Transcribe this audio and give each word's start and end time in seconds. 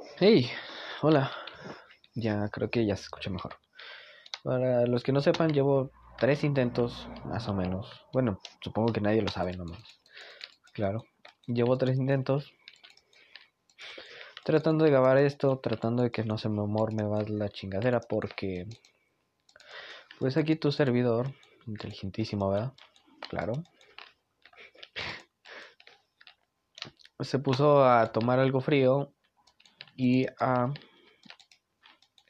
Hey, 0.00 0.50
hola. 1.02 1.30
Ya 2.14 2.48
creo 2.50 2.70
que 2.70 2.86
ya 2.86 2.96
se 2.96 3.02
escucha 3.02 3.30
mejor. 3.30 3.56
Para 4.44 4.86
los 4.86 5.02
que 5.02 5.12
no 5.12 5.20
sepan, 5.20 5.52
llevo 5.52 5.90
tres 6.18 6.44
intentos, 6.44 7.08
más 7.24 7.48
o 7.48 7.54
menos. 7.54 8.06
Bueno, 8.12 8.40
supongo 8.62 8.92
que 8.92 9.00
nadie 9.00 9.22
lo 9.22 9.28
sabe 9.28 9.56
nomás. 9.56 9.82
Claro. 10.72 11.04
Llevo 11.46 11.78
tres 11.78 11.96
intentos. 11.96 12.52
Tratando 14.44 14.84
de 14.84 14.90
grabar 14.90 15.18
esto, 15.18 15.58
tratando 15.58 16.02
de 16.02 16.10
que 16.10 16.24
no 16.24 16.38
se 16.38 16.48
me 16.48 16.66
morme 16.66 17.04
más 17.04 17.28
la 17.28 17.48
chingadera, 17.48 18.00
porque. 18.00 18.66
Pues 20.18 20.36
aquí 20.36 20.56
tu 20.56 20.70
servidor, 20.72 21.32
inteligentísimo, 21.66 22.50
¿verdad? 22.50 22.72
Claro. 23.28 23.52
Se 27.20 27.38
puso 27.38 27.84
a 27.84 28.12
tomar 28.12 28.38
algo 28.38 28.60
frío 28.60 29.12
y 29.98 30.26
a 30.38 30.72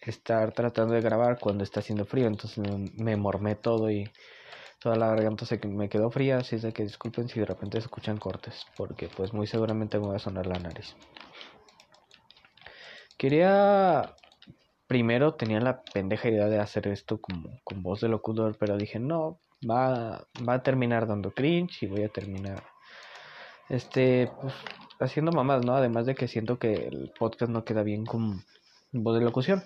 estar 0.01 0.53
tratando 0.53 0.95
de 0.95 1.03
grabar 1.03 1.39
cuando 1.39 1.63
está 1.63 1.81
haciendo 1.81 2.07
frío. 2.07 2.27
Entonces 2.27 2.59
me, 2.97 3.17
mormé 3.17 3.57
todo 3.57 3.91
y 3.91 4.11
toda 4.81 4.97
la 4.97 5.09
garganta 5.09 5.45
se 5.45 5.61
me 5.69 5.91
quedó 5.91 6.11
fría. 6.11 6.39
Así 6.39 6.57
es 6.57 6.63
de 6.63 6.73
que 6.73 6.83
disculpen 6.83 7.29
si 7.29 7.39
de 7.39 7.47
repente 7.47 7.79
se 7.79 7.85
escuchan 7.85 8.17
cortes, 8.17 8.65
porque 8.75 9.09
pues 9.15 9.35
muy 9.35 9.47
seguramente 9.47 9.99
me 10.01 10.09
va 10.09 10.17
a 10.17 10.19
sonar 10.19 10.47
la 10.47 10.59
nariz. 10.59 10.97
Quería. 13.19 14.15
Primero 14.87 15.35
tenía 15.35 15.61
la 15.61 15.83
pendeja 15.83 16.31
idea 16.31 16.47
de 16.47 16.59
hacer 16.61 16.89
esto 16.89 17.21
como 17.21 17.61
con 17.63 17.83
voz 17.83 18.01
de 18.01 18.09
locutor, 18.09 18.57
pero 18.59 18.79
dije 18.79 18.99
no, 18.99 19.39
va, 19.71 20.27
va 20.49 20.55
a 20.55 20.63
terminar 20.63 21.07
dando 21.07 21.33
cringe 21.33 21.83
y 21.83 21.89
voy 21.89 22.05
a 22.05 22.09
terminar 22.09 22.65
este 23.69 24.31
pues, 24.41 24.55
haciendo 25.01 25.33
mamás, 25.33 25.65
¿no? 25.65 25.75
Además 25.75 26.07
de 26.07 26.15
que 26.15 26.29
siento 26.29 26.59
que 26.59 26.75
el 26.75 27.13
podcast 27.19 27.51
no 27.51 27.65
queda 27.65 27.83
bien 27.83 28.05
con 28.05 28.45
voz 28.93 29.19
de 29.19 29.25
locución. 29.25 29.63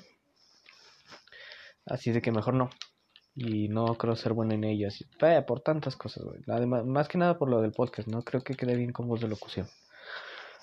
Así 1.87 2.13
de 2.13 2.23
que 2.23 2.33
mejor 2.33 2.55
no. 2.55 2.71
Y 3.35 3.69
no 3.69 3.95
creo 3.95 4.15
ser 4.15 4.35
bueno 4.35 4.55
en 4.55 4.65
ello. 4.65 4.89
Así, 4.89 5.05
por 5.47 5.61
tantas 5.61 5.97
cosas, 5.97 6.25
güey. 6.25 6.41
Además, 6.49 6.85
más 6.85 7.09
que 7.09 7.19
nada 7.19 7.39
por 7.39 7.49
lo 7.49 7.61
del 7.61 7.73
podcast, 7.73 8.09
no 8.09 8.23
creo 8.23 8.43
que 8.43 8.55
quede 8.55 8.77
bien 8.77 8.93
con 8.93 9.09
voz 9.09 9.21
de 9.21 9.29
locución. 9.29 9.67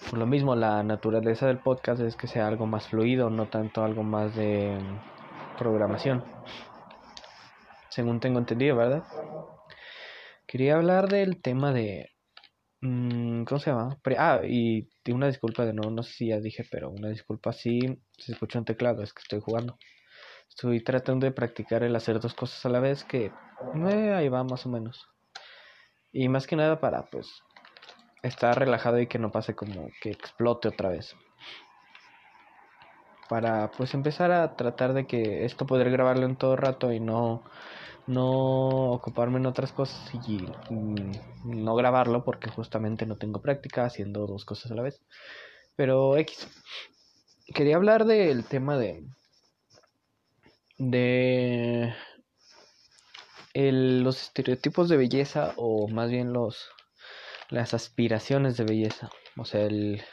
Por 0.10 0.20
lo 0.20 0.26
mismo, 0.26 0.56
la 0.56 0.82
naturaleza 0.84 1.48
del 1.48 1.60
podcast 1.60 2.02
es 2.02 2.16
que 2.16 2.28
sea 2.28 2.48
algo 2.48 2.66
más 2.66 2.88
fluido, 2.88 3.30
no 3.30 3.48
tanto 3.48 3.84
algo 3.84 4.04
más 4.04 4.36
de 4.36 4.78
programación. 5.58 6.24
Según 7.90 8.20
tengo 8.20 8.40
entendido, 8.40 8.78
¿verdad? 8.78 9.04
Quería 10.48 10.76
hablar 10.76 11.10
del 11.10 11.42
tema 11.42 11.74
de 11.74 12.12
¿Cómo 12.82 13.60
se 13.60 13.72
llama? 13.72 13.98
ah, 14.18 14.42
y 14.46 14.88
una 15.12 15.28
disculpa 15.28 15.66
de 15.66 15.74
nuevo, 15.74 15.92
no 15.92 16.02
sé 16.04 16.14
si 16.14 16.28
ya 16.28 16.40
dije, 16.40 16.66
pero 16.72 16.90
una 16.90 17.10
disculpa 17.10 17.52
si 17.52 17.80
se 18.18 18.32
escucha 18.32 18.60
un 18.60 18.66
teclado, 18.66 19.04
es 19.04 19.14
que 19.14 19.22
estoy 19.22 19.42
jugando. 19.42 19.78
Estoy 20.48 20.82
tratando 20.82 21.26
de 21.26 21.32
practicar 21.32 21.84
el 21.84 21.96
hacer 21.96 22.20
dos 22.20 22.34
cosas 22.34 22.66
a 22.66 22.70
la 22.70 22.80
vez, 22.80 23.04
que 23.04 23.32
eh, 23.88 24.14
ahí 24.14 24.30
va 24.30 24.44
más 24.44 24.66
o 24.66 24.70
menos. 24.70 25.08
Y 26.12 26.28
más 26.30 26.48
que 26.48 26.56
nada 26.56 26.80
para, 26.80 27.04
pues, 27.04 27.44
estar 28.24 28.58
relajado 28.58 29.00
y 29.00 29.08
que 29.08 29.20
no 29.20 29.32
pase 29.32 29.56
como 29.56 29.90
que 30.02 30.12
explote 30.12 30.70
otra 30.70 30.90
vez. 30.90 31.16
Para, 33.30 33.70
pues, 33.72 33.94
empezar 33.94 34.32
a 34.32 34.56
tratar 34.56 34.94
de 34.94 35.06
que 35.06 35.46
esto 35.46 35.68
poder 35.68 35.92
grabarlo 35.92 36.26
en 36.26 36.36
todo 36.36 36.56
rato 36.56 36.92
y 36.92 37.00
no 37.00 37.44
no 38.10 38.92
ocuparme 38.92 39.38
en 39.38 39.46
otras 39.46 39.72
cosas 39.72 40.14
y 40.28 40.50
no 41.44 41.76
grabarlo 41.76 42.24
porque 42.24 42.50
justamente 42.50 43.06
no 43.06 43.18
tengo 43.18 43.42
práctica 43.42 43.86
haciendo 43.86 44.26
dos 44.28 44.46
cosas 44.46 44.72
a 44.72 44.76
la 44.76 44.82
vez. 44.82 45.02
Pero 45.76 46.18
X. 46.18 46.48
Quería 47.54 47.78
hablar 47.78 48.06
del 48.06 48.46
tema 48.46 48.78
de 48.78 49.04
de 50.78 51.94
los 53.54 54.22
estereotipos 54.22 54.90
de 54.90 54.98
belleza 54.98 55.54
o 55.58 55.88
más 55.88 56.10
bien 56.10 56.34
los 56.34 56.70
las 57.50 57.74
aspiraciones 57.74 58.58
de 58.58 58.64
belleza, 58.64 59.10
o 59.36 59.44
sea, 59.44 59.62
el, 59.62 60.04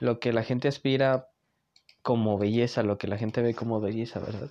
lo 0.00 0.18
que 0.18 0.32
la 0.32 0.42
gente 0.42 0.68
aspira 0.68 1.28
como 2.02 2.36
belleza, 2.36 2.82
lo 2.82 2.98
que 2.98 3.06
la 3.06 3.16
gente 3.16 3.42
ve 3.42 3.54
como 3.54 3.80
belleza, 3.80 4.18
¿verdad? 4.18 4.50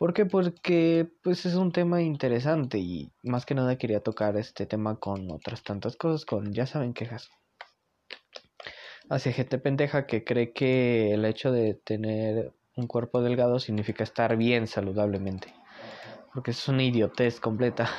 ¿Por 0.00 0.14
qué? 0.14 0.24
Porque 0.24 1.10
pues 1.22 1.44
es 1.44 1.56
un 1.56 1.72
tema 1.72 2.00
interesante 2.00 2.78
y 2.78 3.12
más 3.22 3.44
que 3.44 3.54
nada 3.54 3.76
quería 3.76 4.00
tocar 4.00 4.38
este 4.38 4.64
tema 4.64 4.98
con 4.98 5.30
otras 5.30 5.62
tantas 5.62 5.94
cosas, 5.96 6.24
con 6.24 6.54
ya 6.54 6.64
saben 6.64 6.94
quejas. 6.94 7.28
Hacia 9.10 9.32
gente 9.32 9.58
pendeja 9.58 10.06
que 10.06 10.24
cree 10.24 10.54
que 10.54 11.12
el 11.12 11.26
hecho 11.26 11.52
de 11.52 11.74
tener 11.74 12.54
un 12.76 12.86
cuerpo 12.86 13.20
delgado 13.20 13.58
significa 13.58 14.02
estar 14.02 14.38
bien 14.38 14.68
saludablemente. 14.68 15.52
Porque 16.32 16.52
es 16.52 16.66
una 16.66 16.82
idiotez 16.82 17.38
completa. 17.38 17.90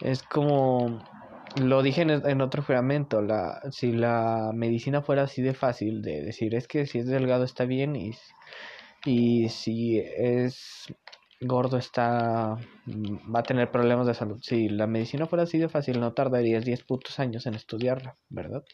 Es 0.00 0.24
como 0.24 1.00
lo 1.62 1.80
dije 1.80 2.02
en, 2.02 2.40
otro 2.40 2.64
juramento, 2.64 3.22
la, 3.22 3.60
si 3.70 3.92
la 3.92 4.50
medicina 4.52 5.00
fuera 5.00 5.22
así 5.22 5.42
de 5.42 5.54
fácil 5.54 6.02
de 6.02 6.22
decir 6.22 6.56
es 6.56 6.66
que 6.66 6.86
si 6.86 6.98
es 6.98 7.06
delgado 7.06 7.44
está 7.44 7.66
bien 7.66 7.94
y 7.94 8.14
y 9.04 9.48
si 9.48 9.98
es 9.98 10.92
gordo 11.40 11.78
está 11.78 12.56
mm, 12.86 13.34
va 13.34 13.40
a 13.40 13.44
tener 13.44 13.70
problemas 13.70 14.06
de 14.06 14.14
salud. 14.14 14.40
Si 14.42 14.68
la 14.68 14.86
medicina 14.86 15.26
fuera 15.26 15.44
así 15.44 15.58
de 15.58 15.68
fácil, 15.68 16.00
no 16.00 16.12
tardarías 16.12 16.64
10 16.64 16.84
putos 16.84 17.18
años 17.18 17.46
en 17.46 17.54
estudiarla, 17.54 18.16
¿verdad? 18.28 18.64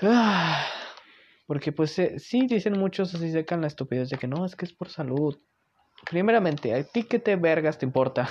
Porque 1.46 1.72
pues 1.72 1.98
eh, 1.98 2.18
sí 2.18 2.46
dicen 2.46 2.78
muchos 2.78 3.14
así 3.14 3.30
secan 3.32 3.60
la 3.60 3.68
estupidez 3.68 4.10
de 4.10 4.18
que 4.18 4.26
no, 4.26 4.44
es 4.44 4.56
que 4.56 4.66
es 4.66 4.72
por 4.72 4.90
salud. 4.90 5.38
Primeramente, 6.08 6.74
¿a 6.74 6.84
ti 6.84 7.04
qué 7.04 7.18
te 7.18 7.36
vergas 7.36 7.78
te 7.78 7.86
importa? 7.86 8.28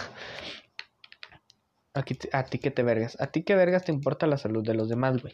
Aquí, 1.93 2.17
a 2.31 2.43
ti 2.43 2.59
qué 2.59 2.71
te 2.71 2.83
vergas. 2.83 3.19
A 3.19 3.27
ti 3.27 3.43
qué 3.43 3.55
vergas 3.55 3.85
te 3.85 3.91
importa 3.91 4.27
la 4.27 4.37
salud 4.37 4.63
de 4.63 4.75
los 4.75 4.87
demás, 4.87 5.21
güey. 5.21 5.33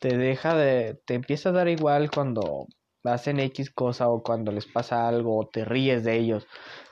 Te 0.00 0.16
deja 0.18 0.56
de. 0.56 1.00
Te 1.06 1.14
empieza 1.14 1.50
a 1.50 1.52
dar 1.52 1.68
igual 1.68 2.10
cuando 2.10 2.66
hacen 3.04 3.40
X 3.40 3.70
cosa 3.70 4.08
o 4.08 4.22
cuando 4.22 4.52
les 4.52 4.66
pasa 4.66 5.08
algo 5.08 5.48
te 5.52 5.64
ríes 5.64 6.04
de 6.04 6.16
ellos. 6.16 6.46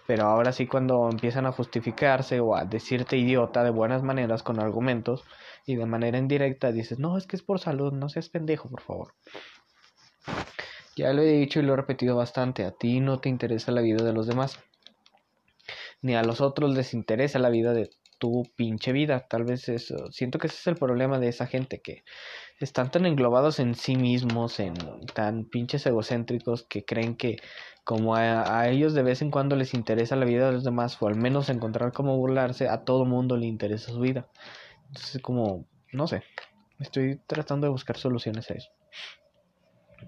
Pero 0.06 0.24
ahora 0.24 0.52
sí 0.52 0.66
cuando 0.66 1.08
empiezan 1.10 1.46
a 1.46 1.52
justificarse 1.52 2.40
o 2.40 2.56
a 2.56 2.64
decirte 2.64 3.16
idiota 3.16 3.64
de 3.64 3.70
buenas 3.70 4.02
maneras 4.02 4.42
con 4.42 4.60
argumentos 4.60 5.24
y 5.66 5.76
de 5.76 5.86
manera 5.86 6.18
indirecta 6.18 6.72
dices, 6.72 6.98
no, 6.98 7.16
es 7.16 7.26
que 7.26 7.36
es 7.36 7.42
por 7.42 7.60
salud, 7.60 7.92
no 7.92 8.08
seas 8.08 8.28
pendejo, 8.28 8.68
por 8.68 8.82
favor. 8.82 9.14
Ya 10.96 11.12
lo 11.12 11.22
he 11.22 11.26
dicho 11.26 11.60
y 11.60 11.62
lo 11.62 11.72
he 11.72 11.76
repetido 11.76 12.16
bastante, 12.16 12.64
a 12.64 12.72
ti 12.72 13.00
no 13.00 13.20
te 13.20 13.28
interesa 13.28 13.72
la 13.72 13.80
vida 13.80 14.04
de 14.04 14.12
los 14.12 14.26
demás. 14.26 14.58
Ni 16.02 16.16
a 16.16 16.22
los 16.22 16.40
otros 16.40 16.74
les 16.74 16.94
interesa 16.94 17.38
la 17.38 17.48
vida 17.48 17.72
de 17.72 17.90
tu 18.18 18.44
pinche 18.54 18.92
vida. 18.92 19.26
Tal 19.28 19.44
vez 19.44 19.68
eso. 19.68 20.12
Siento 20.12 20.38
que 20.38 20.46
ese 20.46 20.56
es 20.56 20.66
el 20.68 20.76
problema 20.76 21.18
de 21.18 21.28
esa 21.28 21.46
gente 21.46 21.80
que 21.80 22.04
están 22.60 22.90
tan 22.90 23.06
englobados 23.06 23.58
en 23.58 23.74
sí 23.74 23.96
mismos, 23.96 24.60
en 24.60 24.74
tan 25.14 25.44
pinches 25.44 25.84
egocéntricos 25.86 26.62
que 26.62 26.84
creen 26.84 27.16
que 27.16 27.36
como 27.84 28.14
a, 28.14 28.68
ellos 28.68 28.94
de 28.94 29.02
vez 29.02 29.22
en 29.22 29.30
cuando 29.30 29.56
les 29.56 29.74
interesa 29.74 30.14
la 30.16 30.24
vida 30.24 30.46
de 30.46 30.52
los 30.52 30.64
demás 30.64 31.00
o 31.00 31.08
al 31.08 31.16
menos 31.16 31.48
encontrar 31.48 31.92
cómo 31.92 32.16
burlarse, 32.16 32.68
a 32.68 32.84
todo 32.84 33.04
mundo 33.04 33.36
le 33.36 33.46
interesa 33.46 33.90
su 33.90 34.00
vida. 34.00 34.28
Entonces 34.86 35.20
como, 35.20 35.66
no 35.92 36.06
sé, 36.06 36.22
estoy 36.78 37.20
tratando 37.26 37.66
de 37.66 37.72
buscar 37.72 37.96
soluciones 37.96 38.50
a 38.50 38.54
eso. 38.54 38.70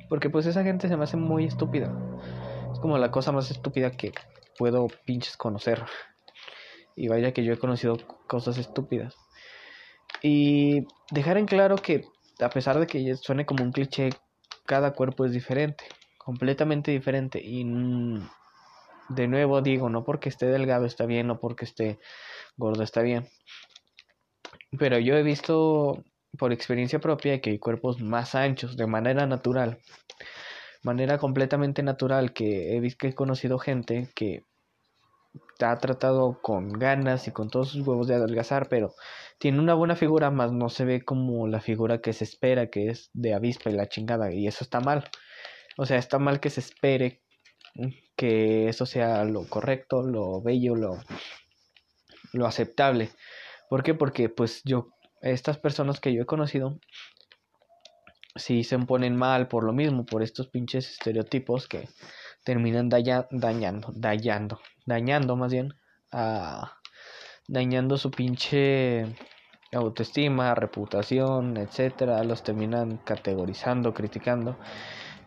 Porque 0.09 0.31
pues 0.31 0.47
esa 0.47 0.63
gente 0.63 0.89
se 0.89 0.97
me 0.97 1.05
hace 1.05 1.17
muy 1.17 1.45
estúpida. 1.45 1.93
Es 2.73 2.79
como 2.79 2.99
la 2.99 3.11
cosa 3.11 3.33
más 3.33 3.51
estúpida 3.51 3.91
que 3.91 4.13
puedo 4.59 4.87
pinches 5.05 5.37
conocer. 5.37 5.83
Y 6.97 7.09
vaya 7.09 7.33
que 7.33 7.45
yo 7.45 7.53
he 7.53 7.59
conocido 7.59 7.97
cosas 8.29 8.59
estúpidas. 8.59 9.17
Y 10.23 10.87
dejar 11.11 11.39
en 11.39 11.47
claro 11.47 11.77
que 11.77 12.05
a 12.41 12.49
pesar 12.49 12.79
de 12.79 12.87
que 12.87 13.17
suene 13.17 13.47
como 13.47 13.65
un 13.65 13.73
cliché, 13.73 14.11
cada 14.67 14.93
cuerpo 14.93 15.25
es 15.25 15.33
diferente, 15.33 15.85
completamente 16.19 16.91
diferente. 16.91 17.41
Y 17.43 17.65
de 19.09 19.29
nuevo 19.29 19.61
digo, 19.61 19.89
no 19.89 20.05
porque 20.05 20.29
esté 20.29 20.47
delgado 20.47 20.87
está 20.87 21.07
bien, 21.07 21.27
no 21.27 21.39
porque 21.39 21.65
esté 21.65 21.99
gordo 22.57 22.83
está 22.83 23.03
bien. 23.03 23.29
Pero 24.79 24.99
yo 24.99 25.17
he 25.17 25.23
visto 25.23 26.05
por 26.39 26.53
experiencia 26.53 26.99
propia 26.99 27.41
que 27.41 27.51
hay 27.51 27.59
cuerpos 27.59 28.01
más 28.01 28.35
anchos 28.35 28.77
de 28.77 28.87
manera 28.87 29.27
natural. 29.27 29.79
Manera 30.83 31.19
completamente 31.19 31.83
natural 31.83 32.33
que 32.33 32.77
he 32.77 32.81
visto 32.81 32.99
que 32.99 33.09
he 33.09 33.15
conocido 33.15 33.59
gente 33.59 34.11
que 34.15 34.45
ha 35.61 35.77
tratado 35.79 36.41
con 36.43 36.69
ganas 36.69 37.29
y 37.29 37.33
con 37.33 37.51
todos 37.51 37.71
sus 37.71 37.87
huevos 37.87 38.09
de 38.09 38.15
adelgazar, 38.15 38.69
pero 38.69 38.95
tiene 39.39 39.59
una 39.59 39.75
buena 39.75 39.97
figura, 39.97 40.31
más 40.31 40.53
no 40.53 40.69
se 40.69 40.85
ve 40.85 41.05
como 41.05 41.47
la 41.49 41.61
figura 41.61 42.01
que 42.01 42.13
se 42.13 42.25
espera, 42.25 42.71
que 42.71 42.89
es 42.89 43.11
de 43.13 43.35
avispa 43.35 43.71
y 43.71 43.75
la 43.75 43.89
chingada, 43.89 44.33
y 44.33 44.47
eso 44.47 44.65
está 44.65 44.81
mal. 44.81 45.05
O 45.77 45.87
sea, 45.87 45.99
está 45.99 46.19
mal 46.19 46.41
que 46.41 46.51
se 46.51 46.61
espere 46.61 47.23
que 48.17 48.69
eso 48.69 48.87
sea 48.87 49.25
lo 49.25 49.49
correcto, 49.49 50.03
lo 50.03 50.41
bello, 50.41 50.77
lo, 50.77 50.99
lo 52.33 52.47
aceptable. 52.47 53.11
¿Por 53.69 53.83
qué? 53.83 53.95
Porque 53.95 54.29
pues 54.29 54.63
yo, 54.65 54.89
estas 55.21 55.59
personas 55.59 56.01
que 56.01 56.13
yo 56.13 56.23
he 56.23 56.27
conocido, 56.27 56.79
sí 58.37 58.65
se 58.65 58.79
ponen 58.79 59.17
mal 59.17 59.49
por 59.49 59.65
lo 59.65 59.73
mismo, 59.73 60.05
por 60.05 60.23
estos 60.23 60.49
pinches 60.49 60.91
estereotipos 60.91 61.69
que 61.69 61.89
terminan 62.45 62.89
dañando, 62.89 63.91
dañando, 63.95 64.61
dañando 64.87 65.37
más 65.37 65.53
bien, 65.53 65.75
dañando 67.49 67.99
su 67.99 68.11
pinche 68.11 69.07
autoestima, 69.73 70.55
reputación, 70.55 71.57
etcétera, 71.57 72.23
los 72.23 72.43
terminan 72.43 72.99
categorizando, 72.99 73.93
criticando. 73.93 74.57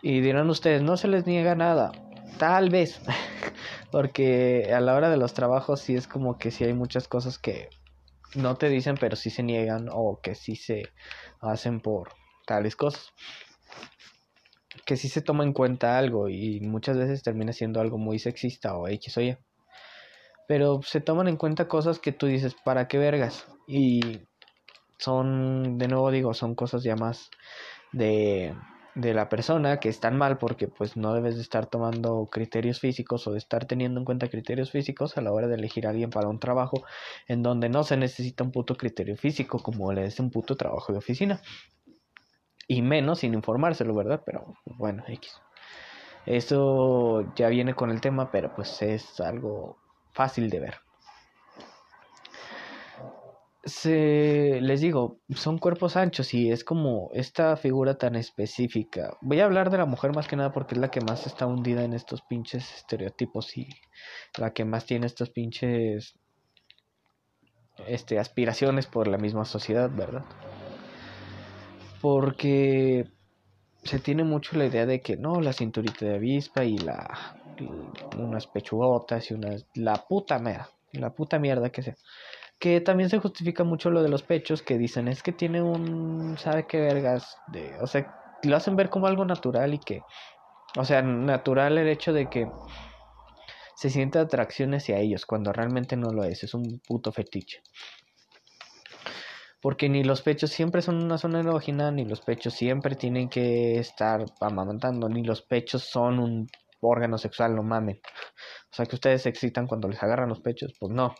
Y 0.01 0.21
dirán 0.21 0.49
ustedes, 0.49 0.81
no 0.81 0.95
se 0.95 1.07
les 1.07 1.25
niega 1.25 1.55
nada. 1.55 1.91
Tal 2.37 2.69
vez, 2.69 3.01
porque 3.91 4.71
a 4.73 4.79
la 4.79 4.95
hora 4.95 5.09
de 5.09 5.17
los 5.17 5.33
trabajos 5.33 5.81
sí 5.81 5.95
es 5.95 6.07
como 6.07 6.37
que 6.37 6.51
sí 6.51 6.63
hay 6.63 6.73
muchas 6.73 7.07
cosas 7.07 7.39
que 7.39 7.69
no 8.35 8.55
te 8.55 8.69
dicen, 8.69 8.95
pero 8.99 9.15
sí 9.15 9.29
se 9.29 9.43
niegan 9.43 9.89
o 9.91 10.19
que 10.21 10.35
sí 10.35 10.55
se 10.55 10.89
hacen 11.41 11.81
por 11.81 12.09
tales 12.45 12.75
cosas. 12.75 13.11
Que 14.87 14.97
sí 14.97 15.07
se 15.09 15.21
toma 15.21 15.43
en 15.43 15.53
cuenta 15.53 15.99
algo 15.99 16.29
y 16.29 16.61
muchas 16.61 16.97
veces 16.97 17.21
termina 17.21 17.53
siendo 17.53 17.79
algo 17.79 17.99
muy 17.99 18.17
sexista 18.17 18.75
o 18.75 18.87
X 18.87 19.17
o 19.17 19.21
Y. 19.21 19.37
Pero 20.47 20.81
se 20.81 21.01
toman 21.01 21.27
en 21.27 21.37
cuenta 21.37 21.67
cosas 21.67 21.99
que 21.99 22.11
tú 22.11 22.25
dices, 22.25 22.55
¿para 22.65 22.87
qué 22.87 22.97
vergas? 22.97 23.45
Y 23.67 24.21
son, 24.97 25.77
de 25.77 25.87
nuevo 25.87 26.09
digo, 26.09 26.33
son 26.33 26.55
cosas 26.55 26.83
ya 26.83 26.95
más 26.95 27.29
de, 27.91 28.55
de 28.97 29.13
la 29.13 29.29
persona 29.29 29.79
que 29.79 29.89
están 29.89 30.17
mal 30.17 30.39
porque 30.39 30.67
pues 30.67 30.97
no 30.97 31.13
debes 31.13 31.35
de 31.35 31.43
estar 31.43 31.67
tomando 31.67 32.27
criterios 32.31 32.79
físicos 32.79 33.27
o 33.27 33.31
de 33.31 33.37
estar 33.37 33.65
teniendo 33.65 33.99
en 33.99 34.05
cuenta 34.05 34.27
criterios 34.27 34.71
físicos 34.71 35.17
a 35.17 35.21
la 35.21 35.31
hora 35.31 35.47
de 35.47 35.53
elegir 35.55 35.85
a 35.85 35.91
alguien 35.91 36.09
para 36.09 36.27
un 36.27 36.39
trabajo 36.39 36.83
en 37.27 37.43
donde 37.43 37.69
no 37.69 37.83
se 37.83 37.95
necesita 37.95 38.43
un 38.43 38.51
puto 38.51 38.75
criterio 38.75 39.15
físico 39.15 39.59
como 39.59 39.93
le 39.93 40.05
es 40.07 40.19
un 40.19 40.31
puto 40.31 40.55
trabajo 40.55 40.91
de 40.91 40.97
oficina 40.97 41.41
y 42.67 42.81
menos 42.81 43.19
sin 43.19 43.33
informárselo, 43.33 43.95
¿verdad? 43.95 44.21
Pero 44.25 44.53
bueno, 44.65 45.03
X. 45.07 45.33
Eso 46.25 47.33
ya 47.35 47.47
viene 47.47 47.73
con 47.73 47.89
el 47.89 48.01
tema, 48.01 48.31
pero 48.31 48.53
pues 48.53 48.81
es 48.81 49.19
algo 49.21 49.77
fácil 50.11 50.49
de 50.49 50.59
ver. 50.59 50.75
Se, 53.63 54.59
les 54.61 54.81
digo, 54.81 55.19
son 55.29 55.57
cuerpos 55.57 55.97
anchos 55.97 56.33
y 56.33 56.51
es 56.51 56.63
como 56.63 57.09
esta 57.13 57.55
figura 57.57 57.97
tan 57.97 58.15
específica. 58.15 59.17
Voy 59.21 59.39
a 59.39 59.45
hablar 59.45 59.69
de 59.69 59.77
la 59.77 59.85
mujer 59.85 60.13
más 60.13 60.27
que 60.27 60.35
nada 60.35 60.53
porque 60.53 60.75
es 60.75 60.81
la 60.81 60.89
que 60.89 61.01
más 61.01 61.25
está 61.27 61.45
hundida 61.47 61.83
en 61.83 61.93
estos 61.93 62.21
pinches 62.21 62.73
estereotipos 62.75 63.57
y 63.57 63.69
la 64.37 64.53
que 64.53 64.63
más 64.63 64.85
tiene 64.85 65.05
estos 65.05 65.29
pinches 65.29 66.17
este, 67.87 68.19
aspiraciones 68.19 68.87
por 68.87 69.07
la 69.07 69.17
misma 69.17 69.45
sociedad, 69.45 69.89
¿verdad? 69.89 70.23
Porque 72.01 73.05
se 73.83 73.99
tiene 73.99 74.23
mucho 74.23 74.57
la 74.57 74.65
idea 74.65 74.85
de 74.85 75.01
que 75.01 75.17
no, 75.17 75.41
la 75.41 75.53
cinturita 75.53 76.05
de 76.05 76.15
avispa 76.15 76.63
y 76.63 76.77
la 76.77 77.07
unas 78.17 78.45
pechugotas 78.47 79.31
y 79.31 79.33
unas 79.33 79.65
la 79.75 79.95
puta 79.95 80.39
mierda, 80.39 80.69
la 80.93 81.11
puta 81.11 81.39
mierda 81.39 81.69
que 81.69 81.81
sea. 81.81 81.95
Que 82.59 82.81
también 82.81 83.09
se 83.09 83.19
justifica 83.19 83.63
mucho 83.63 83.89
lo 83.89 84.01
de 84.01 84.09
los 84.09 84.23
pechos 84.23 84.61
que 84.61 84.77
dicen 84.77 85.07
es 85.07 85.23
que 85.23 85.31
tiene 85.31 85.61
un 85.61 86.37
sabe 86.37 86.65
qué 86.67 86.79
vergas 86.79 87.37
de, 87.47 87.77
o 87.81 87.87
sea, 87.87 88.11
lo 88.43 88.55
hacen 88.55 88.75
ver 88.75 88.89
como 88.89 89.07
algo 89.07 89.25
natural 89.25 89.73
y 89.73 89.79
que 89.79 90.01
o 90.75 90.85
sea, 90.85 91.01
natural 91.01 91.77
el 91.77 91.87
hecho 91.87 92.13
de 92.13 92.27
que 92.27 92.47
se 93.75 93.89
siente 93.89 94.19
atracción 94.19 94.73
hacia 94.73 94.99
ellos 94.99 95.25
cuando 95.25 95.53
realmente 95.53 95.95
no 95.95 96.11
lo 96.11 96.23
es, 96.23 96.43
es 96.43 96.53
un 96.53 96.79
puto 96.87 97.11
fetiche 97.11 97.61
porque 99.61 99.89
ni 99.89 100.03
los 100.03 100.21
pechos 100.21 100.51
siempre 100.51 100.81
son 100.81 101.03
una 101.03 101.17
zona 101.17 101.39
erógena, 101.39 101.91
ni 101.91 102.05
los 102.05 102.21
pechos 102.21 102.53
siempre 102.53 102.95
tienen 102.95 103.29
que 103.29 103.79
estar 103.79 104.25
amamantando, 104.39 105.09
ni 105.09 105.23
los 105.23 105.41
pechos 105.41 105.83
son 105.83 106.19
un 106.19 106.47
órgano 106.81 107.17
sexual, 107.17 107.55
no 107.55 107.63
mamen. 107.63 107.99
O 108.71 108.75
sea 108.75 108.85
que 108.85 108.95
ustedes 108.95 109.23
se 109.23 109.29
excitan 109.29 109.67
cuando 109.67 109.87
les 109.87 110.01
agarran 110.01 110.29
los 110.29 110.41
pechos, 110.41 110.73
pues 110.79 110.91
no. 110.93 111.15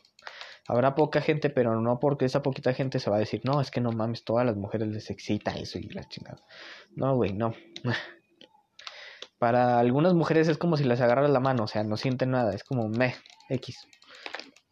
Habrá 0.68 0.96
poca 0.96 1.22
gente, 1.22 1.50
pero 1.50 1.80
no 1.80 2.00
porque 2.00 2.26
esa 2.26 2.44
poquita 2.44 2.74
gente 2.74 3.00
se 3.00 3.10
va 3.10 3.16
a 3.16 3.20
decir, 3.20 3.42
no, 3.46 3.62
es 3.62 3.72
que 3.72 3.82
no 3.82 3.92
mames, 3.92 4.24
todas 4.26 4.46
las 4.46 4.58
mujeres 4.58 4.90
les 4.90 5.10
excita 5.10 5.52
eso 5.52 5.80
y 5.80 5.84
la 5.90 6.08
chingada. 6.08 6.44
No, 6.96 7.16
güey, 7.16 7.34
no. 7.34 7.54
Para 9.40 9.80
algunas 9.80 10.14
mujeres 10.14 10.48
es 10.48 10.58
como 10.58 10.78
si 10.78 10.84
les 10.84 11.00
agarras 11.00 11.30
la 11.30 11.40
mano, 11.40 11.64
o 11.64 11.68
sea, 11.68 11.84
no 11.84 11.96
sienten 11.96 12.32
nada, 12.32 12.54
es 12.54 12.64
como 12.64 12.90
me, 12.90 13.16
X. 13.50 13.88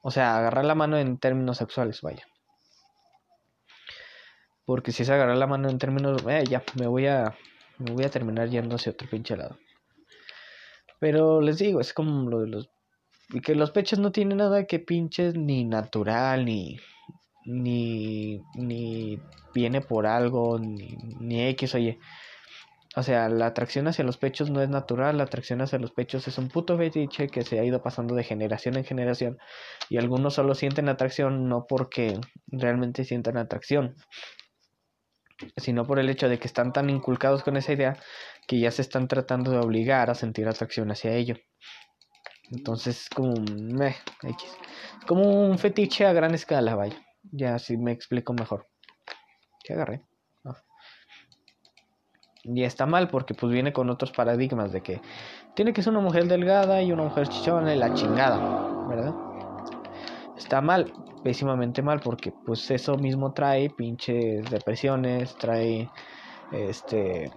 O 0.02 0.12
sea, 0.12 0.38
agarrar 0.38 0.66
la 0.66 0.76
mano 0.76 0.98
en 0.98 1.18
términos 1.18 1.58
sexuales, 1.58 2.02
vaya. 2.02 2.26
Porque 4.66 4.92
si 4.92 5.06
se 5.06 5.14
agarra 5.14 5.36
la 5.36 5.48
mano 5.48 5.70
en 5.70 5.78
términos, 5.78 6.24
eh, 6.28 6.44
ya, 6.50 6.64
me 6.80 6.88
voy 6.88 7.08
a, 7.08 7.36
me 7.78 7.92
voy 7.92 8.04
a 8.04 8.10
terminar 8.10 8.50
yendo 8.50 8.76
hacia 8.76 8.92
otro 8.92 9.08
pinche 9.10 9.38
lado. 9.38 9.58
Pero 11.00 11.42
les 11.42 11.60
digo, 11.60 11.80
es 11.82 11.94
como 11.94 12.30
lo 12.30 12.42
de 12.42 12.48
los, 12.48 12.70
y 13.30 13.42
que 13.42 13.56
los 13.56 13.72
pechos 13.72 14.00
no 14.00 14.12
tienen 14.12 14.38
nada 14.38 14.66
que 14.66 14.80
pinches 14.80 15.36
ni 15.36 15.66
natural, 15.66 16.46
ni, 16.46 16.80
ni, 17.46 18.42
ni 18.56 19.20
viene 19.54 19.82
por 19.82 20.06
algo, 20.08 20.60
ni, 20.60 20.98
ni 21.20 21.44
X, 21.50 21.76
oye. 21.76 22.00
O 22.98 23.04
sea, 23.04 23.28
la 23.28 23.48
atracción 23.48 23.90
hacia 23.90 24.06
los 24.06 24.18
pechos 24.18 24.50
no 24.50 24.62
es 24.62 24.70
natural, 24.70 25.18
la 25.18 25.26
atracción 25.26 25.62
hacia 25.62 25.80
los 25.80 25.92
pechos 25.92 26.30
es 26.30 26.38
un 26.38 26.48
puto 26.48 26.78
fetiche 26.78 27.28
que 27.28 27.44
se 27.44 27.60
ha 27.60 27.66
ido 27.66 27.82
pasando 27.82 28.16
de 28.16 28.24
generación 28.24 28.78
en 28.78 28.86
generación. 28.86 29.38
Y 29.90 29.98
algunos 29.98 30.36
solo 30.36 30.56
sienten 30.56 30.88
atracción 30.88 31.50
no 31.50 31.66
porque 31.68 32.18
realmente 32.48 33.04
sientan 33.04 33.36
atracción, 33.36 33.96
sino 35.58 35.86
por 35.86 36.00
el 36.00 36.10
hecho 36.10 36.30
de 36.30 36.40
que 36.40 36.48
están 36.48 36.74
tan 36.74 36.90
inculcados 36.90 37.44
con 37.44 37.58
esa 37.58 37.74
idea 37.74 37.98
que 38.48 38.60
ya 38.60 38.72
se 38.72 38.82
están 38.82 39.08
tratando 39.08 39.52
de 39.52 39.60
obligar 39.60 40.10
a 40.10 40.16
sentir 40.16 40.48
atracción 40.48 40.92
hacia 40.92 41.14
ello. 41.14 41.36
Entonces, 42.52 43.10
como 43.14 43.34
un, 43.34 43.82
X. 43.82 44.58
como 45.08 45.48
un 45.48 45.58
fetiche 45.58 46.06
a 46.06 46.14
gran 46.14 46.34
escala, 46.34 46.76
vaya. 46.76 46.98
Ya 47.32 47.58
si 47.58 47.76
me 47.78 47.92
explico 47.92 48.34
mejor. 48.34 48.68
¿Qué 49.64 49.74
agarré? 49.74 50.04
Y 52.48 52.64
está 52.64 52.86
mal 52.86 53.08
porque 53.08 53.34
pues 53.34 53.52
viene 53.52 53.74
con 53.74 53.90
otros 53.90 54.12
paradigmas 54.12 54.72
de 54.72 54.82
que 54.82 55.02
tiene 55.56 55.74
que 55.74 55.82
ser 55.82 55.94
una 55.94 56.02
mujer 56.02 56.28
delgada 56.28 56.80
y 56.84 56.92
una 56.92 57.04
mujer 57.04 57.28
chichona 57.28 57.74
y 57.74 57.78
la 57.78 57.92
chingada, 57.96 58.38
¿verdad? 58.88 59.16
Está 60.38 60.62
mal, 60.62 60.94
pésimamente 61.26 61.82
mal 61.82 62.02
porque 62.02 62.32
pues 62.32 62.70
eso 62.70 62.98
mismo 62.98 63.34
trae 63.34 63.72
pinches 63.72 64.48
depresiones, 64.52 65.36
trae 65.38 65.90
este 66.52 67.32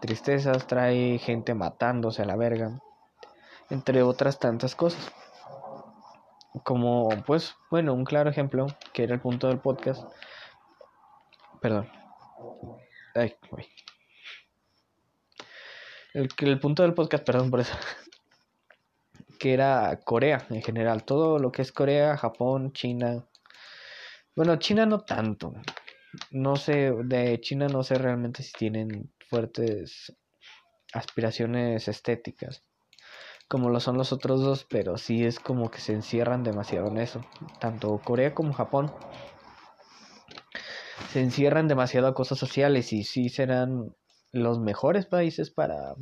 tristezas, 0.00 0.68
trae 0.68 1.18
gente 1.18 1.52
matándose 1.52 2.22
a 2.22 2.26
la 2.26 2.36
verga, 2.36 2.78
entre 3.70 4.04
otras 4.04 4.38
tantas 4.38 4.76
cosas. 4.76 5.10
Como 6.62 7.08
pues 7.26 7.56
bueno, 7.72 7.92
un 7.92 8.04
claro 8.04 8.30
ejemplo 8.30 8.68
que 8.92 9.02
era 9.02 9.14
el 9.14 9.20
punto 9.20 9.48
del 9.48 9.58
podcast. 9.58 10.04
Perdón. 11.60 11.90
Ay, 13.16 13.34
El, 16.14 16.28
el 16.38 16.60
punto 16.60 16.84
del 16.84 16.94
podcast, 16.94 17.24
perdón 17.26 17.50
por 17.50 17.58
eso 17.58 17.74
que 19.40 19.54
era 19.54 19.98
Corea 20.04 20.46
en 20.50 20.62
general, 20.62 21.04
todo 21.04 21.40
lo 21.40 21.50
que 21.50 21.62
es 21.62 21.72
Corea, 21.72 22.16
Japón, 22.16 22.72
China. 22.72 23.26
Bueno, 24.36 24.56
China 24.56 24.86
no 24.86 25.00
tanto. 25.00 25.54
No 26.30 26.54
sé, 26.56 26.92
de 27.04 27.40
China 27.40 27.66
no 27.68 27.82
sé 27.82 27.96
realmente 27.96 28.44
si 28.44 28.52
tienen 28.52 29.12
fuertes 29.28 30.16
aspiraciones 30.92 31.88
estéticas 31.88 32.62
como 33.50 33.68
lo 33.68 33.80
son 33.80 33.98
los 33.98 34.12
otros 34.12 34.42
dos, 34.42 34.64
pero 34.64 34.96
sí 34.96 35.24
es 35.24 35.40
como 35.40 35.72
que 35.72 35.80
se 35.80 35.92
encierran 35.92 36.44
demasiado 36.44 36.86
en 36.86 36.98
eso. 36.98 37.26
Tanto 37.58 37.98
Corea 37.98 38.32
como 38.32 38.52
Japón 38.52 38.92
se 41.12 41.20
encierran 41.20 41.66
demasiado 41.66 42.06
a 42.06 42.14
cosas 42.14 42.38
sociales 42.38 42.92
y 42.92 43.02
sí 43.02 43.28
serán 43.28 43.96
los 44.30 44.60
mejores 44.60 45.06
países 45.06 45.50
para 45.50 45.96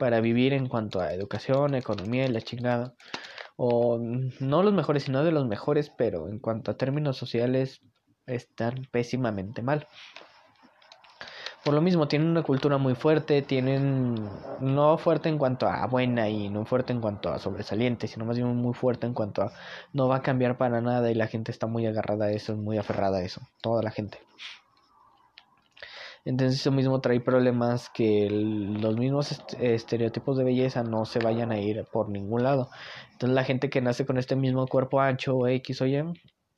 para 0.00 0.20
vivir 0.22 0.54
en 0.54 0.66
cuanto 0.66 1.00
a 1.00 1.12
educación, 1.12 1.74
economía 1.74 2.24
y 2.24 2.28
la 2.28 2.40
chingada. 2.40 2.94
O 3.56 3.98
no 3.98 4.62
los 4.62 4.72
mejores, 4.72 5.04
sino 5.04 5.22
de 5.22 5.30
los 5.30 5.46
mejores, 5.46 5.90
pero 5.90 6.28
en 6.28 6.38
cuanto 6.38 6.70
a 6.70 6.78
términos 6.78 7.18
sociales 7.18 7.82
están 8.26 8.88
pésimamente 8.90 9.60
mal. 9.60 9.86
Por 11.62 11.74
lo 11.74 11.82
mismo, 11.82 12.08
tienen 12.08 12.28
una 12.28 12.42
cultura 12.42 12.78
muy 12.78 12.94
fuerte, 12.94 13.42
tienen 13.42 14.14
no 14.60 14.96
fuerte 14.96 15.28
en 15.28 15.36
cuanto 15.36 15.68
a 15.68 15.86
buena 15.86 16.30
y 16.30 16.48
no 16.48 16.64
fuerte 16.64 16.94
en 16.94 17.02
cuanto 17.02 17.30
a 17.30 17.38
sobresaliente, 17.38 18.08
sino 18.08 18.24
más 18.24 18.36
bien 18.36 18.48
muy 18.56 18.72
fuerte 18.72 19.06
en 19.06 19.12
cuanto 19.12 19.42
a 19.42 19.52
no 19.92 20.08
va 20.08 20.16
a 20.16 20.22
cambiar 20.22 20.56
para 20.56 20.80
nada 20.80 21.10
y 21.10 21.14
la 21.14 21.26
gente 21.26 21.52
está 21.52 21.66
muy 21.66 21.86
agarrada 21.86 22.26
a 22.26 22.32
eso, 22.32 22.56
muy 22.56 22.78
aferrada 22.78 23.18
a 23.18 23.22
eso, 23.22 23.42
toda 23.60 23.82
la 23.82 23.90
gente. 23.90 24.18
Entonces 26.24 26.60
eso 26.60 26.70
mismo 26.70 27.00
trae 27.00 27.20
problemas 27.20 27.88
que 27.90 28.28
los 28.30 28.96
mismos 28.96 29.42
estereotipos 29.58 30.36
de 30.36 30.44
belleza 30.44 30.82
no 30.82 31.04
se 31.04 31.18
vayan 31.18 31.50
a 31.50 31.58
ir 31.58 31.84
por 31.90 32.10
ningún 32.10 32.42
lado. 32.42 32.68
Entonces 33.12 33.34
la 33.34 33.44
gente 33.44 33.70
que 33.70 33.80
nace 33.80 34.04
con 34.04 34.18
este 34.18 34.36
mismo 34.36 34.66
cuerpo 34.66 35.00
ancho 35.00 35.36
o 35.36 35.46
X 35.46 35.80
o 35.80 35.86
Y 35.86 36.02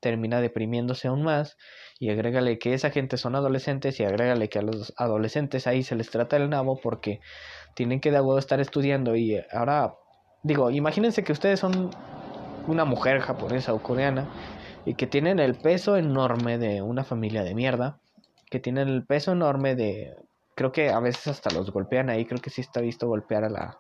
termina 0.01 0.41
deprimiéndose 0.41 1.07
aún 1.07 1.23
más 1.23 1.57
y 2.01 2.11
agrégale 2.11 2.59
que 2.59 2.75
esa 2.75 2.91
gente 2.91 3.17
son 3.17 3.37
adolescentes 3.37 4.01
y 4.01 4.05
agrégale 4.05 4.49
que 4.49 4.59
a 4.59 4.63
los 4.63 4.93
adolescentes 4.97 5.69
ahí 5.69 5.85
se 5.85 5.95
les 5.95 6.11
trata 6.11 6.37
el 6.37 6.51
nabo 6.51 6.81
porque 6.81 7.21
tienen 7.77 8.01
que 8.01 8.11
de 8.11 8.17
nuevo 8.17 8.37
estar 8.39 8.61
estudiando 8.61 9.15
y 9.15 9.41
ahora 9.53 9.95
digo, 10.43 10.73
imagínense 10.73 11.23
que 11.23 11.33
ustedes 11.33 11.61
son 11.61 11.91
una 12.67 12.85
mujer 12.85 13.21
japonesa 13.21 13.73
o 13.73 13.83
coreana 13.83 14.29
y 14.85 14.95
que 14.95 15.07
tienen 15.07 15.39
el 15.39 15.55
peso 15.55 15.97
enorme 15.97 16.59
de 16.59 16.83
una 16.83 17.05
familia 17.05 17.45
de 17.45 17.55
mierda, 17.55 18.01
que 18.53 18.61
tienen 18.61 18.89
el 18.89 19.07
peso 19.07 19.33
enorme 19.33 19.75
de 19.75 20.15
creo 20.55 20.73
que 20.73 20.91
a 20.91 21.01
veces 21.01 21.27
hasta 21.27 21.51
los 21.51 21.71
golpean 21.71 22.11
ahí, 22.11 22.27
creo 22.27 22.39
que 22.39 22.51
sí 22.51 22.61
está 22.61 22.83
visto 22.83 23.09
golpear 23.09 23.45
a, 23.45 23.49
la, 23.49 23.79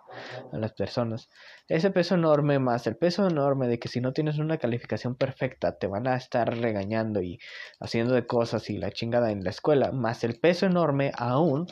a 0.50 0.56
las 0.56 0.72
personas. 0.72 1.28
Ese 1.68 1.90
peso 1.90 2.14
enorme 2.14 2.58
más 2.58 2.86
el 2.86 2.96
peso 2.96 3.28
enorme 3.28 3.68
de 3.68 3.78
que 3.78 3.88
si 3.88 4.00
no 4.00 4.14
tienes 4.14 4.38
una 4.38 4.56
calificación 4.56 5.14
perfecta 5.14 5.76
te 5.76 5.88
van 5.88 6.06
a 6.06 6.16
estar 6.16 6.48
regañando 6.58 7.20
y 7.20 7.38
haciendo 7.80 8.14
de 8.14 8.26
cosas 8.26 8.70
y 8.70 8.78
la 8.78 8.90
chingada 8.90 9.30
en 9.30 9.44
la 9.44 9.50
escuela, 9.50 9.92
más 9.92 10.24
el 10.24 10.40
peso 10.40 10.64
enorme 10.64 11.12
aún 11.18 11.66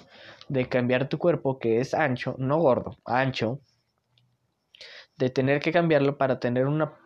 de 0.50 0.68
cambiar 0.68 1.08
tu 1.08 1.16
cuerpo 1.16 1.58
que 1.58 1.80
es 1.80 1.94
ancho, 1.94 2.34
no 2.36 2.58
gordo, 2.58 2.98
ancho, 3.06 3.62
de 5.16 5.30
tener 5.30 5.60
que 5.60 5.72
cambiarlo 5.72 6.18
para 6.18 6.38
tener 6.38 6.66
una 6.66 6.98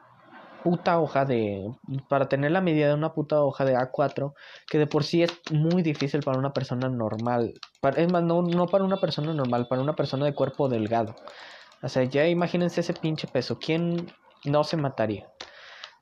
puta 0.64 0.98
hoja 0.98 1.26
de... 1.26 1.70
para 2.08 2.26
tener 2.26 2.50
la 2.50 2.62
medida 2.62 2.88
de 2.88 2.94
una 2.94 3.12
puta 3.12 3.42
hoja 3.42 3.66
de 3.66 3.76
A4, 3.76 4.32
que 4.66 4.78
de 4.78 4.86
por 4.86 5.04
sí 5.04 5.22
es 5.22 5.30
muy 5.52 5.82
difícil 5.82 6.22
para 6.22 6.38
una 6.38 6.54
persona 6.54 6.88
normal. 6.88 7.52
es 7.96 8.10
más, 8.10 8.22
no, 8.22 8.40
no 8.40 8.66
para 8.66 8.82
una 8.82 8.96
persona 8.96 9.34
normal, 9.34 9.68
para 9.68 9.82
una 9.82 9.94
persona 9.94 10.24
de 10.24 10.34
cuerpo 10.34 10.70
delgado. 10.70 11.14
O 11.82 11.88
sea, 11.90 12.04
ya 12.04 12.26
imagínense 12.26 12.80
ese 12.80 12.94
pinche 12.94 13.28
peso. 13.28 13.58
¿Quién 13.58 14.10
no 14.46 14.64
se 14.64 14.78
mataría? 14.78 15.28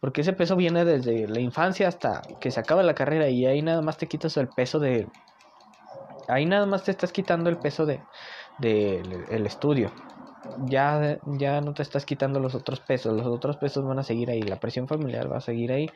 Porque 0.01 0.21
ese 0.21 0.33
peso 0.33 0.55
viene 0.55 0.85
desde 0.85 1.27
la 1.27 1.41
infancia 1.41 1.89
hasta 1.89 2.23
que 2.41 2.53
se 2.53 2.61
acaba 2.61 2.85
la 2.85 2.95
carrera 2.95 3.29
y 3.29 3.47
ahí 3.47 3.63
nada 3.63 3.83
más 3.83 3.99
te 3.99 4.07
quitas 4.07 4.37
el 4.37 4.49
peso 4.49 4.79
de... 4.79 5.09
Ahí 6.29 6.47
nada 6.47 6.67
más 6.67 6.85
te 6.85 6.93
estás 6.93 7.11
quitando 7.11 7.51
el 7.51 7.59
peso 7.59 7.85
de, 7.85 8.01
de 8.61 9.03
el 9.29 9.45
estudio 9.45 9.91
ya, 10.67 11.19
ya 11.39 11.61
no 11.61 11.75
te 11.75 11.83
estás 11.83 12.05
quitando 12.05 12.41
los 12.41 12.55
otros 12.55 12.81
pesos, 12.81 13.17
los 13.17 13.27
otros 13.27 13.57
pesos 13.57 13.85
van 13.85 13.99
a 13.99 14.03
seguir 14.03 14.31
ahí, 14.31 14.43
la 14.43 14.61
presión 14.61 14.89
familiar 14.89 15.31
va 15.31 15.39
a 15.39 15.41
seguir 15.41 15.73
ahí, 15.73 15.91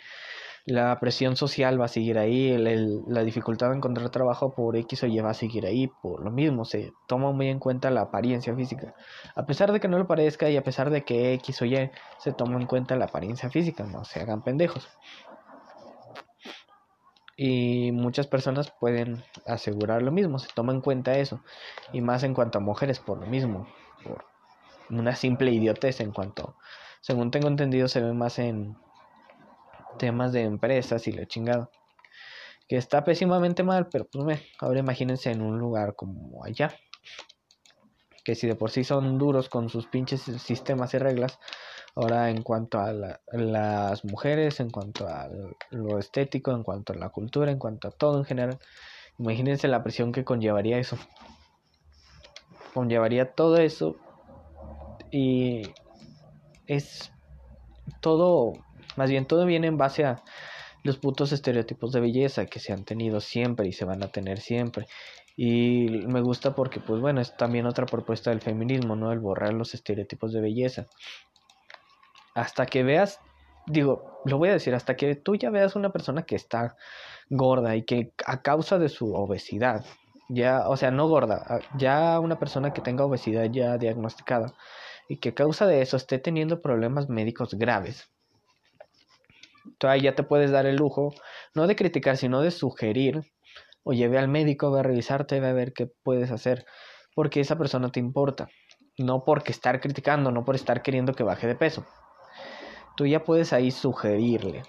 la 0.66 0.98
presión 0.98 1.36
social 1.36 1.80
va 1.80 1.84
a 1.84 1.88
seguir 1.88 2.18
ahí, 2.18 2.56
la 2.58 3.22
dificultad 3.22 3.70
de 3.70 3.76
encontrar 3.76 4.10
trabajo 4.10 4.52
por 4.52 4.76
X 4.76 5.04
o 5.04 5.06
Y 5.06 5.20
va 5.20 5.30
a 5.30 5.34
seguir 5.34 5.64
ahí, 5.64 5.86
por 5.86 6.24
lo 6.24 6.32
mismo, 6.32 6.64
se 6.64 6.92
toma 7.06 7.30
muy 7.30 7.48
en 7.48 7.60
cuenta 7.60 7.90
la 7.90 8.02
apariencia 8.02 8.54
física. 8.54 8.94
A 9.36 9.46
pesar 9.46 9.72
de 9.72 9.78
que 9.78 9.86
no 9.86 9.96
lo 9.96 10.08
parezca 10.08 10.50
y 10.50 10.56
a 10.56 10.64
pesar 10.64 10.90
de 10.90 11.04
que 11.04 11.34
X 11.34 11.62
o 11.62 11.66
Y 11.66 11.90
se 12.18 12.32
toma 12.32 12.60
en 12.60 12.66
cuenta 12.66 12.96
la 12.96 13.04
apariencia 13.04 13.48
física, 13.48 13.84
no 13.84 14.04
se 14.04 14.20
hagan 14.20 14.42
pendejos. 14.42 14.88
Y 17.36 17.92
muchas 17.92 18.26
personas 18.26 18.72
pueden 18.80 19.22
asegurar 19.46 20.02
lo 20.02 20.10
mismo, 20.10 20.38
se 20.38 20.48
toma 20.52 20.72
en 20.72 20.80
cuenta 20.80 21.18
eso. 21.18 21.42
Y 21.92 22.00
más 22.00 22.24
en 22.24 22.34
cuanto 22.34 22.58
a 22.58 22.62
mujeres, 22.62 22.98
por 22.98 23.20
lo 23.20 23.26
mismo, 23.26 23.68
por 24.02 24.24
una 24.90 25.16
simple 25.16 25.50
idiotez 25.50 26.00
en 26.00 26.12
cuanto, 26.12 26.56
según 27.06 27.30
tengo 27.30 27.46
entendido, 27.46 27.86
se 27.86 28.00
ve 28.00 28.12
más 28.12 28.38
en 28.40 28.76
temas 29.96 30.32
de 30.32 30.42
empresas 30.42 31.06
y 31.06 31.12
la 31.12 31.26
chingada. 31.26 31.70
Que 32.68 32.76
está 32.76 33.04
pésimamente 33.04 33.62
mal, 33.62 33.88
pero 33.88 34.08
pues 34.10 34.24
me, 34.24 34.42
ahora 34.58 34.80
imagínense 34.80 35.30
en 35.30 35.40
un 35.40 35.56
lugar 35.58 35.94
como 35.94 36.44
allá. 36.44 36.74
Que 38.24 38.34
si 38.34 38.48
de 38.48 38.56
por 38.56 38.72
sí 38.72 38.82
son 38.82 39.18
duros 39.18 39.48
con 39.48 39.68
sus 39.68 39.86
pinches 39.86 40.22
sistemas 40.22 40.94
y 40.94 40.98
reglas, 40.98 41.38
ahora 41.94 42.28
en 42.28 42.42
cuanto 42.42 42.80
a 42.80 42.92
las 42.92 44.04
mujeres, 44.04 44.58
en 44.58 44.70
cuanto 44.70 45.06
a 45.06 45.28
lo 45.70 46.00
estético, 46.00 46.50
en 46.50 46.64
cuanto 46.64 46.92
a 46.92 46.96
la 46.96 47.10
cultura, 47.10 47.52
en 47.52 47.58
cuanto 47.58 47.86
a 47.86 47.92
todo 47.92 48.18
en 48.18 48.24
general, 48.24 48.58
imagínense 49.16 49.68
la 49.68 49.84
presión 49.84 50.10
que 50.10 50.24
conllevaría 50.24 50.78
eso. 50.78 50.98
Conllevaría 52.74 53.32
todo 53.32 53.58
eso 53.58 53.96
y 55.16 55.62
es 56.66 57.11
todo, 58.00 58.52
más 58.96 59.08
bien 59.08 59.25
todo 59.25 59.46
viene 59.46 59.66
en 59.66 59.78
base 59.78 60.04
a 60.04 60.23
los 60.82 60.99
putos 60.99 61.32
estereotipos 61.32 61.90
de 61.92 62.00
belleza 62.00 62.44
que 62.44 62.61
se 62.61 62.75
han 62.75 62.85
tenido 62.85 63.20
siempre 63.23 63.66
y 63.66 63.73
se 63.73 63.87
van 63.87 64.02
a 64.02 64.08
tener 64.08 64.40
siempre. 64.40 64.87
Y 65.35 66.04
me 66.06 66.20
gusta 66.20 66.54
porque, 66.54 66.80
pues 66.80 67.00
bueno, 67.00 67.23
es 67.23 67.35
también 67.35 67.64
otra 67.64 67.87
propuesta 67.87 68.28
del 68.28 68.42
feminismo, 68.42 68.94
¿no? 68.94 69.11
El 69.11 69.20
borrar 69.20 69.54
los 69.54 69.73
estereotipos 69.73 70.35
de 70.35 70.42
belleza. 70.42 70.87
Hasta 72.35 72.66
que 72.66 72.82
veas, 72.82 73.18
digo, 73.66 74.20
lo 74.26 74.37
voy 74.37 74.50
a 74.50 74.52
decir, 74.52 74.75
hasta 74.75 74.96
que 74.96 75.14
tú 75.14 75.35
ya 75.35 75.49
veas 75.49 75.76
una 75.76 75.92
persona 75.92 76.25
que 76.25 76.37
está 76.37 76.76
gorda 77.30 77.75
y 77.75 77.85
que 77.85 78.12
a 78.26 78.42
causa 78.42 78.78
de 78.78 78.90
su 78.90 79.14
obesidad, 79.14 79.82
ya, 80.28 80.68
o 80.68 80.76
sea, 80.76 80.90
no 80.90 81.08
gorda, 81.08 81.61
ya 81.78 82.20
una 82.20 82.38
persona 82.38 82.75
que 82.75 82.82
tenga 82.82 83.04
obesidad 83.06 83.46
ya 83.50 83.78
diagnosticada, 83.78 84.52
y 85.08 85.18
que 85.18 85.30
a 85.30 85.34
causa 85.34 85.66
de 85.66 85.82
eso 85.82 85.96
esté 85.96 86.18
teniendo 86.18 86.60
problemas 86.60 87.08
médicos 87.08 87.54
graves. 87.54 88.10
Entonces 89.64 90.02
ya 90.02 90.14
te 90.14 90.22
puedes 90.22 90.50
dar 90.50 90.66
el 90.66 90.76
lujo, 90.76 91.14
no 91.54 91.66
de 91.66 91.76
criticar, 91.76 92.16
sino 92.16 92.40
de 92.40 92.50
sugerir, 92.50 93.20
o 93.82 93.92
lleve 93.92 94.18
al 94.18 94.28
médico, 94.28 94.70
va 94.70 94.80
a 94.80 94.82
revisarte, 94.82 95.40
va 95.40 95.50
a 95.50 95.52
ver 95.52 95.72
qué 95.72 95.88
puedes 96.02 96.30
hacer, 96.30 96.64
porque 97.14 97.40
esa 97.40 97.56
persona 97.56 97.90
te 97.90 98.00
importa, 98.00 98.48
no 98.98 99.25
porque 99.25 99.52
estar 99.52 99.80
criticando, 99.80 100.30
no 100.30 100.44
por 100.44 100.54
estar 100.54 100.82
queriendo 100.82 101.14
que 101.14 101.25
baje 101.25 101.46
de 101.46 101.54
peso. 101.54 101.84
Tú 102.96 103.06
ya 103.06 103.25
puedes 103.25 103.52
ahí 103.52 103.70
sugerirle 103.70 104.62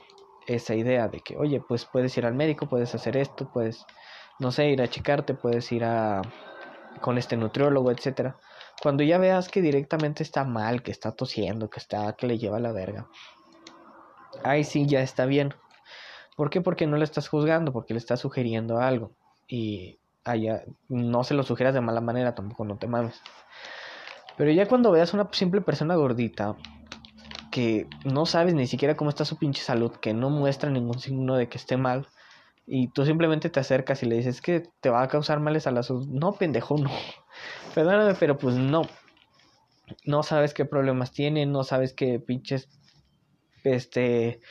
esa 0.48 0.75
idea 0.75 1.08
de 1.08 1.22
que, 1.22 1.38
oye, 1.38 1.62
pues 1.67 1.86
puedes 1.86 2.17
ir 2.17 2.25
al 2.25 2.36
médico, 2.36 2.67
puedes 2.67 2.94
hacer 2.94 3.17
esto, 3.17 3.50
puedes, 3.51 3.86
no 4.39 4.51
sé, 4.51 4.70
ir 4.70 4.82
a 4.82 4.88
checarte, 4.88 5.34
puedes 5.34 5.72
ir 5.72 5.84
a 5.84 6.22
con 7.01 7.17
este 7.17 7.38
nutriólogo, 7.38 7.91
etcétera. 7.91 8.38
Cuando 8.81 9.03
ya 9.03 9.17
veas 9.17 9.50
que 9.50 9.62
directamente 9.62 10.24
está 10.24 10.43
mal, 10.43 10.84
que 10.84 10.91
está 10.91 11.12
tosiendo, 11.12 11.69
que 11.69 11.79
está 11.79 12.13
que 12.13 12.27
le 12.27 12.38
lleva 12.38 12.60
la 12.60 12.72
verga. 12.72 13.07
Ahí 14.43 14.63
sí 14.63 14.86
ya 14.86 15.01
está 15.01 15.25
bien. 15.25 15.53
¿Por 16.36 16.50
qué? 16.50 16.62
Porque 16.62 16.86
no 16.86 16.98
le 16.98 17.03
estás 17.03 17.27
juzgando, 17.27 17.74
porque 17.74 17.93
le 17.93 18.00
estás 18.00 18.19
sugiriendo 18.19 18.79
algo. 18.79 19.12
Y 19.48 19.98
allá 20.24 20.63
no 20.89 21.24
se 21.24 21.34
lo 21.34 21.43
sugieras 21.43 21.74
de 21.74 21.81
mala 21.81 22.01
manera, 22.01 22.36
tampoco 22.36 22.65
no 22.65 22.77
te 22.77 22.88
mames. 22.88 23.22
Pero 24.38 24.51
ya 24.51 24.67
cuando 24.67 24.91
veas 24.91 25.13
una 25.13 25.27
simple 25.31 25.62
persona 25.62 25.96
gordita 25.96 26.55
que 27.50 27.88
no 28.05 28.27
sabes 28.27 28.53
ni 28.53 28.67
siquiera 28.67 28.96
cómo 28.96 29.10
está 29.10 29.25
su 29.25 29.38
pinche 29.38 29.63
salud, 29.63 29.91
que 29.93 30.13
no 30.13 30.29
muestra 30.29 30.69
ningún 30.69 31.00
signo 31.00 31.36
de 31.36 31.50
que 31.50 31.57
esté 31.57 31.75
mal, 31.75 32.07
y 32.67 32.89
tú 32.89 33.05
simplemente 33.05 33.50
te 33.50 33.60
acercas 33.60 34.03
y 34.03 34.05
le 34.05 34.17
dices 34.17 34.41
que 34.41 34.69
te 34.81 34.89
va 34.89 35.01
a 35.01 35.07
causar 35.07 35.39
males 35.39 35.65
a 35.65 35.72
la 35.72 35.81
salud. 35.81 36.05
No, 36.07 36.34
pendejo, 36.34 36.77
no. 36.77 36.91
Perdóname, 37.74 38.15
pero 38.15 38.38
pues 38.38 38.56
no. 38.56 38.84
No 40.06 40.24
sabes 40.24 40.53
qué 40.53 40.65
problemas 40.65 41.12
tiene, 41.12 41.46
no 41.46 41.63
sabes 41.63 41.94
qué 41.94 42.20
pinches 42.20 42.70
este 43.63 44.41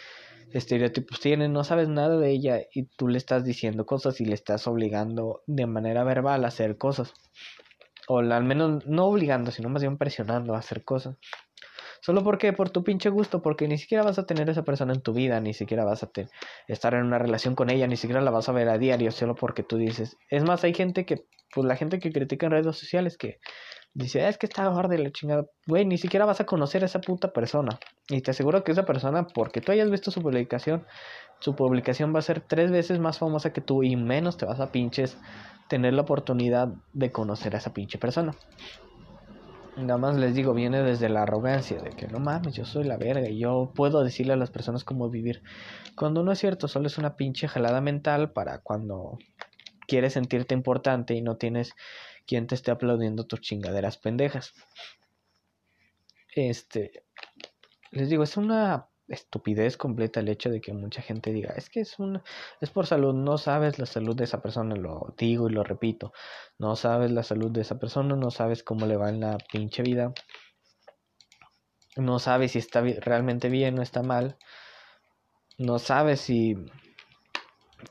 estereotipos 0.52 1.20
tiene, 1.20 1.48
no 1.48 1.64
sabes 1.64 1.88
nada 1.88 2.16
de 2.18 2.30
ella 2.30 2.60
y 2.72 2.84
tú 2.84 3.08
le 3.08 3.18
estás 3.18 3.44
diciendo 3.44 3.84
cosas 3.84 4.20
y 4.20 4.24
le 4.24 4.34
estás 4.34 4.66
obligando 4.66 5.42
de 5.46 5.66
manera 5.66 6.04
verbal 6.04 6.44
a 6.44 6.48
hacer 6.48 6.78
cosas. 6.78 7.12
O 8.08 8.20
al 8.20 8.44
menos 8.44 8.86
no 8.86 9.06
obligando, 9.06 9.50
sino 9.50 9.68
más 9.68 9.82
bien 9.82 9.98
presionando 9.98 10.54
a 10.54 10.58
hacer 10.58 10.84
cosas. 10.84 11.16
Solo 12.00 12.22
porque 12.22 12.52
por 12.52 12.70
tu 12.70 12.84
pinche 12.84 13.08
gusto, 13.08 13.42
porque 13.42 13.68
ni 13.68 13.78
siquiera 13.78 14.04
vas 14.04 14.18
a 14.18 14.26
tener 14.26 14.48
esa 14.48 14.62
persona 14.62 14.92
en 14.92 15.00
tu 15.00 15.12
vida, 15.12 15.40
ni 15.40 15.54
siquiera 15.54 15.84
vas 15.84 16.02
a 16.02 16.10
estar 16.68 16.94
en 16.94 17.04
una 17.04 17.18
relación 17.18 17.54
con 17.54 17.70
ella, 17.70 17.86
ni 17.86 17.96
siquiera 17.96 18.20
la 18.20 18.30
vas 18.30 18.48
a 18.48 18.52
ver 18.52 18.68
a 18.68 18.78
diario, 18.78 19.10
solo 19.10 19.34
porque 19.34 19.62
tú 19.62 19.76
dices. 19.76 20.16
Es 20.30 20.44
más, 20.44 20.64
hay 20.64 20.74
gente 20.74 21.04
que, 21.04 21.24
pues 21.54 21.66
la 21.66 21.76
gente 21.76 21.98
que 21.98 22.12
critica 22.12 22.46
en 22.46 22.52
redes 22.52 22.76
sociales 22.76 23.16
que 23.16 23.38
dice, 23.94 24.22
ah, 24.22 24.28
es 24.28 24.38
que 24.38 24.46
está 24.46 24.66
gorda 24.68 24.96
la 24.98 25.10
chingada. 25.10 25.46
Güey, 25.66 25.86
ni 25.86 25.98
siquiera 25.98 26.26
vas 26.26 26.40
a 26.40 26.46
conocer 26.46 26.82
a 26.82 26.86
esa 26.86 27.00
puta 27.00 27.32
persona. 27.32 27.78
Y 28.08 28.20
te 28.20 28.30
aseguro 28.30 28.62
que 28.62 28.72
esa 28.72 28.84
persona, 28.84 29.26
porque 29.26 29.60
tú 29.60 29.72
hayas 29.72 29.90
visto 29.90 30.10
su 30.10 30.20
publicación, 30.20 30.86
su 31.40 31.56
publicación 31.56 32.14
va 32.14 32.18
a 32.18 32.22
ser 32.22 32.40
tres 32.40 32.70
veces 32.70 32.98
más 32.98 33.18
famosa 33.18 33.52
que 33.52 33.60
tú 33.60 33.82
y 33.82 33.96
menos 33.96 34.36
te 34.36 34.46
vas 34.46 34.60
a 34.60 34.70
pinches 34.70 35.18
tener 35.68 35.94
la 35.94 36.02
oportunidad 36.02 36.68
de 36.92 37.10
conocer 37.10 37.54
a 37.54 37.58
esa 37.58 37.72
pinche 37.72 37.98
persona. 37.98 38.34
Nada 39.76 39.98
más 39.98 40.16
les 40.16 40.34
digo, 40.34 40.54
viene 40.54 40.82
desde 40.82 41.10
la 41.10 41.22
arrogancia 41.22 41.78
de 41.78 41.90
que 41.90 42.08
no 42.08 42.18
mames, 42.18 42.54
yo 42.54 42.64
soy 42.64 42.84
la 42.84 42.96
verga 42.96 43.28
y 43.28 43.38
yo 43.38 43.72
puedo 43.74 44.02
decirle 44.02 44.32
a 44.32 44.36
las 44.36 44.50
personas 44.50 44.84
cómo 44.84 45.10
vivir. 45.10 45.42
Cuando 45.94 46.22
no 46.22 46.32
es 46.32 46.38
cierto, 46.38 46.66
solo 46.66 46.86
es 46.86 46.96
una 46.96 47.14
pinche 47.14 47.46
jalada 47.46 47.82
mental 47.82 48.32
para 48.32 48.60
cuando 48.60 49.18
quieres 49.86 50.14
sentirte 50.14 50.54
importante 50.54 51.12
y 51.12 51.20
no 51.20 51.36
tienes 51.36 51.74
quien 52.26 52.46
te 52.46 52.54
esté 52.54 52.70
aplaudiendo 52.70 53.26
tus 53.26 53.42
chingaderas 53.42 53.98
pendejas. 53.98 54.54
Este, 56.34 57.04
les 57.90 58.08
digo, 58.08 58.22
es 58.22 58.38
una 58.38 58.88
estupidez 59.08 59.76
completa 59.76 60.20
el 60.20 60.28
hecho 60.28 60.50
de 60.50 60.60
que 60.60 60.72
mucha 60.72 61.02
gente 61.02 61.32
diga, 61.32 61.54
es 61.56 61.70
que 61.70 61.80
es 61.80 61.98
un 61.98 62.22
es 62.60 62.70
por 62.70 62.86
salud, 62.86 63.14
no 63.14 63.38
sabes 63.38 63.78
la 63.78 63.86
salud 63.86 64.16
de 64.16 64.24
esa 64.24 64.42
persona, 64.42 64.74
lo 64.76 65.14
digo 65.16 65.48
y 65.48 65.52
lo 65.52 65.62
repito, 65.64 66.12
no 66.58 66.76
sabes 66.76 67.10
la 67.12 67.22
salud 67.22 67.50
de 67.50 67.62
esa 67.62 67.78
persona, 67.78 68.16
no 68.16 68.30
sabes 68.30 68.62
cómo 68.62 68.86
le 68.86 68.96
va 68.96 69.08
en 69.08 69.20
la 69.20 69.38
pinche 69.52 69.82
vida. 69.82 70.12
No 71.96 72.18
sabes 72.18 72.52
si 72.52 72.58
está 72.58 72.82
realmente 72.82 73.48
bien 73.48 73.78
o 73.78 73.82
está 73.82 74.02
mal. 74.02 74.36
no 75.58 75.78
sabe 75.78 76.16
si 76.16 76.56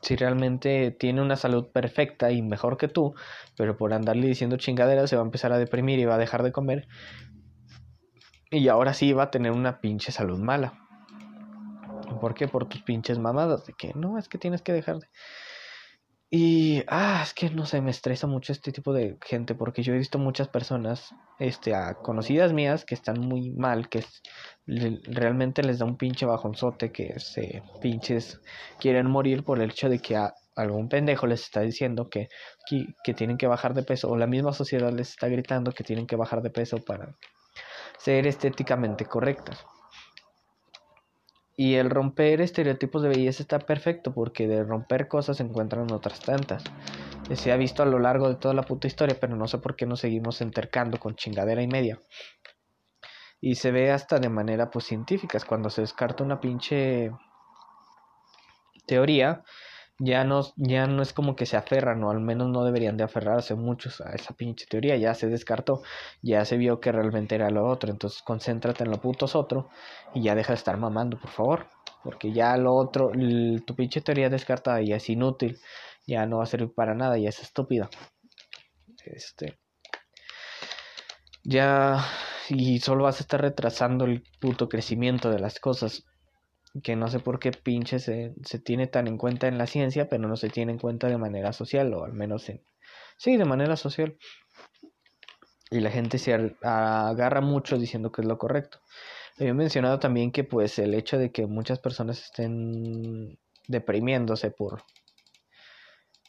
si 0.02 0.16
realmente 0.16 0.90
tiene 0.90 1.22
una 1.22 1.36
salud 1.36 1.68
perfecta 1.72 2.30
y 2.30 2.42
mejor 2.42 2.76
que 2.76 2.88
tú, 2.88 3.14
pero 3.56 3.76
por 3.76 3.92
andarle 3.92 4.26
diciendo 4.26 4.56
chingaderas 4.56 5.10
se 5.10 5.16
va 5.16 5.22
a 5.22 5.24
empezar 5.24 5.52
a 5.52 5.58
deprimir 5.58 5.98
y 5.98 6.04
va 6.04 6.16
a 6.16 6.18
dejar 6.18 6.42
de 6.42 6.52
comer. 6.52 6.88
Y 8.50 8.68
ahora 8.68 8.94
sí 8.94 9.12
va 9.12 9.24
a 9.24 9.30
tener 9.30 9.52
una 9.52 9.80
pinche 9.80 10.12
salud 10.12 10.38
mala. 10.38 10.85
¿Por 12.18 12.34
qué? 12.34 12.48
Por 12.48 12.68
tus 12.68 12.82
pinches 12.82 13.18
mamadas. 13.18 13.66
De 13.66 13.72
que 13.72 13.92
no, 13.94 14.18
es 14.18 14.28
que 14.28 14.38
tienes 14.38 14.62
que 14.62 14.72
dejar 14.72 14.98
de. 14.98 15.08
Y, 16.28 16.82
ah, 16.88 17.20
es 17.22 17.32
que 17.34 17.50
no 17.50 17.66
sé, 17.66 17.80
me 17.80 17.92
estresa 17.92 18.26
mucho 18.26 18.52
este 18.52 18.72
tipo 18.72 18.92
de 18.92 19.16
gente 19.24 19.54
porque 19.54 19.82
yo 19.82 19.94
he 19.94 19.98
visto 19.98 20.18
muchas 20.18 20.48
personas, 20.48 21.14
este, 21.38 21.72
a 21.74 21.94
conocidas 21.94 22.52
mías 22.52 22.84
que 22.84 22.96
están 22.96 23.20
muy 23.20 23.50
mal, 23.52 23.88
que 23.88 24.04
realmente 24.66 25.62
les 25.62 25.78
da 25.78 25.84
un 25.86 25.96
pinche 25.96 26.26
bajonzote, 26.26 26.90
que 26.90 27.20
se 27.20 27.62
pinches 27.80 28.40
quieren 28.80 29.08
morir 29.08 29.44
por 29.44 29.60
el 29.60 29.70
hecho 29.70 29.88
de 29.88 30.00
que 30.00 30.16
a 30.16 30.34
algún 30.56 30.88
pendejo 30.88 31.28
les 31.28 31.42
está 31.42 31.60
diciendo 31.60 32.08
que, 32.10 32.28
que, 32.68 32.86
que 33.04 33.14
tienen 33.14 33.38
que 33.38 33.46
bajar 33.46 33.74
de 33.74 33.84
peso 33.84 34.10
o 34.10 34.16
la 34.16 34.26
misma 34.26 34.52
sociedad 34.52 34.92
les 34.92 35.10
está 35.10 35.28
gritando 35.28 35.70
que 35.70 35.84
tienen 35.84 36.08
que 36.08 36.16
bajar 36.16 36.42
de 36.42 36.50
peso 36.50 36.78
para 36.78 37.14
ser 37.98 38.26
estéticamente 38.26 39.04
correctas. 39.06 39.64
Y 41.56 41.76
el 41.76 41.88
romper 41.88 42.42
estereotipos 42.42 43.02
de 43.02 43.08
belleza 43.08 43.42
está 43.42 43.58
perfecto 43.58 44.12
porque 44.12 44.46
de 44.46 44.62
romper 44.62 45.08
cosas 45.08 45.38
se 45.38 45.42
encuentran 45.42 45.90
otras 45.90 46.20
tantas. 46.20 46.62
Se 47.34 47.50
ha 47.50 47.56
visto 47.56 47.82
a 47.82 47.86
lo 47.86 47.98
largo 47.98 48.28
de 48.28 48.36
toda 48.36 48.52
la 48.52 48.62
puta 48.62 48.86
historia, 48.86 49.16
pero 49.18 49.36
no 49.36 49.48
sé 49.48 49.58
por 49.58 49.74
qué 49.74 49.86
nos 49.86 50.00
seguimos 50.00 50.42
entercando 50.42 50.98
con 50.98 51.16
chingadera 51.16 51.62
y 51.62 51.66
media. 51.66 52.00
Y 53.40 53.54
se 53.54 53.70
ve 53.70 53.90
hasta 53.90 54.18
de 54.18 54.28
manera 54.28 54.70
pues 54.70 54.84
científica, 54.84 55.38
cuando 55.46 55.70
se 55.70 55.80
descarta 55.80 56.22
una 56.22 56.40
pinche 56.40 57.10
teoría, 58.86 59.42
ya 59.98 60.24
no, 60.24 60.42
ya 60.56 60.86
no 60.86 61.02
es 61.02 61.12
como 61.12 61.36
que 61.36 61.46
se 61.46 61.56
aferran, 61.56 62.02
o 62.04 62.10
al 62.10 62.20
menos 62.20 62.48
no 62.48 62.64
deberían 62.64 62.96
de 62.96 63.04
aferrarse 63.04 63.54
muchos 63.54 64.00
a 64.00 64.12
esa 64.14 64.34
pinche 64.34 64.66
teoría, 64.66 64.96
ya 64.96 65.14
se 65.14 65.28
descartó, 65.28 65.82
ya 66.22 66.44
se 66.44 66.56
vio 66.56 66.80
que 66.80 66.92
realmente 66.92 67.34
era 67.34 67.50
lo 67.50 67.66
otro, 67.66 67.90
entonces 67.90 68.22
concéntrate 68.22 68.84
en 68.84 68.90
lo 68.90 69.00
putos 69.00 69.34
otro 69.34 69.68
y 70.14 70.22
ya 70.22 70.34
deja 70.34 70.52
de 70.52 70.58
estar 70.58 70.76
mamando, 70.76 71.18
por 71.18 71.30
favor, 71.30 71.66
porque 72.04 72.32
ya 72.32 72.56
lo 72.56 72.74
otro, 72.74 73.10
tu 73.66 73.74
pinche 73.74 74.00
teoría 74.00 74.28
descartada 74.28 74.80
ya 74.82 74.96
es 74.96 75.08
inútil, 75.08 75.58
ya 76.06 76.26
no 76.26 76.38
va 76.38 76.44
a 76.44 76.46
servir 76.46 76.72
para 76.74 76.94
nada, 76.94 77.18
ya 77.18 77.28
es 77.28 77.40
estúpida. 77.40 77.88
Este. 79.04 79.58
Ya. 81.44 82.04
Y 82.48 82.78
solo 82.80 83.04
vas 83.04 83.18
a 83.18 83.24
estar 83.24 83.40
retrasando 83.40 84.04
el 84.04 84.22
puto 84.40 84.68
crecimiento 84.68 85.30
de 85.30 85.40
las 85.40 85.58
cosas 85.58 86.04
que 86.82 86.96
no 86.96 87.08
sé 87.08 87.20
por 87.20 87.38
qué 87.38 87.52
pinche 87.52 87.98
se, 87.98 88.34
se, 88.44 88.58
tiene 88.58 88.86
tan 88.86 89.06
en 89.06 89.18
cuenta 89.18 89.48
en 89.48 89.58
la 89.58 89.66
ciencia, 89.66 90.08
pero 90.08 90.28
no 90.28 90.36
se 90.36 90.50
tiene 90.50 90.72
en 90.72 90.78
cuenta 90.78 91.08
de 91.08 91.18
manera 91.18 91.52
social, 91.52 91.92
o 91.94 92.04
al 92.04 92.12
menos 92.12 92.48
en... 92.48 92.62
Sí, 93.16 93.36
de 93.36 93.44
manera 93.44 93.76
social. 93.76 94.16
Y 95.70 95.80
la 95.80 95.90
gente 95.90 96.18
se 96.18 96.56
agarra 96.62 97.40
mucho 97.40 97.78
diciendo 97.78 98.12
que 98.12 98.22
es 98.22 98.28
lo 98.28 98.38
correcto. 98.38 98.78
He 99.38 99.52
mencionado 99.52 99.98
también 99.98 100.32
que 100.32 100.44
pues 100.44 100.78
el 100.78 100.94
hecho 100.94 101.18
de 101.18 101.30
que 101.32 101.46
muchas 101.46 101.78
personas 101.78 102.22
estén 102.22 103.38
deprimiéndose 103.68 104.50
por 104.50 104.84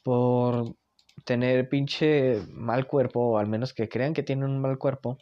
por 0.03 0.75
tener 1.25 1.69
pinche 1.69 2.41
mal 2.53 2.87
cuerpo 2.87 3.19
o 3.19 3.37
al 3.37 3.47
menos 3.47 3.73
que 3.73 3.89
crean 3.89 4.13
que 4.13 4.23
tienen 4.23 4.49
un 4.49 4.59
mal 4.59 4.77
cuerpo 4.77 5.17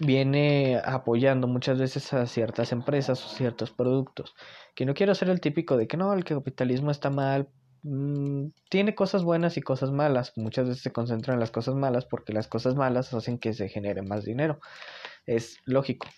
viene 0.00 0.80
apoyando 0.84 1.46
muchas 1.46 1.78
veces 1.78 2.12
a 2.12 2.26
ciertas 2.26 2.72
empresas 2.72 3.24
o 3.24 3.28
ciertos 3.28 3.70
productos. 3.70 4.34
Que 4.74 4.86
no 4.86 4.94
quiero 4.94 5.14
ser 5.14 5.28
el 5.30 5.40
típico 5.40 5.76
de 5.76 5.86
que 5.86 5.96
no, 5.96 6.12
el 6.12 6.24
capitalismo 6.24 6.90
está 6.90 7.10
mal. 7.10 7.48
Mm, 7.82 8.48
tiene 8.70 8.94
cosas 8.94 9.24
buenas 9.24 9.56
y 9.56 9.62
cosas 9.62 9.90
malas. 9.90 10.32
Muchas 10.36 10.68
veces 10.68 10.82
se 10.82 10.92
concentran 10.92 11.34
en 11.34 11.40
las 11.40 11.50
cosas 11.50 11.74
malas 11.74 12.06
porque 12.06 12.32
las 12.32 12.48
cosas 12.48 12.74
malas 12.74 13.12
hacen 13.14 13.38
que 13.38 13.52
se 13.52 13.68
genere 13.68 14.02
más 14.02 14.24
dinero. 14.24 14.60
Es 15.26 15.58
lógico. 15.64 16.08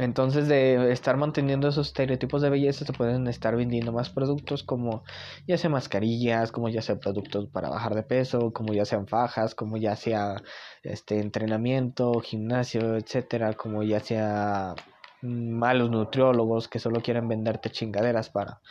Entonces, 0.00 0.48
de 0.48 0.92
estar 0.92 1.18
manteniendo 1.18 1.68
esos 1.68 1.88
estereotipos 1.88 2.40
de 2.40 2.48
belleza, 2.48 2.86
se 2.86 2.92
pueden 2.94 3.26
estar 3.26 3.54
vendiendo 3.54 3.92
más 3.92 4.08
productos 4.08 4.62
como 4.62 5.04
ya 5.46 5.58
sea 5.58 5.68
mascarillas, 5.68 6.52
como 6.52 6.70
ya 6.70 6.80
sea 6.80 6.98
productos 6.98 7.48
para 7.48 7.68
bajar 7.68 7.94
de 7.94 8.02
peso, 8.02 8.50
como 8.50 8.72
ya 8.72 8.86
sean 8.86 9.06
fajas, 9.06 9.54
como 9.54 9.76
ya 9.76 9.96
sea 9.96 10.36
este 10.82 11.20
entrenamiento, 11.20 12.18
gimnasio, 12.20 12.96
etcétera, 12.96 13.52
como 13.52 13.82
ya 13.82 14.00
sea 14.00 14.74
mm, 15.20 15.50
malos 15.58 15.90
nutriólogos 15.90 16.68
que 16.68 16.78
solo 16.78 17.02
quieren 17.02 17.28
venderte 17.28 17.68
chingaderas 17.68 18.30
para 18.30 18.62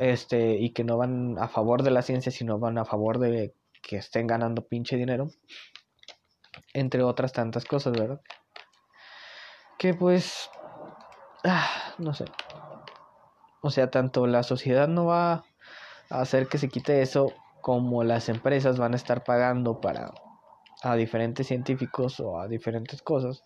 este 0.00 0.56
y 0.58 0.72
que 0.72 0.82
no 0.82 0.96
van 0.96 1.38
a 1.38 1.46
favor 1.46 1.84
de 1.84 1.92
la 1.92 2.02
ciencia, 2.02 2.32
sino 2.32 2.58
van 2.58 2.76
a 2.78 2.84
favor 2.84 3.20
de 3.20 3.54
que 3.82 3.98
estén 3.98 4.26
ganando 4.26 4.66
pinche 4.66 4.96
dinero, 4.96 5.28
entre 6.74 7.04
otras 7.04 7.32
tantas 7.32 7.64
cosas, 7.64 7.92
¿verdad? 7.92 8.20
Que 9.80 9.94
pues, 9.94 10.50
ah, 11.42 11.94
no 11.96 12.12
sé. 12.12 12.26
O 13.62 13.70
sea, 13.70 13.90
tanto 13.90 14.26
la 14.26 14.42
sociedad 14.42 14.88
no 14.88 15.06
va 15.06 15.32
a 16.10 16.20
hacer 16.20 16.48
que 16.48 16.58
se 16.58 16.68
quite 16.68 17.00
eso 17.00 17.32
como 17.62 18.04
las 18.04 18.28
empresas 18.28 18.78
van 18.78 18.92
a 18.92 18.96
estar 18.96 19.24
pagando 19.24 19.80
para 19.80 20.12
a 20.82 20.96
diferentes 20.96 21.46
científicos 21.46 22.20
o 22.20 22.40
a 22.40 22.48
diferentes 22.48 23.00
cosas 23.00 23.42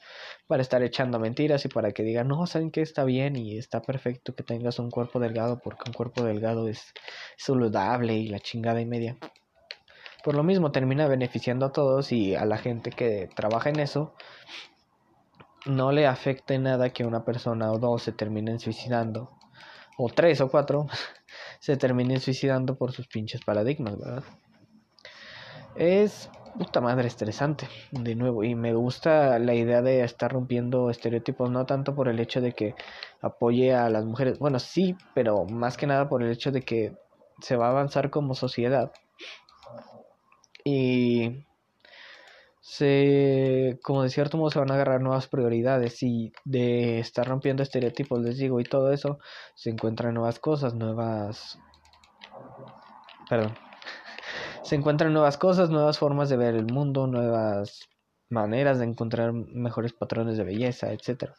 para 0.48 0.62
estar 0.62 0.82
echando 0.82 1.20
mentiras 1.20 1.64
y 1.64 1.68
para 1.68 1.92
que 1.92 2.02
digan, 2.02 2.26
no, 2.26 2.46
saben 2.46 2.72
que 2.72 2.80
está 2.80 3.04
bien 3.04 3.36
y 3.36 3.56
está 3.56 3.80
perfecto 3.82 4.34
que 4.34 4.42
tengas 4.42 4.80
un 4.80 4.90
cuerpo 4.90 5.20
delgado 5.20 5.60
porque 5.62 5.84
un 5.86 5.94
cuerpo 5.94 6.24
delgado 6.24 6.68
es 6.68 6.92
saludable 7.36 8.14
y 8.14 8.26
la 8.26 8.40
chingada 8.40 8.80
y 8.80 8.86
media. 8.86 9.16
Por 10.24 10.34
lo 10.34 10.42
mismo 10.42 10.72
termina 10.72 11.06
beneficiando 11.06 11.66
a 11.66 11.72
todos 11.72 12.10
y 12.10 12.34
a 12.34 12.44
la 12.44 12.58
gente 12.58 12.90
que 12.90 13.28
trabaja 13.36 13.70
en 13.70 13.78
eso 13.78 14.14
no 15.66 15.92
le 15.92 16.06
afecte 16.06 16.58
nada 16.58 16.90
que 16.90 17.04
una 17.04 17.24
persona 17.24 17.72
o 17.72 17.78
dos 17.78 18.02
se 18.02 18.12
terminen 18.12 18.58
suicidando, 18.58 19.30
o 19.96 20.08
tres 20.08 20.40
o 20.40 20.50
cuatro 20.50 20.86
se 21.60 21.76
terminen 21.76 22.20
suicidando 22.20 22.76
por 22.76 22.92
sus 22.92 23.06
pinches 23.06 23.40
paradigmas, 23.44 23.98
¿verdad? 23.98 24.24
Es 25.74 26.30
puta 26.56 26.80
madre 26.80 27.08
estresante, 27.08 27.68
de 27.90 28.14
nuevo, 28.14 28.44
y 28.44 28.54
me 28.54 28.74
gusta 28.74 29.38
la 29.40 29.54
idea 29.54 29.82
de 29.82 30.04
estar 30.04 30.32
rompiendo 30.32 30.88
estereotipos, 30.88 31.50
no 31.50 31.66
tanto 31.66 31.94
por 31.94 32.08
el 32.08 32.20
hecho 32.20 32.40
de 32.40 32.52
que 32.52 32.76
apoye 33.20 33.74
a 33.74 33.90
las 33.90 34.04
mujeres, 34.04 34.38
bueno, 34.38 34.60
sí, 34.60 34.96
pero 35.14 35.46
más 35.46 35.76
que 35.76 35.86
nada 35.86 36.08
por 36.08 36.22
el 36.22 36.30
hecho 36.30 36.52
de 36.52 36.62
que 36.62 36.92
se 37.40 37.56
va 37.56 37.66
a 37.66 37.70
avanzar 37.70 38.10
como 38.10 38.34
sociedad. 38.34 38.92
Y 40.64 41.44
se, 42.64 43.78
como 43.82 44.02
de 44.02 44.08
cierto 44.08 44.38
modo 44.38 44.50
se 44.50 44.58
van 44.58 44.70
a 44.70 44.74
agarrar 44.74 45.02
nuevas 45.02 45.28
prioridades 45.28 46.02
y 46.02 46.32
de 46.46 46.98
estar 46.98 47.28
rompiendo 47.28 47.62
estereotipos, 47.62 48.22
les 48.22 48.38
digo, 48.38 48.58
y 48.58 48.64
todo 48.64 48.90
eso, 48.90 49.18
se 49.54 49.68
encuentran 49.68 50.14
nuevas 50.14 50.38
cosas, 50.38 50.74
nuevas... 50.74 51.58
Perdón. 53.28 53.54
Se 54.62 54.76
encuentran 54.76 55.12
nuevas 55.12 55.36
cosas, 55.36 55.68
nuevas 55.68 55.98
formas 55.98 56.30
de 56.30 56.38
ver 56.38 56.54
el 56.54 56.64
mundo, 56.64 57.06
nuevas 57.06 57.80
maneras 58.30 58.78
de 58.78 58.86
encontrar 58.86 59.34
mejores 59.34 59.92
patrones 59.92 60.38
de 60.38 60.44
belleza, 60.44 60.90
etc. 60.90 61.32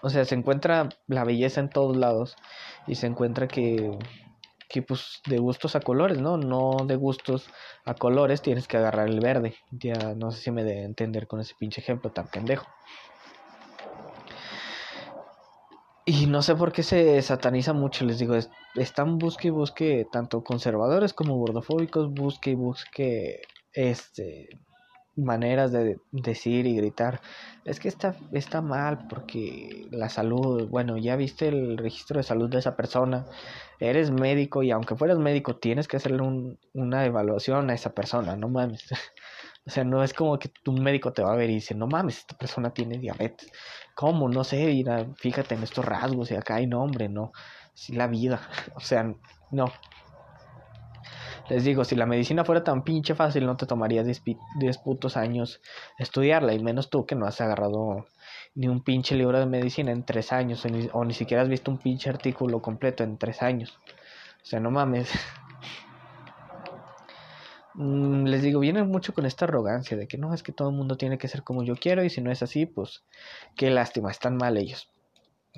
O 0.00 0.08
sea, 0.08 0.24
se 0.24 0.34
encuentra 0.34 0.88
la 1.06 1.24
belleza 1.24 1.60
en 1.60 1.68
todos 1.68 1.94
lados 1.94 2.36
y 2.86 2.94
se 2.94 3.06
encuentra 3.06 3.48
que 3.48 3.98
de 5.26 5.38
gustos 5.38 5.76
a 5.76 5.80
colores, 5.80 6.18
¿no? 6.18 6.36
No 6.36 6.84
de 6.86 6.96
gustos 6.96 7.48
a 7.84 7.94
colores 7.94 8.42
tienes 8.42 8.66
que 8.66 8.76
agarrar 8.76 9.08
el 9.08 9.20
verde. 9.20 9.54
Ya 9.70 10.14
no 10.14 10.30
sé 10.30 10.40
si 10.40 10.50
me 10.50 10.64
de 10.64 10.84
entender 10.84 11.26
con 11.26 11.40
ese 11.40 11.54
pinche 11.58 11.80
ejemplo 11.80 12.10
tan 12.10 12.28
pendejo. 12.28 12.66
Y 16.04 16.26
no 16.26 16.42
sé 16.42 16.56
por 16.56 16.72
qué 16.72 16.82
se 16.82 17.22
sataniza 17.22 17.72
mucho, 17.72 18.04
les 18.04 18.18
digo, 18.18 18.34
están 18.74 19.18
busque 19.18 19.48
y 19.48 19.50
busque 19.50 20.08
tanto 20.10 20.42
conservadores 20.42 21.12
como 21.12 21.36
gordofóbicos, 21.36 22.12
busque 22.12 22.50
y 22.50 22.54
busque 22.54 23.42
este 23.72 24.48
maneras 25.16 25.72
de 25.72 25.98
decir 26.10 26.66
y 26.66 26.76
gritar. 26.76 27.20
Es 27.64 27.80
que 27.80 27.88
está, 27.88 28.16
está 28.32 28.60
mal 28.60 29.06
porque 29.08 29.86
la 29.90 30.08
salud, 30.08 30.68
bueno, 30.68 30.96
ya 30.98 31.16
viste 31.16 31.48
el 31.48 31.76
registro 31.78 32.18
de 32.18 32.24
salud 32.24 32.48
de 32.50 32.58
esa 32.58 32.76
persona, 32.76 33.26
eres 33.78 34.10
médico 34.10 34.62
y 34.62 34.70
aunque 34.70 34.96
fueras 34.96 35.18
médico 35.18 35.56
tienes 35.56 35.88
que 35.88 35.96
hacerle 35.96 36.22
un, 36.22 36.58
una 36.74 37.04
evaluación 37.04 37.70
a 37.70 37.74
esa 37.74 37.94
persona, 37.94 38.36
no 38.36 38.48
mames. 38.48 38.84
o 39.66 39.70
sea, 39.70 39.84
no 39.84 40.02
es 40.02 40.14
como 40.14 40.38
que 40.38 40.48
tu 40.48 40.72
médico 40.72 41.12
te 41.12 41.22
va 41.22 41.32
a 41.32 41.36
ver 41.36 41.50
y 41.50 41.54
dice, 41.54 41.74
no 41.74 41.86
mames, 41.86 42.18
esta 42.18 42.36
persona 42.36 42.72
tiene 42.72 42.98
diabetes. 42.98 43.50
¿Cómo? 43.94 44.28
No 44.28 44.44
sé, 44.44 44.66
mira, 44.66 45.06
fíjate 45.16 45.54
en 45.54 45.62
estos 45.62 45.84
rasgos 45.84 46.30
y 46.30 46.34
acá 46.36 46.56
hay 46.56 46.66
nombre, 46.66 47.08
no. 47.08 47.32
Sí, 47.74 47.92
la 47.94 48.06
vida. 48.06 48.40
O 48.76 48.80
sea, 48.80 49.14
no. 49.50 49.66
Les 51.52 51.64
digo, 51.64 51.84
si 51.84 51.96
la 51.96 52.06
medicina 52.06 52.46
fuera 52.46 52.64
tan 52.64 52.82
pinche 52.82 53.14
fácil, 53.14 53.44
no 53.44 53.58
te 53.58 53.66
tomaría 53.66 54.02
10 54.02 54.78
putos 54.78 55.18
años 55.18 55.60
estudiarla, 55.98 56.54
y 56.54 56.62
menos 56.62 56.88
tú 56.88 57.04
que 57.04 57.14
no 57.14 57.26
has 57.26 57.42
agarrado 57.42 58.06
ni 58.54 58.68
un 58.68 58.82
pinche 58.82 59.16
libro 59.16 59.38
de 59.38 59.44
medicina 59.44 59.92
en 59.92 60.02
tres 60.02 60.32
años, 60.32 60.64
o 60.94 61.04
ni, 61.04 61.12
siquiera 61.12 61.42
has 61.42 61.50
visto 61.50 61.70
un 61.70 61.76
pinche 61.76 62.08
artículo 62.08 62.62
completo 62.62 63.04
en 63.04 63.18
tres 63.18 63.42
años. 63.42 63.78
O 64.42 64.46
sea, 64.46 64.60
no 64.60 64.70
mames. 64.70 65.10
Mm, 67.74 68.26
les 68.26 68.42
digo, 68.42 68.60
vienen 68.60 68.86
mucho 68.88 69.14
con 69.14 69.24
esta 69.24 69.46
arrogancia 69.46 69.96
de 69.96 70.06
que 70.06 70.18
no, 70.18 70.34
es 70.34 70.42
que 70.42 70.52
todo 70.52 70.68
el 70.68 70.76
mundo 70.76 70.98
tiene 70.98 71.16
que 71.16 71.26
ser 71.26 71.42
como 71.42 71.62
yo 71.62 71.74
quiero 71.74 72.04
y 72.04 72.10
si 72.10 72.20
no 72.20 72.30
es 72.30 72.42
así, 72.42 72.66
pues 72.66 73.02
qué 73.56 73.70
lástima, 73.70 74.10
están 74.10 74.36
mal 74.36 74.58
ellos. 74.58 74.90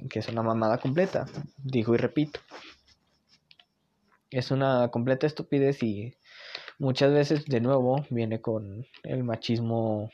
Que 0.08 0.20
es 0.20 0.28
una 0.28 0.44
mamada 0.44 0.78
completa, 0.78 1.26
digo 1.58 1.92
y 1.92 1.98
repito. 1.98 2.38
Es 4.34 4.50
una 4.50 4.88
completa 4.88 5.26
estupidez 5.26 5.82
y 5.82 6.14
muchas 6.78 7.12
veces 7.12 7.46
de 7.46 7.60
nuevo 7.60 8.04
viene 8.10 8.40
con 8.40 8.84
el 9.04 9.22
machismo 9.22 10.10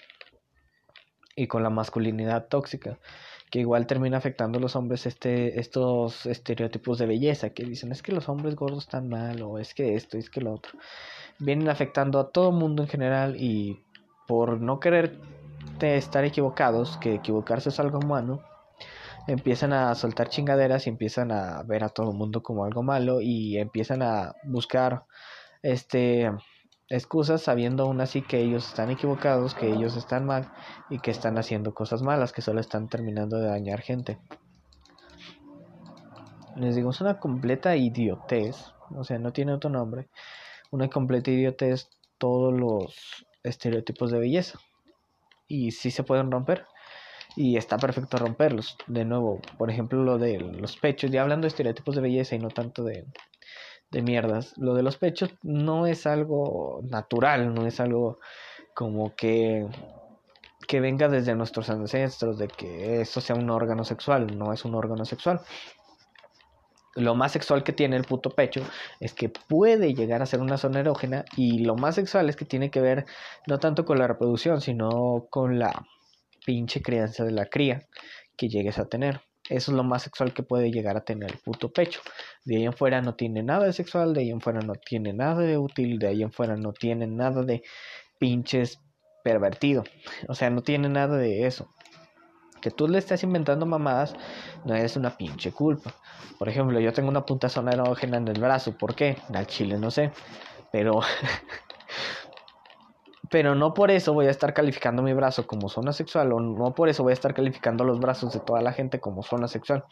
y 1.34 1.46
con 1.46 1.62
la 1.62 1.70
masculinidad 1.70 2.48
tóxica 2.48 2.98
que 3.50 3.60
igual 3.60 3.86
termina 3.86 4.18
afectando 4.18 4.58
a 4.58 4.60
los 4.60 4.76
hombres 4.76 5.06
este 5.06 5.58
estos 5.58 6.26
estereotipos 6.26 6.98
de 6.98 7.06
belleza 7.06 7.50
que 7.50 7.64
dicen 7.64 7.92
es 7.92 8.02
que 8.02 8.12
los 8.12 8.28
hombres 8.28 8.56
gordos 8.56 8.84
están 8.84 9.08
mal 9.08 9.40
o 9.42 9.58
es 9.58 9.72
que 9.74 9.94
esto 9.94 10.18
es 10.18 10.28
que 10.28 10.42
lo 10.42 10.52
otro 10.52 10.78
vienen 11.38 11.68
afectando 11.68 12.20
a 12.20 12.30
todo 12.30 12.52
mundo 12.52 12.82
en 12.82 12.88
general 12.88 13.36
y 13.36 13.82
por 14.28 14.60
no 14.60 14.80
querer 14.80 15.18
estar 15.80 16.24
equivocados, 16.24 16.98
que 16.98 17.14
equivocarse 17.14 17.70
es 17.70 17.80
algo 17.80 17.98
humano, 17.98 18.42
empiezan 19.32 19.72
a 19.72 19.94
soltar 19.94 20.28
chingaderas 20.28 20.86
y 20.86 20.90
empiezan 20.90 21.32
a 21.32 21.62
ver 21.62 21.84
a 21.84 21.88
todo 21.88 22.10
el 22.10 22.16
mundo 22.16 22.42
como 22.42 22.64
algo 22.64 22.82
malo 22.82 23.20
y 23.20 23.58
empiezan 23.58 24.02
a 24.02 24.34
buscar 24.44 25.04
este 25.62 26.30
excusas 26.88 27.42
sabiendo 27.42 27.84
aún 27.84 28.00
así 28.00 28.22
que 28.22 28.40
ellos 28.40 28.66
están 28.66 28.90
equivocados, 28.90 29.54
que 29.54 29.68
ellos 29.68 29.96
están 29.96 30.26
mal 30.26 30.52
y 30.88 30.98
que 30.98 31.12
están 31.12 31.38
haciendo 31.38 31.72
cosas 31.72 32.02
malas, 32.02 32.32
que 32.32 32.42
solo 32.42 32.60
están 32.60 32.88
terminando 32.88 33.38
de 33.38 33.46
dañar 33.46 33.80
gente. 33.80 34.18
Les 36.56 36.74
digo, 36.74 36.90
es 36.90 37.00
una 37.00 37.20
completa 37.20 37.76
idiotez, 37.76 38.72
o 38.96 39.04
sea, 39.04 39.18
no 39.18 39.32
tiene 39.32 39.52
otro 39.52 39.70
nombre 39.70 40.08
una 40.70 40.88
completa 40.88 41.30
idiotez 41.30 41.88
todos 42.18 42.52
los 42.52 43.26
estereotipos 43.42 44.10
de 44.10 44.20
belleza. 44.20 44.58
Y 45.48 45.72
sí 45.72 45.90
se 45.90 46.04
pueden 46.04 46.30
romper. 46.30 46.66
Y 47.36 47.56
está 47.56 47.78
perfecto 47.78 48.18
romperlos. 48.18 48.76
De 48.86 49.04
nuevo, 49.04 49.40
por 49.58 49.70
ejemplo, 49.70 50.02
lo 50.02 50.18
de 50.18 50.38
los 50.40 50.76
pechos. 50.76 51.10
Ya 51.10 51.22
hablando 51.22 51.44
de 51.44 51.48
estereotipos 51.48 51.94
de 51.96 52.02
belleza 52.02 52.34
y 52.34 52.38
no 52.38 52.48
tanto 52.48 52.84
de, 52.84 53.06
de 53.90 54.02
mierdas. 54.02 54.56
Lo 54.58 54.74
de 54.74 54.82
los 54.82 54.96
pechos 54.96 55.30
no 55.42 55.86
es 55.86 56.06
algo 56.06 56.80
natural, 56.84 57.54
no 57.54 57.66
es 57.66 57.80
algo 57.80 58.18
como 58.74 59.14
que 59.14 59.66
que 60.68 60.78
venga 60.78 61.08
desde 61.08 61.34
nuestros 61.34 61.68
ancestros 61.68 62.38
de 62.38 62.46
que 62.46 63.00
eso 63.00 63.20
sea 63.20 63.34
un 63.34 63.50
órgano 63.50 63.82
sexual, 63.84 64.38
no 64.38 64.52
es 64.52 64.64
un 64.64 64.76
órgano 64.76 65.04
sexual 65.04 65.40
lo 66.94 67.14
más 67.14 67.32
sexual 67.32 67.62
que 67.62 67.72
tiene 67.72 67.96
el 67.96 68.04
puto 68.04 68.30
pecho 68.30 68.62
es 68.98 69.14
que 69.14 69.28
puede 69.28 69.94
llegar 69.94 70.22
a 70.22 70.26
ser 70.26 70.40
una 70.40 70.58
zona 70.58 70.80
erógena 70.80 71.24
y 71.36 71.60
lo 71.60 71.76
más 71.76 71.94
sexual 71.94 72.28
es 72.28 72.36
que 72.36 72.44
tiene 72.44 72.70
que 72.70 72.80
ver 72.80 73.06
no 73.46 73.58
tanto 73.58 73.84
con 73.84 73.98
la 73.98 74.06
reproducción, 74.06 74.60
sino 74.60 75.26
con 75.30 75.58
la 75.58 75.86
pinche 76.44 76.82
crianza 76.82 77.24
de 77.24 77.32
la 77.32 77.46
cría 77.46 77.86
que 78.36 78.48
llegues 78.48 78.78
a 78.78 78.86
tener. 78.86 79.20
Eso 79.48 79.72
es 79.72 79.76
lo 79.76 79.82
más 79.82 80.02
sexual 80.02 80.32
que 80.32 80.42
puede 80.42 80.70
llegar 80.70 80.96
a 80.96 81.04
tener 81.04 81.30
el 81.30 81.38
puto 81.38 81.72
pecho. 81.72 82.00
De 82.44 82.56
ahí 82.56 82.64
en 82.64 82.72
fuera 82.72 83.00
no 83.02 83.14
tiene 83.14 83.42
nada 83.42 83.66
de 83.66 83.72
sexual, 83.72 84.14
de 84.14 84.20
ahí 84.20 84.30
en 84.30 84.40
fuera 84.40 84.60
no 84.60 84.74
tiene 84.74 85.12
nada 85.12 85.40
de 85.40 85.58
útil, 85.58 85.98
de 85.98 86.08
ahí 86.08 86.22
en 86.22 86.32
fuera 86.32 86.56
no 86.56 86.72
tiene 86.72 87.06
nada 87.06 87.42
de 87.42 87.62
pinches 88.18 88.80
pervertido. 89.24 89.84
O 90.28 90.34
sea, 90.34 90.50
no 90.50 90.62
tiene 90.62 90.88
nada 90.88 91.16
de 91.16 91.46
eso 91.46 91.68
que 92.60 92.70
tú 92.70 92.88
le 92.88 92.98
estés 92.98 93.22
inventando 93.22 93.66
mamadas 93.66 94.14
no 94.64 94.74
es 94.74 94.96
una 94.96 95.16
pinche 95.16 95.52
culpa. 95.52 95.94
Por 96.38 96.48
ejemplo, 96.48 96.78
yo 96.80 96.92
tengo 96.92 97.08
una 97.08 97.24
punta 97.24 97.48
zona 97.48 97.72
erógena 97.72 98.18
en 98.18 98.28
el 98.28 98.40
brazo. 98.40 98.76
¿Por 98.76 98.94
qué? 98.94 99.16
Al 99.32 99.46
chile 99.46 99.78
no 99.78 99.90
sé. 99.90 100.12
Pero. 100.72 101.00
pero 103.30 103.54
no 103.54 103.72
por 103.74 103.92
eso 103.92 104.12
voy 104.12 104.26
a 104.26 104.30
estar 104.30 104.52
calificando 104.52 105.02
mi 105.02 105.12
brazo 105.14 105.46
como 105.46 105.68
zona 105.68 105.92
sexual. 105.92 106.32
O 106.32 106.40
no 106.40 106.74
por 106.74 106.88
eso 106.88 107.04
voy 107.04 107.12
a 107.12 107.14
estar 107.14 107.32
calificando 107.32 107.84
los 107.84 108.00
brazos 108.00 108.34
de 108.34 108.40
toda 108.40 108.60
la 108.60 108.72
gente 108.72 109.00
como 109.00 109.22
zona 109.22 109.46
sexual. 109.46 109.84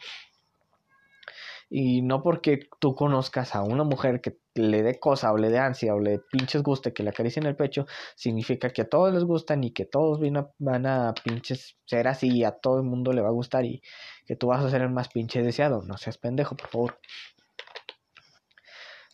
Y 1.69 2.01
no 2.01 2.21
porque 2.21 2.67
tú 2.79 2.95
conozcas 2.95 3.55
a 3.55 3.61
una 3.61 3.83
mujer 3.83 4.21
que 4.21 4.37
le 4.55 4.81
dé 4.83 4.99
cosa 4.99 5.31
o 5.31 5.37
le 5.37 5.49
dé 5.49 5.59
ansia 5.59 5.93
o 5.93 5.99
le 5.99 6.19
pinches 6.19 6.63
guste 6.63 6.93
que 6.93 7.03
le 7.03 7.11
acaricien 7.11 7.45
el 7.45 7.55
pecho, 7.55 7.85
significa 8.15 8.71
que 8.71 8.81
a 8.81 8.89
todos 8.89 9.13
les 9.13 9.23
gustan 9.23 9.63
y 9.63 9.71
que 9.71 9.85
todos 9.85 10.19
van 10.57 10.85
a, 10.87 11.13
pinches 11.23 11.77
ser 11.85 12.07
así 12.07 12.39
y 12.39 12.43
a 12.43 12.51
todo 12.51 12.77
el 12.77 12.83
mundo 12.83 13.13
le 13.13 13.21
va 13.21 13.29
a 13.29 13.31
gustar 13.31 13.65
y 13.65 13.81
que 14.25 14.35
tú 14.35 14.47
vas 14.47 14.65
a 14.65 14.69
ser 14.69 14.81
el 14.81 14.89
más 14.89 15.09
pinche 15.09 15.43
deseado. 15.43 15.81
No 15.83 15.95
seas 15.97 16.17
pendejo, 16.17 16.57
por 16.57 16.69
favor. 16.69 16.99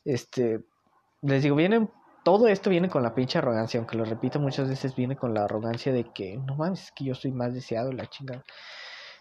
Este, 0.05 0.61
les 1.21 1.43
digo, 1.43 1.55
vienen, 1.55 1.91
todo 2.25 2.49
esto 2.49 2.69
viene 2.69 2.89
con 2.89 3.03
la 3.03 3.15
pinche 3.15 3.37
arrogancia, 3.37 3.77
aunque 3.79 3.95
lo 3.95 4.03
repito 4.03 4.41
muchas 4.41 4.67
veces, 4.67 4.95
viene 4.95 5.15
con 5.15 5.33
la 5.33 5.45
arrogancia 5.45 5.93
de 5.93 6.11
que, 6.11 6.37
no 6.37 6.55
mames, 6.55 6.83
es 6.85 6.91
que 6.91 7.05
yo 7.05 7.15
soy 7.15 7.31
más 7.31 7.53
deseado, 7.53 7.93
la 7.93 8.09
chingada. 8.09 8.43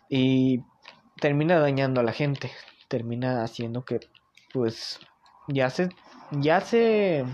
Y 0.09 0.63
termina 1.21 1.61
dañando 1.61 2.01
a 2.01 2.05
la 2.05 2.13
gente 2.13 2.51
termina 2.89 3.43
haciendo 3.43 3.85
que 3.85 4.01
pues 4.53 5.01
ya 5.49 5.71
se 5.71 5.89
ya 6.31 6.61
se 6.61 7.25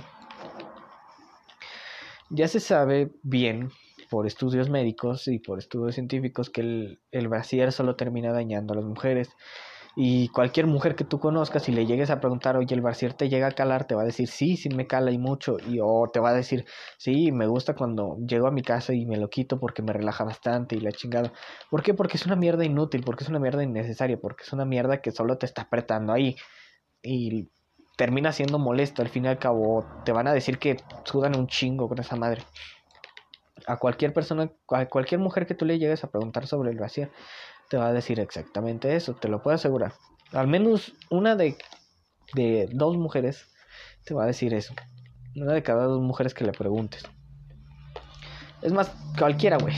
ya 2.30 2.48
se 2.48 2.61
sabe 2.61 3.12
bien 3.22 3.70
por 4.09 4.26
estudios 4.26 4.70
médicos 4.70 5.28
y 5.28 5.38
por 5.38 5.59
estudios 5.59 5.94
científicos 5.94 6.50
que 6.50 6.61
el, 6.62 7.00
el 7.12 7.28
brasier 7.28 7.72
solo 7.72 7.96
termina 7.96 8.33
dañando 8.33 8.72
a 8.72 8.76
las 8.76 8.85
mujeres 8.85 9.30
y 9.96 10.29
cualquier 10.29 10.66
mujer 10.66 10.94
que 10.94 11.05
tú 11.05 11.18
conozcas, 11.18 11.64
si 11.64 11.72
le 11.72 11.85
llegues 11.85 12.11
a 12.11 12.20
preguntar, 12.20 12.57
oye, 12.57 12.74
el 12.74 12.81
brasier 12.81 13.12
te 13.14 13.29
llega 13.29 13.48
a 13.48 13.53
calar, 13.53 13.87
te 13.87 13.94
va 13.94 14.03
a 14.03 14.05
decir, 14.05 14.29
sí, 14.29 14.57
sí 14.57 14.68
me 14.68 14.87
cala 14.87 15.11
y 15.11 15.18
mucho. 15.18 15.57
Y 15.68 15.79
o 15.83 16.09
te 16.12 16.20
va 16.20 16.31
a 16.31 16.35
decir, 16.35 16.64
sí, 16.96 17.33
me 17.33 17.46
gusta 17.46 17.74
cuando 17.74 18.16
llego 18.26 18.46
a 18.46 18.53
mi 18.53 18.62
casa 18.62 18.94
y 18.94 19.05
me 19.05 19.16
lo 19.16 19.29
quito 19.29 19.59
porque 19.59 19.83
me 19.83 19.92
relaja 19.92 20.24
bastante 20.24 20.76
y 20.76 20.81
la 20.81 20.92
chingada. 20.92 21.33
¿Por 21.70 21.83
qué? 21.83 21.94
Porque 21.94 22.16
es 22.16 22.26
una 22.26 22.37
mierda 22.37 22.64
inútil, 22.64 23.03
porque 23.05 23.24
es 23.24 23.31
una 23.31 23.40
mierda 23.40 23.64
innecesaria, 23.64 24.18
porque 24.20 24.44
es 24.44 24.53
una 24.53 24.64
mierda 24.64 25.00
que 25.00 25.11
solo 25.11 25.38
te 25.38 25.46
está 25.46 25.62
apretando 25.62 26.12
ahí. 26.12 26.37
Y 27.03 27.48
termina 27.96 28.33
siendo 28.33 28.59
molesto. 28.59 29.03
Al 29.03 29.09
fin 29.09 29.24
y 29.24 29.29
al 29.29 29.38
cabo, 29.38 29.85
te 30.05 30.12
van 30.12 30.29
a 30.29 30.33
decir 30.33 30.59
que 30.59 30.76
sudan 31.05 31.37
un 31.37 31.48
chingo 31.48 31.88
con 31.88 31.98
esa 31.98 32.16
madre. 32.16 32.42
A 33.66 33.76
cualquier 33.76 34.12
persona, 34.14 34.50
a 34.68 34.87
cualquier 34.87 35.20
mujer 35.20 35.46
que 35.46 35.55
tú 35.55 35.64
le 35.64 35.79
llegues 35.79 36.05
a 36.05 36.11
preguntar 36.11 36.46
sobre 36.46 36.70
el 36.70 36.76
brasier, 36.76 37.11
te 37.70 37.76
va 37.76 37.87
a 37.87 37.92
decir 37.92 38.18
exactamente 38.18 38.96
eso, 38.96 39.14
te 39.14 39.28
lo 39.28 39.42
puedo 39.42 39.54
asegurar. 39.54 39.94
Al 40.33 40.48
menos 40.48 40.92
una 41.09 41.37
de, 41.37 41.56
de 42.35 42.68
dos 42.72 42.96
mujeres 42.96 43.46
te 44.04 44.12
va 44.12 44.24
a 44.24 44.26
decir 44.26 44.52
eso. 44.52 44.74
Una 45.37 45.52
de 45.52 45.62
cada 45.62 45.85
dos 45.85 46.00
mujeres 46.02 46.35
que 46.35 46.44
le 46.44 46.50
preguntes. 46.50 47.04
Es 48.61 48.72
más, 48.72 48.90
cualquiera, 49.16 49.56
güey. 49.56 49.74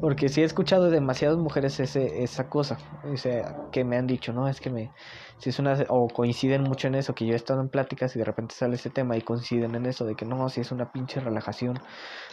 Porque 0.00 0.28
sí 0.28 0.42
he 0.42 0.44
escuchado 0.44 0.84
de 0.84 0.92
demasiadas 0.92 1.38
mujeres 1.38 1.80
ese, 1.80 2.22
esa 2.22 2.48
cosa. 2.48 2.78
O 3.12 3.16
sea, 3.16 3.56
que 3.72 3.82
me 3.82 3.96
han 3.96 4.06
dicho, 4.06 4.32
no, 4.32 4.48
es 4.48 4.60
que 4.60 4.70
me. 4.70 4.92
Si 5.38 5.50
es 5.50 5.58
una. 5.58 5.76
O 5.88 6.08
coinciden 6.08 6.62
mucho 6.62 6.86
en 6.86 6.94
eso, 6.94 7.14
que 7.14 7.26
yo 7.26 7.32
he 7.32 7.36
estado 7.36 7.60
en 7.60 7.68
pláticas 7.68 8.14
y 8.14 8.18
de 8.20 8.24
repente 8.24 8.54
sale 8.54 8.76
ese 8.76 8.90
tema 8.90 9.16
y 9.16 9.22
coinciden 9.22 9.74
en 9.74 9.86
eso, 9.86 10.04
de 10.04 10.14
que 10.14 10.24
no, 10.24 10.48
si 10.48 10.60
es 10.60 10.70
una 10.70 10.92
pinche 10.92 11.18
relajación 11.20 11.80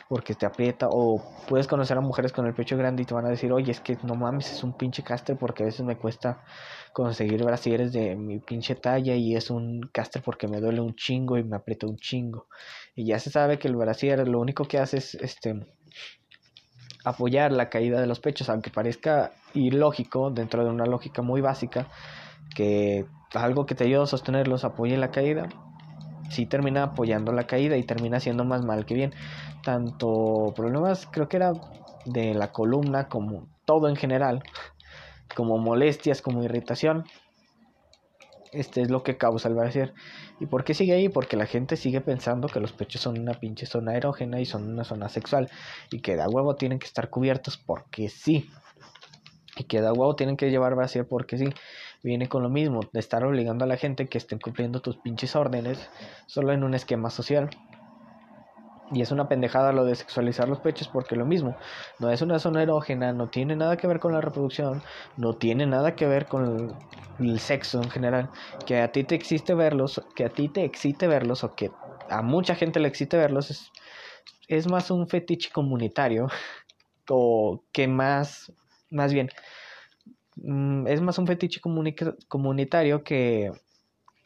porque 0.07 0.35
te 0.35 0.45
aprieta. 0.45 0.87
O 0.91 1.23
puedes 1.47 1.67
conocer 1.67 1.97
a 1.97 2.01
mujeres 2.01 2.31
con 2.33 2.45
el 2.45 2.53
pecho 2.53 2.77
grande 2.77 3.03
y 3.03 3.05
te 3.05 3.13
van 3.13 3.25
a 3.25 3.29
decir, 3.29 3.51
oye, 3.51 3.71
es 3.71 3.79
que 3.79 3.97
no 4.03 4.15
mames, 4.15 4.51
es 4.51 4.63
un 4.63 4.73
pinche 4.73 5.03
caster 5.03 5.35
porque 5.37 5.63
a 5.63 5.65
veces 5.65 5.85
me 5.85 5.97
cuesta 5.97 6.43
conseguir 6.93 7.43
brasieres 7.43 7.91
de 7.91 8.15
mi 8.15 8.39
pinche 8.39 8.75
talla 8.75 9.15
y 9.15 9.35
es 9.35 9.49
un 9.49 9.89
caster 9.91 10.21
porque 10.21 10.47
me 10.47 10.61
duele 10.61 10.81
un 10.81 10.95
chingo 10.95 11.37
y 11.37 11.43
me 11.43 11.55
aprieta 11.55 11.87
un 11.87 11.97
chingo. 11.97 12.47
Y 12.95 13.05
ya 13.07 13.19
se 13.19 13.31
sabe 13.31 13.59
que 13.59 13.67
el 13.67 13.75
brasier 13.75 14.27
lo 14.27 14.39
único 14.39 14.65
que 14.65 14.77
hace 14.77 14.97
es 14.97 15.15
este 15.15 15.65
apoyar 17.05 17.51
la 17.51 17.69
caída 17.69 18.01
de 18.01 18.07
los 18.07 18.19
pechos, 18.19 18.49
aunque 18.49 18.71
parezca 18.71 19.31
ilógico 19.53 20.31
dentro 20.31 20.63
de 20.63 20.69
una 20.69 20.85
lógica 20.85 21.21
muy 21.21 21.39
básica, 21.39 21.87
que 22.55 23.05
algo 23.33 23.65
que 23.65 23.75
te 23.75 23.85
ayuda 23.85 24.03
a 24.03 24.07
sostenerlos 24.07 24.65
apoye 24.65 24.97
la 24.97 25.11
caída, 25.11 25.47
sí 26.29 26.45
termina 26.45 26.83
apoyando 26.83 27.31
la 27.31 27.45
caída 27.45 27.77
y 27.77 27.83
termina 27.83 28.19
siendo 28.19 28.43
más 28.43 28.63
mal 28.65 28.85
que 28.85 28.95
bien. 28.95 29.13
Tanto 29.63 30.53
problemas, 30.55 31.07
creo 31.09 31.27
que 31.27 31.37
era 31.37 31.53
de 32.05 32.33
la 32.33 32.51
columna, 32.51 33.07
como 33.07 33.47
todo 33.65 33.87
en 33.87 33.95
general, 33.95 34.43
como 35.35 35.57
molestias, 35.57 36.21
como 36.21 36.43
irritación, 36.43 37.05
este 38.55 38.81
es 38.81 38.89
lo 38.89 39.03
que 39.03 39.17
causa 39.17 39.47
el 39.47 39.55
brasier. 39.55 39.93
¿Y 40.39 40.45
por 40.45 40.63
qué 40.63 40.73
sigue 40.73 40.93
ahí? 40.93 41.09
Porque 41.09 41.37
la 41.37 41.45
gente 41.45 41.77
sigue 41.77 42.01
pensando 42.01 42.47
que 42.47 42.59
los 42.59 42.71
pechos 42.71 43.01
son 43.01 43.19
una 43.19 43.33
pinche 43.33 43.65
zona 43.65 43.95
erógena 43.95 44.39
y 44.39 44.45
son 44.45 44.69
una 44.69 44.83
zona 44.83 45.09
sexual. 45.09 45.49
Y 45.91 46.01
que 46.01 46.15
de 46.15 46.25
huevo 46.25 46.55
tienen 46.55 46.79
que 46.79 46.87
estar 46.87 47.09
cubiertos 47.09 47.57
porque 47.57 48.09
sí. 48.09 48.49
Y 49.57 49.65
que 49.65 49.81
de 49.81 49.91
huevo 49.91 50.15
tienen 50.15 50.37
que 50.37 50.49
llevar 50.49 50.75
brasier 50.75 51.07
porque 51.07 51.37
sí. 51.37 51.49
Viene 52.03 52.29
con 52.29 52.43
lo 52.43 52.49
mismo, 52.49 52.81
de 52.93 52.99
estar 52.99 53.23
obligando 53.23 53.65
a 53.65 53.67
la 53.67 53.77
gente 53.77 54.07
que 54.07 54.19
estén 54.19 54.37
cumpliendo 54.37 54.79
tus 54.79 54.97
pinches 54.97 55.35
órdenes 55.35 55.89
solo 56.27 56.53
en 56.53 56.63
un 56.63 56.75
esquema 56.75 57.09
social. 57.09 57.49
Y 58.91 59.01
es 59.01 59.11
una 59.11 59.27
pendejada 59.27 59.71
lo 59.71 59.83
de 59.83 59.95
sexualizar 59.95 60.47
los 60.47 60.59
pechos 60.59 60.87
porque 60.87 61.15
lo 61.15 61.25
mismo, 61.25 61.55
no 61.99 62.11
es 62.11 62.21
una 62.21 62.37
zona 62.37 62.61
erógena, 62.61 63.13
no 63.13 63.29
tiene 63.29 63.55
nada 63.55 63.77
que 63.77 63.87
ver 63.87 63.99
con 63.99 64.13
la 64.13 64.21
reproducción, 64.21 64.83
no 65.17 65.33
tiene 65.33 65.65
nada 65.65 65.95
que 65.95 66.05
ver 66.05 66.27
con 66.27 66.77
el, 67.19 67.39
sexo 67.39 67.81
en 67.81 67.89
general. 67.89 68.29
Que 68.65 68.81
a 68.81 68.91
ti 68.91 69.03
te 69.03 69.15
existe 69.15 69.55
verlos, 69.55 70.01
que 70.15 70.25
a 70.25 70.29
ti 70.29 70.49
te 70.49 70.63
excite 70.63 71.07
verlos 71.07 71.43
o 71.43 71.55
que 71.55 71.71
a 72.09 72.21
mucha 72.21 72.53
gente 72.55 72.79
le 72.79 72.87
excite 72.87 73.17
verlos 73.17 73.49
es, 73.49 73.71
es 74.47 74.69
más 74.69 74.91
un 74.91 75.07
fetiche 75.07 75.49
comunitario 75.51 76.27
o 77.09 77.63
que 77.71 77.87
más, 77.87 78.51
más 78.91 79.13
bien, 79.13 79.29
mm, 80.35 80.87
es 80.87 81.01
más 81.01 81.17
un 81.17 81.25
fetiche 81.25 81.59
comunitario 82.27 83.03
que 83.03 83.51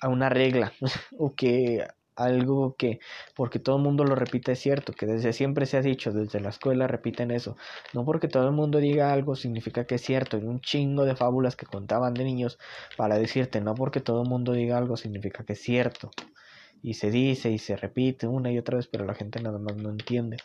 a 0.02 0.08
una 0.10 0.30
regla 0.30 0.74
o 1.18 1.34
que 1.34 1.86
algo 2.20 2.76
que, 2.76 3.00
porque 3.36 3.60
todo 3.60 3.78
el 3.78 3.84
mundo 3.84 4.04
lo 4.04 4.16
repite, 4.16 4.52
es 4.52 4.60
cierto, 4.60 4.94
que 4.94 5.06
desde 5.06 5.34
siempre 5.34 5.66
se 5.66 5.78
ha 5.78 5.82
dicho, 5.82 6.12
desde 6.12 6.40
la 6.40 6.50
escuela 6.50 6.88
repiten 6.88 7.32
eso. 7.32 7.58
No 7.94 8.06
porque 8.06 8.28
todo 8.28 8.46
el 8.46 8.54
mundo 8.54 8.80
diga 8.80 9.12
algo 9.14 9.36
significa 9.36 9.86
que 9.86 9.96
es 9.96 10.02
cierto. 10.02 10.38
Hay 10.38 10.44
un 10.44 10.62
chingo 10.62 11.06
de 11.06 11.16
fábulas 11.16 11.56
que 11.56 11.66
contaban 11.66 12.14
de 12.14 12.24
niños 12.24 12.60
para 12.98 13.18
decirte, 13.18 13.62
no 13.62 13.76
porque 13.76 14.02
todo 14.02 14.24
el 14.24 14.30
mundo 14.30 14.52
diga 14.54 14.78
algo 14.78 14.98
significa 14.98 15.44
que 15.44 15.54
es 15.54 15.62
cierto. 15.62 16.12
Y 16.82 16.94
se 16.96 17.12
dice 17.12 17.50
y 17.52 17.60
se 17.60 17.76
repite 17.76 18.28
una 18.28 18.52
y 18.52 18.58
otra 18.58 18.78
vez, 18.78 18.88
pero 18.88 19.06
la 19.06 19.14
gente 19.14 19.42
nada 19.42 19.60
más 19.60 19.76
no 19.76 19.90
entiende. 19.90 20.38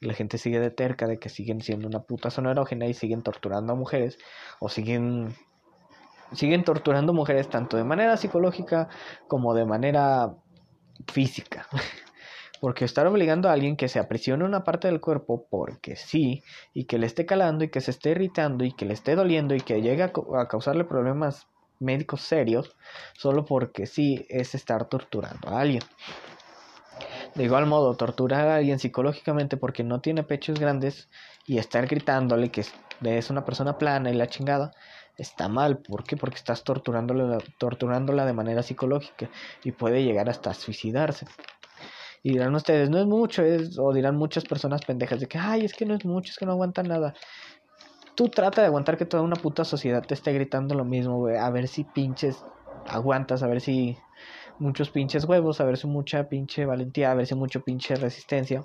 Y 0.00 0.06
la 0.06 0.14
gente 0.14 0.38
sigue 0.38 0.60
de 0.60 0.70
terca 0.70 1.06
de 1.06 1.18
que 1.18 1.28
siguen 1.28 1.60
siendo 1.60 1.86
una 1.86 2.00
puta 2.00 2.30
zona 2.30 2.54
y 2.88 2.94
siguen 2.94 3.22
torturando 3.22 3.72
a 3.74 3.76
mujeres 3.76 4.18
o 4.58 4.68
siguen 4.68 5.34
siguen 6.32 6.64
torturando 6.64 7.12
mujeres 7.12 7.48
tanto 7.48 7.76
de 7.76 7.84
manera 7.84 8.16
psicológica 8.16 8.88
como 9.28 9.54
de 9.54 9.64
manera 9.64 10.34
física. 11.06 11.66
Porque 12.60 12.84
estar 12.84 13.06
obligando 13.06 13.48
a 13.48 13.52
alguien 13.52 13.76
que 13.76 13.88
se 13.88 13.98
aprisione 13.98 14.44
una 14.44 14.64
parte 14.64 14.88
del 14.88 15.00
cuerpo 15.00 15.46
porque 15.50 15.96
sí, 15.96 16.42
y 16.74 16.84
que 16.84 16.98
le 16.98 17.06
esté 17.06 17.24
calando 17.24 17.64
y 17.64 17.70
que 17.70 17.80
se 17.80 17.90
esté 17.90 18.10
irritando 18.10 18.64
y 18.64 18.72
que 18.72 18.84
le 18.84 18.92
esté 18.92 19.14
doliendo 19.14 19.54
y 19.54 19.62
que 19.62 19.80
llegue 19.80 20.02
a, 20.02 20.12
causarle 20.46 20.84
problemas 20.84 21.46
médicos 21.78 22.20
serios, 22.20 22.76
solo 23.14 23.46
porque 23.46 23.86
sí 23.86 24.26
es 24.28 24.54
estar 24.54 24.90
torturando 24.90 25.48
a 25.48 25.60
alguien. 25.62 25.82
De 27.34 27.44
igual 27.44 27.64
modo, 27.64 27.96
torturar 27.96 28.46
a 28.46 28.56
alguien 28.56 28.78
psicológicamente 28.78 29.56
porque 29.56 29.82
no 29.82 30.02
tiene 30.02 30.22
pechos 30.22 30.60
grandes 30.60 31.08
y 31.46 31.56
estar 31.56 31.86
gritándole 31.86 32.50
que 32.50 32.66
es 33.02 33.30
una 33.30 33.46
persona 33.46 33.78
plana 33.78 34.10
y 34.10 34.14
la 34.14 34.26
chingada, 34.26 34.72
está 35.16 35.48
mal. 35.48 35.78
¿Por 35.78 36.04
qué? 36.04 36.16
Porque 36.16 36.36
estás 36.36 36.64
torturándola, 36.64 37.38
torturándola 37.58 38.26
de 38.26 38.32
manera 38.32 38.62
psicológica 38.62 39.28
y 39.64 39.72
puede 39.72 40.02
llegar 40.04 40.28
hasta 40.28 40.54
suicidarse. 40.54 41.26
Y 42.22 42.32
dirán 42.32 42.54
ustedes, 42.54 42.90
no 42.90 42.98
es 42.98 43.06
mucho, 43.06 43.42
es, 43.42 43.78
o 43.78 43.92
dirán 43.92 44.16
muchas 44.16 44.44
personas 44.44 44.82
pendejas 44.84 45.20
de 45.20 45.26
que, 45.26 45.38
ay, 45.38 45.64
es 45.64 45.72
que 45.72 45.86
no 45.86 45.94
es 45.94 46.04
mucho, 46.04 46.30
es 46.30 46.38
que 46.38 46.46
no 46.46 46.52
aguanta 46.52 46.82
nada. 46.82 47.14
Tú 48.14 48.28
trata 48.28 48.60
de 48.60 48.66
aguantar 48.66 48.98
que 48.98 49.06
toda 49.06 49.22
una 49.22 49.36
puta 49.36 49.64
sociedad 49.64 50.04
te 50.06 50.14
esté 50.14 50.32
gritando 50.32 50.74
lo 50.74 50.84
mismo, 50.84 51.16
güey, 51.16 51.36
a 51.36 51.48
ver 51.48 51.68
si 51.68 51.84
pinches 51.84 52.44
aguantas, 52.86 53.42
a 53.42 53.46
ver 53.46 53.62
si 53.62 53.96
muchos 54.58 54.90
pinches 54.90 55.24
huevos, 55.24 55.60
a 55.60 55.64
ver 55.64 55.78
si 55.78 55.86
mucha 55.86 56.28
pinche 56.28 56.66
valentía, 56.66 57.10
a 57.10 57.14
ver 57.14 57.26
si 57.26 57.34
mucho 57.34 57.62
pinche 57.62 57.94
resistencia. 57.94 58.62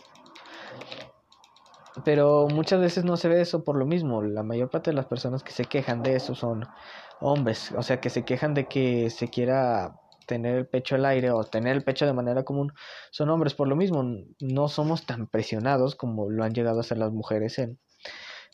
Pero 2.03 2.47
muchas 2.49 2.81
veces 2.81 3.05
no 3.05 3.15
se 3.17 3.29
ve 3.29 3.41
eso 3.41 3.63
por 3.63 3.77
lo 3.77 3.86
mismo. 3.86 4.21
La 4.21 4.43
mayor 4.43 4.69
parte 4.69 4.91
de 4.91 4.95
las 4.95 5.05
personas 5.05 5.43
que 5.43 5.51
se 5.51 5.65
quejan 5.65 6.03
de 6.03 6.15
eso 6.15 6.36
son 6.36 6.67
hombres. 7.21 7.71
O 7.77 7.84
sea, 7.84 8.01
que 8.01 8.10
se 8.10 8.25
quejan 8.25 8.53
de 8.53 8.67
que 8.67 9.10
se 9.10 9.29
quiera 9.29 9.99
tener 10.25 10.55
el 10.55 10.67
pecho 10.67 10.95
al 10.95 11.05
aire 11.05 11.31
o 11.31 11.43
tener 11.43 11.75
el 11.75 11.84
pecho 11.84 12.05
de 12.05 12.13
manera 12.13 12.43
común 12.43 12.73
son 13.12 13.29
hombres. 13.29 13.53
Por 13.53 13.67
lo 13.67 13.75
mismo, 13.75 14.03
no 14.39 14.67
somos 14.67 15.05
tan 15.05 15.27
presionados 15.27 15.95
como 15.95 16.29
lo 16.29 16.43
han 16.43 16.53
llegado 16.53 16.79
a 16.79 16.84
ser 16.84 16.97
las 16.97 17.12
mujeres 17.12 17.60
en, 17.60 17.79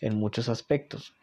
en 0.02 0.18
muchos 0.18 0.50
aspectos. 0.50 1.16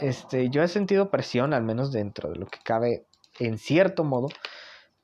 Este, 0.00 0.48
yo 0.48 0.62
he 0.62 0.68
sentido 0.68 1.10
presión, 1.10 1.52
al 1.54 1.64
menos 1.64 1.92
dentro 1.92 2.30
de 2.30 2.36
lo 2.36 2.46
que 2.46 2.58
cabe, 2.64 3.06
en 3.38 3.58
cierto 3.58 4.04
modo, 4.04 4.28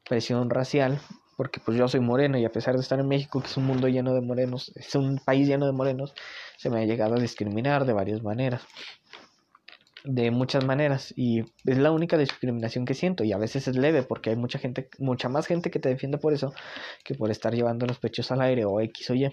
presión 0.09 0.51
racial, 0.51 1.01
porque 1.39 1.61
pues 1.61 1.79
yo 1.79 1.87
soy 1.87 2.01
moreno 2.01 2.37
y 2.37 2.45
a 2.45 2.51
pesar 2.51 2.75
de 2.75 2.81
estar 2.81 2.99
en 2.99 3.07
México, 3.07 3.41
que 3.41 3.47
es 3.47 3.57
un 3.57 3.65
mundo 3.65 3.87
lleno 3.87 4.13
de 4.13 4.21
morenos, 4.21 4.73
es 4.75 4.93
un 4.97 5.21
país 5.25 5.47
lleno 5.47 5.67
de 5.67 5.73
morenos, 5.73 6.13
se 6.57 6.69
me 6.69 6.81
ha 6.81 6.85
llegado 6.85 7.15
a 7.15 7.21
discriminar 7.21 7.85
de 7.85 7.93
varias 7.93 8.25
maneras, 8.25 8.63
de 10.03 10.33
muchas 10.33 10.65
maneras, 10.65 11.15
y 11.17 11.43
es 11.65 11.79
la 11.79 11.93
única 11.93 12.19
discriminación 12.19 12.85
que 12.85 12.95
siento, 12.95 13.23
y 13.23 13.33
a 13.33 13.39
veces 13.39 13.69
es 13.69 13.77
leve, 13.77 14.03
porque 14.03 14.31
hay 14.31 14.37
mucha 14.37 14.59
gente, 14.59 14.89
mucha 14.99 15.29
más 15.29 15.47
gente 15.47 15.71
que 15.71 15.79
te 15.79 15.89
defiende 15.89 16.19
por 16.19 16.33
eso, 16.33 16.53
que 17.05 17.15
por 17.15 17.31
estar 17.31 17.55
llevando 17.55 17.87
los 17.87 18.01
pechos 18.01 18.33
al 18.33 18.41
aire 18.41 18.65
o 18.65 18.81
X 18.81 19.11
o 19.11 19.15
Y. 19.15 19.31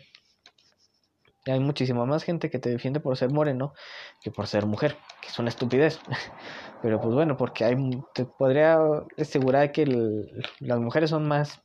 Hay 1.48 1.60
muchísima 1.60 2.06
más 2.06 2.24
gente 2.24 2.50
que 2.50 2.58
te 2.58 2.70
defiende 2.70 3.00
por 3.00 3.16
ser 3.18 3.32
moreno 3.32 3.74
que 4.22 4.32
por 4.32 4.48
ser 4.48 4.66
mujer, 4.66 4.98
que 5.22 5.28
es 5.28 5.38
una 5.38 5.50
estupidez. 5.50 6.00
Pero 6.82 7.00
pues 7.00 7.14
bueno, 7.14 7.38
porque 7.38 7.66
hay, 7.66 7.76
te 8.14 8.26
podría 8.26 8.80
asegurar 9.18 9.72
que 9.72 9.86
las 10.60 10.80
mujeres 10.80 11.12
son 11.12 11.28
más 11.28 11.62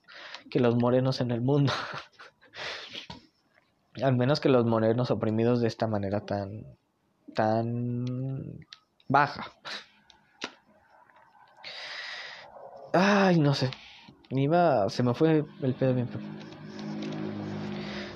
que 0.51 0.61
los 0.61 0.77
morenos 0.77 1.21
en 1.21 1.31
el 1.31 1.41
mundo. 1.41 1.73
Al 4.03 4.17
menos 4.17 4.41
que 4.41 4.49
los 4.49 4.67
morenos 4.67 5.11
oprimidos 5.11 5.61
de 5.61 5.69
esta 5.69 5.87
manera 5.87 6.21
tan 6.21 6.65
tan 7.35 8.05
baja. 9.09 9.53
Ay, 12.93 13.39
no 13.39 13.55
sé. 13.55 13.71
Iba, 14.31 14.89
se 14.91 15.03
me 15.03 15.15
fue 15.15 15.45
el 15.63 15.75
pedo 15.75 15.95
bien. 15.95 16.09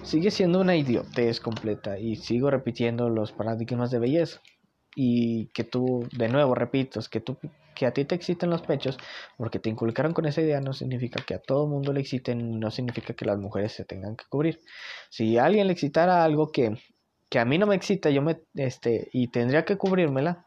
Sigue 0.05 0.31
siendo 0.31 0.61
una 0.61 0.77
idiotez 0.77 1.41
completa 1.41 1.99
y 1.99 2.17
sigo 2.17 2.51
repitiendo 2.51 3.09
los 3.09 3.33
paradigmas 3.33 3.91
de 3.91 3.99
belleza 3.99 4.43
y 4.95 5.47
que 5.47 5.65
tú, 5.65 6.07
de 6.13 6.29
nuevo, 6.29 6.55
repito, 6.55 7.01
que 7.11 7.21
tú, 7.21 7.39
que 7.75 7.87
a 7.87 7.93
ti 7.95 8.05
te 8.05 8.15
exciten 8.15 8.51
los 8.51 8.61
pechos 8.61 8.99
porque 9.39 9.59
te 9.59 9.71
inculcaron 9.71 10.13
con 10.13 10.27
esa 10.27 10.43
idea 10.43 10.61
no 10.61 10.75
significa 10.75 11.25
que 11.25 11.35
a 11.35 11.39
todo 11.41 11.67
mundo 11.67 11.93
le 11.95 12.01
exciten, 12.01 12.61
no 12.61 12.71
significa 12.71 13.15
que 13.15 13.25
las 13.25 13.39
mujeres 13.39 13.73
se 13.73 13.87
tengan 13.87 14.15
que 14.15 14.27
cubrir. 14.29 14.61
Si 15.09 15.39
a 15.39 15.47
alguien 15.47 15.67
le 15.67 15.73
excitara 15.73 16.23
algo 16.23 16.53
que, 16.53 16.77
que 17.31 17.39
a 17.39 17.47
mí 17.47 17.57
no 17.57 17.67
me 17.67 17.75
excita, 17.75 18.11
yo 18.11 18.21
me, 18.21 18.43
este, 18.55 19.09
y 19.11 19.29
tendría 19.29 19.65
que 19.65 19.79
cubrírmela, 19.79 20.45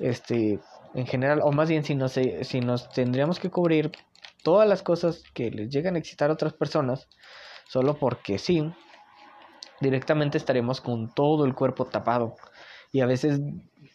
este, 0.00 0.58
en 0.94 1.06
general, 1.06 1.40
o 1.44 1.52
más 1.52 1.68
bien 1.68 1.84
si, 1.84 1.94
no 1.94 2.08
sé, 2.08 2.42
si 2.42 2.60
nos 2.60 2.90
tendríamos 2.90 3.38
que 3.38 3.48
cubrir 3.48 3.92
todas 4.42 4.68
las 4.68 4.82
cosas 4.82 5.22
que 5.34 5.52
les 5.52 5.70
llegan 5.70 5.94
a 5.94 6.00
excitar 6.00 6.30
a 6.30 6.34
otras 6.34 6.52
personas, 6.52 7.08
solo 7.68 7.94
porque 7.94 8.38
sí, 8.38 8.72
directamente 9.80 10.38
estaremos 10.38 10.80
con 10.80 11.12
todo 11.14 11.44
el 11.44 11.54
cuerpo 11.54 11.84
tapado 11.84 12.36
y 12.92 13.00
a 13.00 13.06
veces 13.06 13.40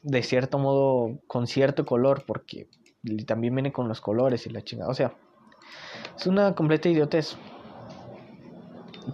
de 0.03 0.23
cierto 0.23 0.59
modo 0.59 1.19
con 1.27 1.47
cierto 1.47 1.85
color, 1.85 2.23
porque 2.25 2.67
también 3.25 3.55
viene 3.55 3.71
con 3.71 3.87
los 3.87 4.01
colores 4.01 4.45
y 4.45 4.49
la 4.49 4.61
chingada. 4.61 4.89
O 4.89 4.93
sea, 4.93 5.13
es 6.17 6.27
una 6.27 6.53
completa 6.55 6.89
idiotez. 6.89 7.35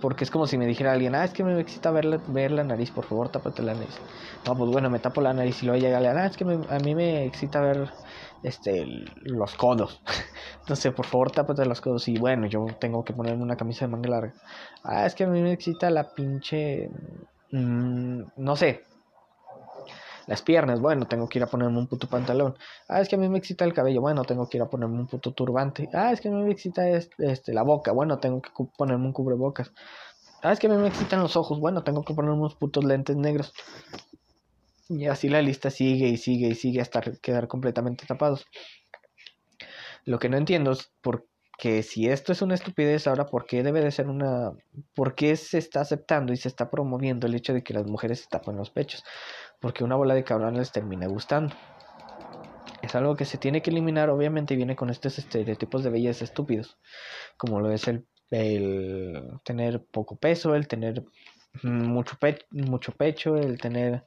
Porque 0.02 0.24
es 0.24 0.30
como 0.30 0.46
si 0.46 0.56
me 0.56 0.68
dijera 0.68 0.92
alguien, 0.92 1.16
ah, 1.16 1.26
es 1.26 1.34
que 1.34 1.44
me 1.44 1.60
excita 1.60 1.90
ver 1.90 2.06
la, 2.06 2.18
ver 2.28 2.52
la 2.52 2.64
nariz, 2.64 2.92
por 2.92 3.06
favor, 3.06 3.30
tápate 3.30 3.64
la 3.64 3.74
nariz. 3.74 3.98
No, 4.46 4.56
pues 4.56 4.70
bueno, 4.70 4.88
me 4.92 5.00
tapo 5.00 5.20
la 5.20 5.34
nariz 5.34 5.64
y 5.64 5.66
luego 5.66 5.82
llega 5.82 5.98
alguien, 5.98 6.16
ah, 6.16 6.28
es 6.28 6.38
que 6.38 6.44
a 6.44 6.80
mí 6.80 6.94
me 6.94 7.26
excita 7.26 7.60
ver 7.60 7.90
este, 8.44 8.86
los 9.22 9.56
codos. 9.56 10.02
Entonces, 10.62 10.94
por 10.94 11.06
favor, 11.06 11.32
tápate 11.32 11.66
los 11.66 11.82
codos. 11.82 12.08
Y 12.08 12.18
bueno, 12.18 12.48
yo 12.48 12.66
tengo 12.80 13.04
que 13.04 13.14
ponerme 13.14 13.44
una 13.44 13.58
camisa 13.58 13.86
de 13.86 13.92
manga 13.92 14.10
larga. 14.10 14.34
Ah, 14.84 15.06
es 15.06 15.16
que 15.16 15.24
a 15.24 15.28
mí 15.28 15.42
me 15.42 15.54
excita 15.54 15.90
la 15.90 16.14
pinche... 16.14 16.90
Mm, 17.52 18.22
no 18.38 18.56
sé, 18.56 18.86
las 20.30 20.44
piernas, 20.44 20.80
bueno, 20.80 21.08
tengo 21.08 21.28
que 21.28 21.40
ir 21.40 21.44
a 21.44 21.48
ponerme 21.48 21.80
un 21.80 21.88
puto 21.88 22.08
pantalón. 22.08 22.56
Ah, 22.88 23.02
es 23.02 23.10
que 23.10 23.16
a 23.16 23.18
mí 23.18 23.28
me 23.28 23.40
excita 23.40 23.66
el 23.66 23.74
cabello, 23.74 24.00
bueno, 24.00 24.24
tengo 24.26 24.48
que 24.48 24.58
ir 24.58 24.62
a 24.62 24.70
ponerme 24.70 25.00
un 25.00 25.08
puto 25.08 25.32
turbante. 25.34 25.90
Ah, 25.92 26.12
es 26.12 26.22
que 26.22 26.28
a 26.28 26.32
mí 26.32 26.44
me 26.44 26.52
excita 26.52 26.88
este, 26.88 27.52
la 27.52 27.64
boca, 27.64 27.92
bueno, 27.94 28.20
tengo 28.20 28.40
que 28.40 28.52
ponerme 28.78 29.08
un 29.08 29.12
cubrebocas. 29.12 29.72
Ah, 30.44 30.52
es 30.52 30.60
que 30.60 30.68
a 30.68 30.70
mí 30.70 30.78
me 30.78 30.88
excitan 30.88 31.22
los 31.22 31.36
ojos, 31.36 31.60
bueno, 31.60 31.84
tengo 31.84 32.04
que 32.04 32.14
ponerme 32.14 32.38
unos 32.38 32.54
putos 32.54 32.84
lentes 32.84 33.16
negros. 33.16 33.54
Y 34.90 35.06
así 35.06 35.30
la 35.30 35.42
lista 35.42 35.70
sigue 35.70 36.08
y 36.08 36.18
sigue 36.18 36.50
y 36.50 36.56
sigue 36.56 36.82
hasta 36.82 37.02
quedar 37.22 37.48
completamente 37.48 38.06
tapados. 38.06 38.46
Lo 40.06 40.20
que 40.20 40.30
no 40.30 40.38
entiendo 40.38 40.72
es 40.72 40.92
por 41.02 41.28
qué 41.58 41.84
si 41.84 42.08
esto 42.08 42.32
es 42.32 42.42
una 42.42 42.56
estupidez 42.56 43.06
ahora, 43.06 43.26
¿por 43.26 43.46
qué 43.46 43.64
debe 43.64 43.82
de 43.82 43.92
ser 43.92 44.08
una... 44.08 44.52
¿Por 44.96 45.14
qué 45.14 45.36
se 45.36 45.58
está 45.58 45.82
aceptando 45.82 46.34
y 46.34 46.38
se 46.38 46.48
está 46.48 46.70
promoviendo 46.70 47.28
el 47.28 47.36
hecho 47.36 47.54
de 47.54 47.64
que 47.64 47.74
las 47.74 47.86
mujeres 47.86 48.22
se 48.22 48.28
tapen 48.30 48.56
los 48.56 48.72
pechos? 48.72 49.04
porque 49.60 49.84
una 49.84 49.96
bola 49.96 50.14
de 50.14 50.24
cabrón 50.24 50.58
les 50.58 50.72
termina 50.72 51.08
gustando. 51.08 51.56
Es 52.82 52.96
algo 52.96 53.16
que 53.16 53.26
se 53.26 53.38
tiene 53.38 53.62
que 53.62 53.72
eliminar, 53.72 54.10
obviamente, 54.10 54.54
y 54.54 54.58
viene 54.58 54.76
con 54.76 54.90
estos 54.90 55.20
estereotipos 55.20 55.84
de 55.84 55.90
belleza 55.90 56.24
estúpidos, 56.24 56.78
como 57.38 57.60
lo 57.60 57.72
es 57.72 57.88
el, 57.88 58.06
el 58.32 59.22
tener 59.44 59.84
poco 59.84 60.16
peso, 60.16 60.56
el 60.56 60.68
tener 60.68 61.04
mucho, 61.64 62.18
mucho 62.52 62.94
pecho, 62.94 63.36
el 63.36 63.60
tener, 63.60 64.06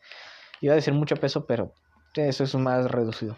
iba 0.62 0.72
a 0.72 0.76
decir 0.76 0.94
mucho 0.94 1.16
peso, 1.16 1.44
pero 1.44 1.74
eso 2.14 2.44
es 2.44 2.54
más 2.54 2.90
reducido. 2.90 3.36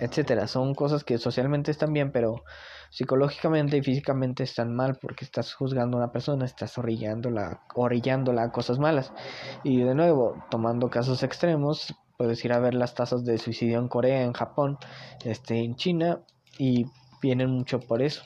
etcétera. 0.00 0.48
Son 0.48 0.74
cosas 0.74 1.04
que 1.04 1.18
socialmente 1.18 1.70
están 1.70 1.92
bien, 1.92 2.10
pero 2.10 2.42
psicológicamente 2.90 3.76
y 3.76 3.82
físicamente 3.82 4.42
están 4.42 4.74
mal 4.74 4.98
porque 5.00 5.24
estás 5.24 5.54
juzgando 5.54 5.96
a 5.96 6.00
una 6.00 6.12
persona, 6.12 6.44
estás 6.44 6.76
orillándola, 6.76 7.62
orillándola 7.74 8.42
a 8.44 8.52
cosas 8.52 8.78
malas. 8.78 9.12
Y 9.62 9.82
de 9.82 9.94
nuevo, 9.94 10.42
tomando 10.50 10.90
casos 10.90 11.22
extremos, 11.22 11.94
puedes 12.18 12.44
ir 12.44 12.52
a 12.52 12.58
ver 12.58 12.74
las 12.74 12.94
tasas 12.94 13.24
de 13.24 13.38
suicidio 13.38 13.78
en 13.78 13.88
Corea, 13.88 14.22
en 14.22 14.32
Japón, 14.32 14.78
este, 15.24 15.58
en 15.58 15.76
China, 15.76 16.20
y 16.58 16.86
vienen 17.20 17.50
mucho 17.50 17.80
por 17.80 18.02
eso. 18.02 18.22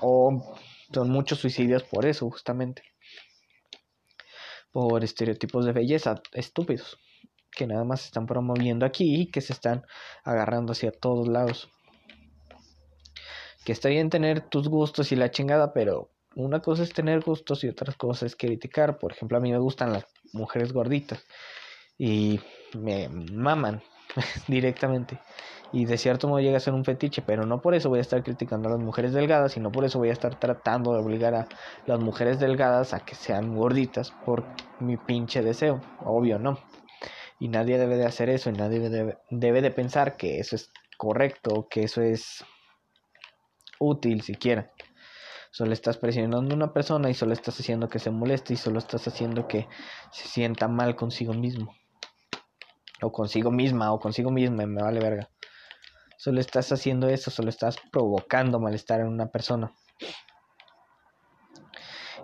O 0.00 0.56
son 0.92 1.10
muchos 1.10 1.40
suicidios 1.40 1.82
por 1.82 2.06
eso, 2.06 2.30
justamente. 2.30 2.82
Por 4.76 5.02
estereotipos 5.04 5.64
de 5.64 5.72
belleza 5.72 6.16
estúpidos 6.32 6.98
que 7.50 7.66
nada 7.66 7.82
más 7.84 8.02
se 8.02 8.06
están 8.08 8.26
promoviendo 8.26 8.84
aquí 8.84 9.22
y 9.22 9.30
que 9.30 9.40
se 9.40 9.54
están 9.54 9.86
agarrando 10.22 10.72
hacia 10.72 10.92
todos 10.92 11.28
lados. 11.28 11.70
Que 13.64 13.72
está 13.72 13.88
bien 13.88 14.10
tener 14.10 14.50
tus 14.50 14.68
gustos 14.68 15.12
y 15.12 15.16
la 15.16 15.30
chingada, 15.30 15.72
pero 15.72 16.10
una 16.34 16.60
cosa 16.60 16.82
es 16.82 16.92
tener 16.92 17.22
gustos 17.22 17.64
y 17.64 17.68
otra 17.68 17.94
cosa 17.94 18.26
es 18.26 18.36
criticar. 18.36 18.98
Por 18.98 19.12
ejemplo, 19.12 19.38
a 19.38 19.40
mí 19.40 19.50
me 19.50 19.56
gustan 19.56 19.94
las 19.94 20.04
mujeres 20.34 20.74
gorditas 20.74 21.24
y 21.96 22.38
me 22.74 23.08
maman 23.08 23.82
directamente. 24.46 25.18
Y 25.72 25.84
de 25.84 25.98
cierto 25.98 26.28
modo 26.28 26.40
llega 26.40 26.56
a 26.56 26.60
ser 26.60 26.74
un 26.74 26.84
fetiche, 26.84 27.22
pero 27.22 27.44
no 27.44 27.60
por 27.60 27.74
eso 27.74 27.88
voy 27.88 27.98
a 27.98 28.02
estar 28.02 28.22
criticando 28.22 28.68
a 28.68 28.72
las 28.72 28.80
mujeres 28.80 29.12
delgadas, 29.12 29.52
sino 29.52 29.70
por 29.70 29.84
eso 29.84 29.98
voy 29.98 30.10
a 30.10 30.12
estar 30.12 30.34
tratando 30.36 30.92
de 30.92 31.00
obligar 31.00 31.34
a 31.34 31.48
las 31.86 32.00
mujeres 32.00 32.38
delgadas 32.38 32.94
a 32.94 33.00
que 33.00 33.14
sean 33.14 33.54
gorditas 33.54 34.12
por 34.24 34.46
mi 34.80 34.96
pinche 34.96 35.42
deseo. 35.42 35.80
Obvio, 35.98 36.38
no 36.38 36.58
y 37.38 37.48
nadie 37.48 37.78
debe 37.78 37.96
de 37.96 38.06
hacer 38.06 38.28
eso 38.28 38.50
y 38.50 38.54
nadie 38.54 38.80
debe, 38.88 39.18
debe 39.30 39.62
de 39.62 39.70
pensar 39.70 40.16
que 40.16 40.38
eso 40.38 40.56
es 40.56 40.70
correcto, 40.96 41.68
que 41.68 41.84
eso 41.84 42.02
es 42.02 42.44
útil 43.78 44.22
siquiera. 44.22 44.72
Solo 45.50 45.72
estás 45.72 45.96
presionando 45.96 46.52
a 46.52 46.56
una 46.56 46.72
persona 46.72 47.10
y 47.10 47.14
solo 47.14 47.32
estás 47.32 47.58
haciendo 47.60 47.88
que 47.88 47.98
se 47.98 48.10
moleste 48.10 48.54
y 48.54 48.56
solo 48.56 48.78
estás 48.78 49.06
haciendo 49.08 49.46
que 49.46 49.68
se 50.10 50.28
sienta 50.28 50.68
mal 50.68 50.96
consigo 50.96 51.32
mismo. 51.32 51.74
O 53.02 53.12
consigo 53.12 53.50
misma 53.50 53.92
o 53.92 54.00
consigo 54.00 54.30
misma, 54.30 54.66
me 54.66 54.82
vale 54.82 55.00
verga. 55.00 55.30
Solo 56.16 56.40
estás 56.40 56.72
haciendo 56.72 57.08
eso, 57.08 57.30
solo 57.30 57.50
estás 57.50 57.76
provocando 57.92 58.58
malestar 58.58 59.00
en 59.00 59.08
una 59.08 59.26
persona. 59.26 59.72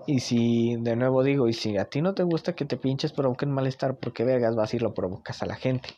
Y 0.06 0.20
si, 0.20 0.76
de 0.80 0.96
nuevo 0.96 1.22
digo, 1.22 1.48
y 1.48 1.52
si 1.52 1.76
a 1.76 1.84
ti 1.84 2.00
no 2.02 2.14
te 2.14 2.22
gusta 2.22 2.54
que 2.54 2.64
te 2.64 2.76
pinches 2.76 3.12
provoquen 3.12 3.52
malestar, 3.52 3.98
¿por 3.98 4.12
qué 4.12 4.24
vergas 4.24 4.56
vas 4.56 4.74
y 4.74 4.78
lo 4.78 4.94
provocas 4.94 5.42
a 5.42 5.46
la 5.46 5.54
gente? 5.54 5.90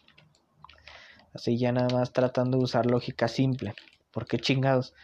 Así 1.32 1.58
ya 1.58 1.72
nada 1.72 1.88
más 1.88 2.12
tratando 2.12 2.58
de 2.58 2.64
usar 2.64 2.86
lógica 2.86 3.28
simple. 3.28 3.74
¿Por 4.12 4.26
qué 4.26 4.38
chingados? 4.38 4.94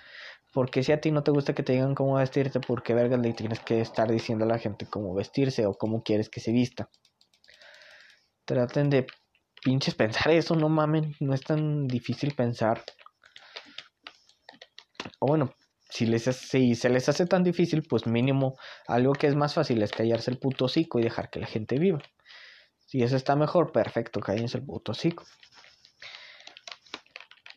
Porque 0.53 0.83
si 0.83 0.93
a 0.93 1.01
ti 1.01 1.11
no 1.11 1.23
te 1.23 1.31
gusta 1.31 1.55
que 1.55 1.63
te 1.63 1.73
digan 1.73 1.95
cómo 1.95 2.15
vestirte, 2.15 2.61
¿por 2.61 2.83
qué 2.83 2.95
vergas 2.95 3.21
le 3.21 3.33
tienes 3.33 3.61
que 3.61 3.81
estar 3.81 4.11
diciendo 4.11 4.45
a 4.45 4.49
la 4.49 4.59
gente 4.59 4.87
cómo 4.87 5.15
vestirse 5.15 5.67
o 5.67 5.75
cómo 5.75 6.03
quieres 6.03 6.29
que 6.29 6.41
se 6.41 6.53
vista? 6.53 6.89
Traten 8.45 8.91
de 8.91 9.07
pinches 9.63 9.95
pensar 9.95 10.31
eso, 10.33 10.55
no 10.55 10.69
mamen, 10.69 11.15
no 11.21 11.35
es 11.35 11.43
tan 11.43 11.87
difícil 11.87 12.35
pensar. 12.35 12.83
O 15.19 15.27
bueno, 15.27 15.55
si, 15.89 16.07
les, 16.07 16.25
si 16.25 16.75
se 16.75 16.89
les 16.89 17.09
hace 17.09 17.27
tan 17.27 17.45
difícil, 17.45 17.83
pues 17.83 18.07
mínimo 18.07 18.57
algo 18.87 19.13
que 19.13 19.27
es 19.27 19.35
más 19.35 19.55
fácil 19.55 19.83
es 19.83 19.93
callarse 19.93 20.31
el 20.31 20.39
puto 20.39 20.67
hocico 20.67 20.99
y 20.99 21.03
dejar 21.03 21.31
que 21.31 21.41
la 21.41 21.47
gente 21.47 21.79
viva. 21.79 22.01
Si 22.87 23.03
eso 23.03 23.17
está 23.17 23.37
mejor, 23.37 23.73
perfecto, 23.73 24.21
cállense 24.21 24.59
el 24.59 24.65
puto 24.65 24.93
hocico. 24.93 25.25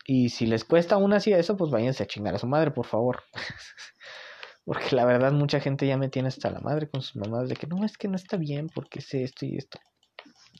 Y 0.05 0.29
si 0.29 0.45
les 0.45 0.65
cuesta 0.65 0.95
aún 0.95 1.13
así 1.13 1.31
eso, 1.31 1.55
pues 1.55 1.71
váyanse 1.71 2.03
a 2.03 2.07
chingar 2.07 2.35
a 2.35 2.39
su 2.39 2.47
madre, 2.47 2.71
por 2.71 2.85
favor. 2.85 3.23
porque 4.65 4.95
la 4.95 5.05
verdad 5.05 5.31
mucha 5.31 5.59
gente 5.59 5.87
ya 5.87 5.97
me 5.97 6.09
tiene 6.09 6.27
hasta 6.27 6.49
la 6.49 6.59
madre 6.59 6.89
con 6.89 7.01
sus 7.01 7.15
mamás 7.15 7.49
de 7.49 7.55
que 7.55 7.67
no, 7.67 7.83
es 7.85 7.97
que 7.97 8.07
no 8.07 8.15
está 8.15 8.37
bien 8.37 8.69
porque 8.69 9.01
sé 9.01 9.23
esto 9.23 9.45
y 9.45 9.57
esto. 9.57 9.79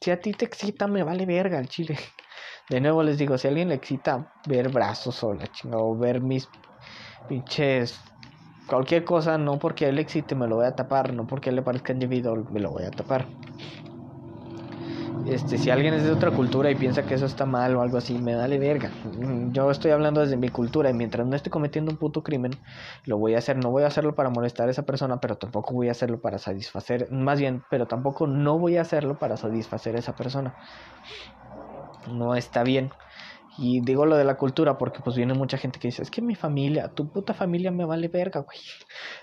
Si 0.01 0.11
a 0.11 0.21
ti 0.21 0.31
te 0.33 0.45
excita, 0.45 0.87
me 0.87 1.03
vale 1.03 1.25
verga 1.25 1.59
el 1.59 1.67
chile. 1.67 1.97
De 2.69 2.81
nuevo 2.81 3.03
les 3.03 3.17
digo, 3.17 3.37
si 3.37 3.47
a 3.47 3.49
alguien 3.49 3.69
le 3.69 3.75
excita 3.75 4.29
ver 4.47 4.69
brazos 4.69 5.23
o 5.23 5.33
la 5.33 5.47
chingada 5.47 5.81
o 5.83 5.97
ver 5.97 6.21
mis 6.21 6.49
pinches 7.27 7.99
cualquier 8.67 9.03
cosa, 9.03 9.37
no 9.37 9.59
porque 9.59 9.87
él 9.87 9.99
excite 9.99 10.35
me 10.35 10.47
lo 10.47 10.57
voy 10.57 10.65
a 10.65 10.75
tapar, 10.75 11.13
no 11.13 11.27
porque 11.27 11.49
él 11.49 11.57
le 11.57 11.61
parezca 11.61 11.93
individual 11.93 12.45
me 12.49 12.59
lo 12.59 12.71
voy 12.71 12.85
a 12.85 12.91
tapar. 12.91 13.29
Este, 15.25 15.57
si 15.57 15.69
alguien 15.69 15.93
es 15.93 16.03
de 16.03 16.11
otra 16.11 16.31
cultura 16.31 16.69
y 16.69 16.75
piensa 16.75 17.05
que 17.05 17.13
eso 17.13 17.25
está 17.25 17.45
mal 17.45 17.75
o 17.77 17.81
algo 17.81 17.97
así, 17.97 18.19
me 18.19 18.33
dale 18.33 18.59
verga. 18.59 18.97
Yo 19.03 19.71
estoy 19.71 19.91
hablando 19.91 20.19
desde 20.21 20.35
mi 20.35 20.49
cultura 20.49 20.89
y 20.89 20.93
mientras 20.93 21.25
no 21.25 21.35
esté 21.35 21.49
cometiendo 21.49 21.91
un 21.91 21.97
puto 21.97 22.23
crimen, 22.23 22.61
lo 23.05 23.17
voy 23.17 23.35
a 23.35 23.37
hacer. 23.37 23.55
No 23.57 23.71
voy 23.71 23.83
a 23.83 23.87
hacerlo 23.87 24.15
para 24.15 24.29
molestar 24.29 24.67
a 24.67 24.71
esa 24.71 24.83
persona, 24.85 25.19
pero 25.21 25.37
tampoco 25.37 25.73
voy 25.73 25.87
a 25.87 25.91
hacerlo 25.91 26.19
para 26.19 26.39
satisfacer, 26.39 27.09
más 27.11 27.39
bien, 27.39 27.65
pero 27.69 27.87
tampoco 27.87 28.27
no 28.27 28.59
voy 28.59 28.75
a 28.77 28.81
hacerlo 28.81 29.17
para 29.17 29.37
satisfacer 29.37 29.95
a 29.95 29.99
esa 29.99 30.13
persona. 30.15 30.57
No 32.05 32.35
está 32.35 32.63
bien. 32.63 32.91
Y 33.57 33.81
digo 33.81 34.05
lo 34.05 34.17
de 34.17 34.23
la 34.23 34.35
cultura 34.35 34.77
porque 34.77 34.99
pues 35.01 35.15
viene 35.15 35.33
mucha 35.33 35.57
gente 35.57 35.79
que 35.79 35.89
dice, 35.89 36.01
es 36.01 36.09
que 36.09 36.21
mi 36.21 36.35
familia, 36.35 36.89
tu 36.89 37.11
puta 37.11 37.33
familia 37.33 37.71
me 37.71 37.85
vale 37.85 38.07
verga, 38.07 38.39
güey. 38.41 38.57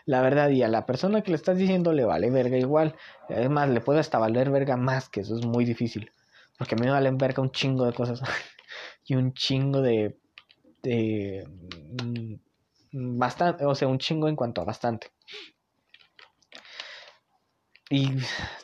La 0.06 0.20
verdad, 0.22 0.50
y 0.50 0.62
a 0.62 0.68
la 0.68 0.86
persona 0.86 1.22
que 1.22 1.30
le 1.30 1.36
estás 1.36 1.58
diciendo 1.58 1.92
le 1.92 2.04
vale 2.04 2.30
verga 2.30 2.56
igual. 2.56 2.94
Además, 3.28 3.70
le 3.70 3.80
puede 3.80 4.00
hasta 4.00 4.18
valer 4.18 4.50
verga 4.50 4.76
más, 4.76 5.08
que 5.08 5.20
eso 5.20 5.36
es 5.36 5.44
muy 5.44 5.64
difícil. 5.64 6.12
Porque 6.58 6.74
a 6.74 6.78
mí 6.78 6.86
me 6.86 6.92
valen 6.92 7.18
verga 7.18 7.42
un 7.42 7.50
chingo 7.50 7.84
de 7.86 7.92
cosas. 7.92 8.22
y 9.04 9.16
un 9.16 9.32
chingo 9.34 9.82
de... 9.82 10.16
de 10.82 11.48
mm, 12.02 12.34
bastante, 13.18 13.64
o 13.64 13.74
sea, 13.74 13.88
un 13.88 13.98
chingo 13.98 14.28
en 14.28 14.36
cuanto 14.36 14.60
a 14.60 14.64
bastante. 14.64 15.10
Y 17.90 18.10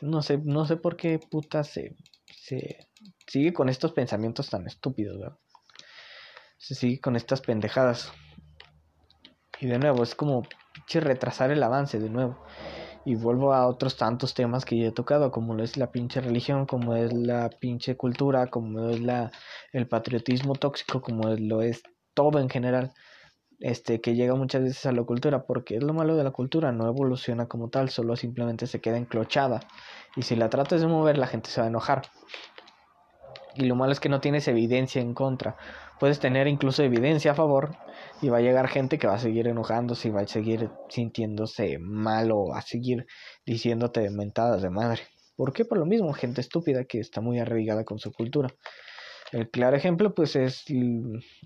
no 0.00 0.22
sé, 0.22 0.38
no 0.38 0.64
sé 0.66 0.76
por 0.76 0.96
qué 0.96 1.18
puta 1.18 1.64
se, 1.64 1.96
se 2.33 2.87
sigue 3.26 3.52
con 3.52 3.68
estos 3.68 3.92
pensamientos 3.92 4.48
tan 4.48 4.66
estúpidos, 4.68 5.18
¿verdad? 5.18 5.37
Se 6.58 6.74
sigue 6.74 7.00
con 7.00 7.16
estas 7.16 7.40
pendejadas. 7.40 8.12
Y 9.60 9.66
de 9.66 9.78
nuevo, 9.78 10.02
es 10.02 10.14
como 10.14 10.42
retrasar 10.94 11.50
el 11.50 11.62
avance 11.62 11.98
de 11.98 12.10
nuevo. 12.10 12.38
Y 13.04 13.14
vuelvo 13.14 13.54
a 13.54 13.66
otros 13.66 13.96
tantos 13.96 14.34
temas 14.34 14.64
que 14.64 14.78
ya 14.78 14.88
he 14.88 14.92
tocado, 14.92 15.30
como 15.30 15.54
lo 15.54 15.62
es 15.62 15.76
la 15.76 15.92
pinche 15.92 16.20
religión, 16.20 16.66
como 16.66 16.96
es 16.96 17.12
la 17.12 17.50
pinche 17.50 17.96
cultura, 17.96 18.48
como 18.48 18.90
es 18.90 19.00
la, 19.00 19.30
el 19.72 19.86
patriotismo 19.86 20.54
tóxico, 20.54 21.00
como 21.00 21.28
lo 21.36 21.62
es 21.62 21.82
todo 22.14 22.40
en 22.40 22.50
general. 22.50 22.92
Este, 23.58 24.02
que 24.02 24.14
llega 24.14 24.34
muchas 24.34 24.62
veces 24.62 24.84
a 24.86 24.92
la 24.92 25.02
cultura, 25.04 25.46
porque 25.46 25.76
es 25.76 25.82
lo 25.82 25.94
malo 25.94 26.16
de 26.16 26.24
la 26.24 26.30
cultura, 26.30 26.72
no 26.72 26.88
evoluciona 26.88 27.46
como 27.46 27.70
tal, 27.70 27.88
solo 27.88 28.16
simplemente 28.16 28.66
se 28.66 28.80
queda 28.80 28.98
enclochada. 28.98 29.60
Y 30.16 30.22
si 30.22 30.36
la 30.36 30.50
tratas 30.50 30.80
de 30.80 30.88
mover, 30.88 31.16
la 31.16 31.26
gente 31.26 31.48
se 31.48 31.60
va 31.60 31.66
a 31.66 31.70
enojar. 31.70 32.02
Y 33.56 33.64
lo 33.64 33.74
malo 33.74 33.92
es 33.92 34.00
que 34.00 34.08
no 34.08 34.20
tienes 34.20 34.48
evidencia 34.48 35.00
en 35.00 35.14
contra 35.14 35.56
puedes 35.98 36.20
tener 36.20 36.46
incluso 36.46 36.82
evidencia 36.82 37.32
a 37.32 37.34
favor 37.34 37.76
y 38.20 38.28
va 38.28 38.38
a 38.38 38.42
llegar 38.42 38.68
gente 38.68 38.98
que 38.98 39.06
va 39.06 39.14
a 39.14 39.18
seguir 39.18 39.48
enojándose 39.48 40.08
y 40.08 40.10
va 40.10 40.22
a 40.22 40.26
seguir 40.26 40.70
sintiéndose 40.88 41.78
mal 41.78 42.30
o 42.32 42.54
a 42.54 42.62
seguir 42.62 43.06
diciéndote 43.44 44.08
mentadas 44.10 44.62
de 44.62 44.70
madre. 44.70 45.02
¿Por 45.36 45.52
qué? 45.52 45.64
Por 45.64 45.78
lo 45.78 45.86
mismo, 45.86 46.12
gente 46.12 46.40
estúpida 46.40 46.84
que 46.84 47.00
está 47.00 47.20
muy 47.20 47.38
arraigada 47.38 47.84
con 47.84 47.98
su 47.98 48.12
cultura. 48.12 48.48
El 49.32 49.50
claro 49.50 49.76
ejemplo 49.76 50.14
pues 50.14 50.36
es 50.36 50.64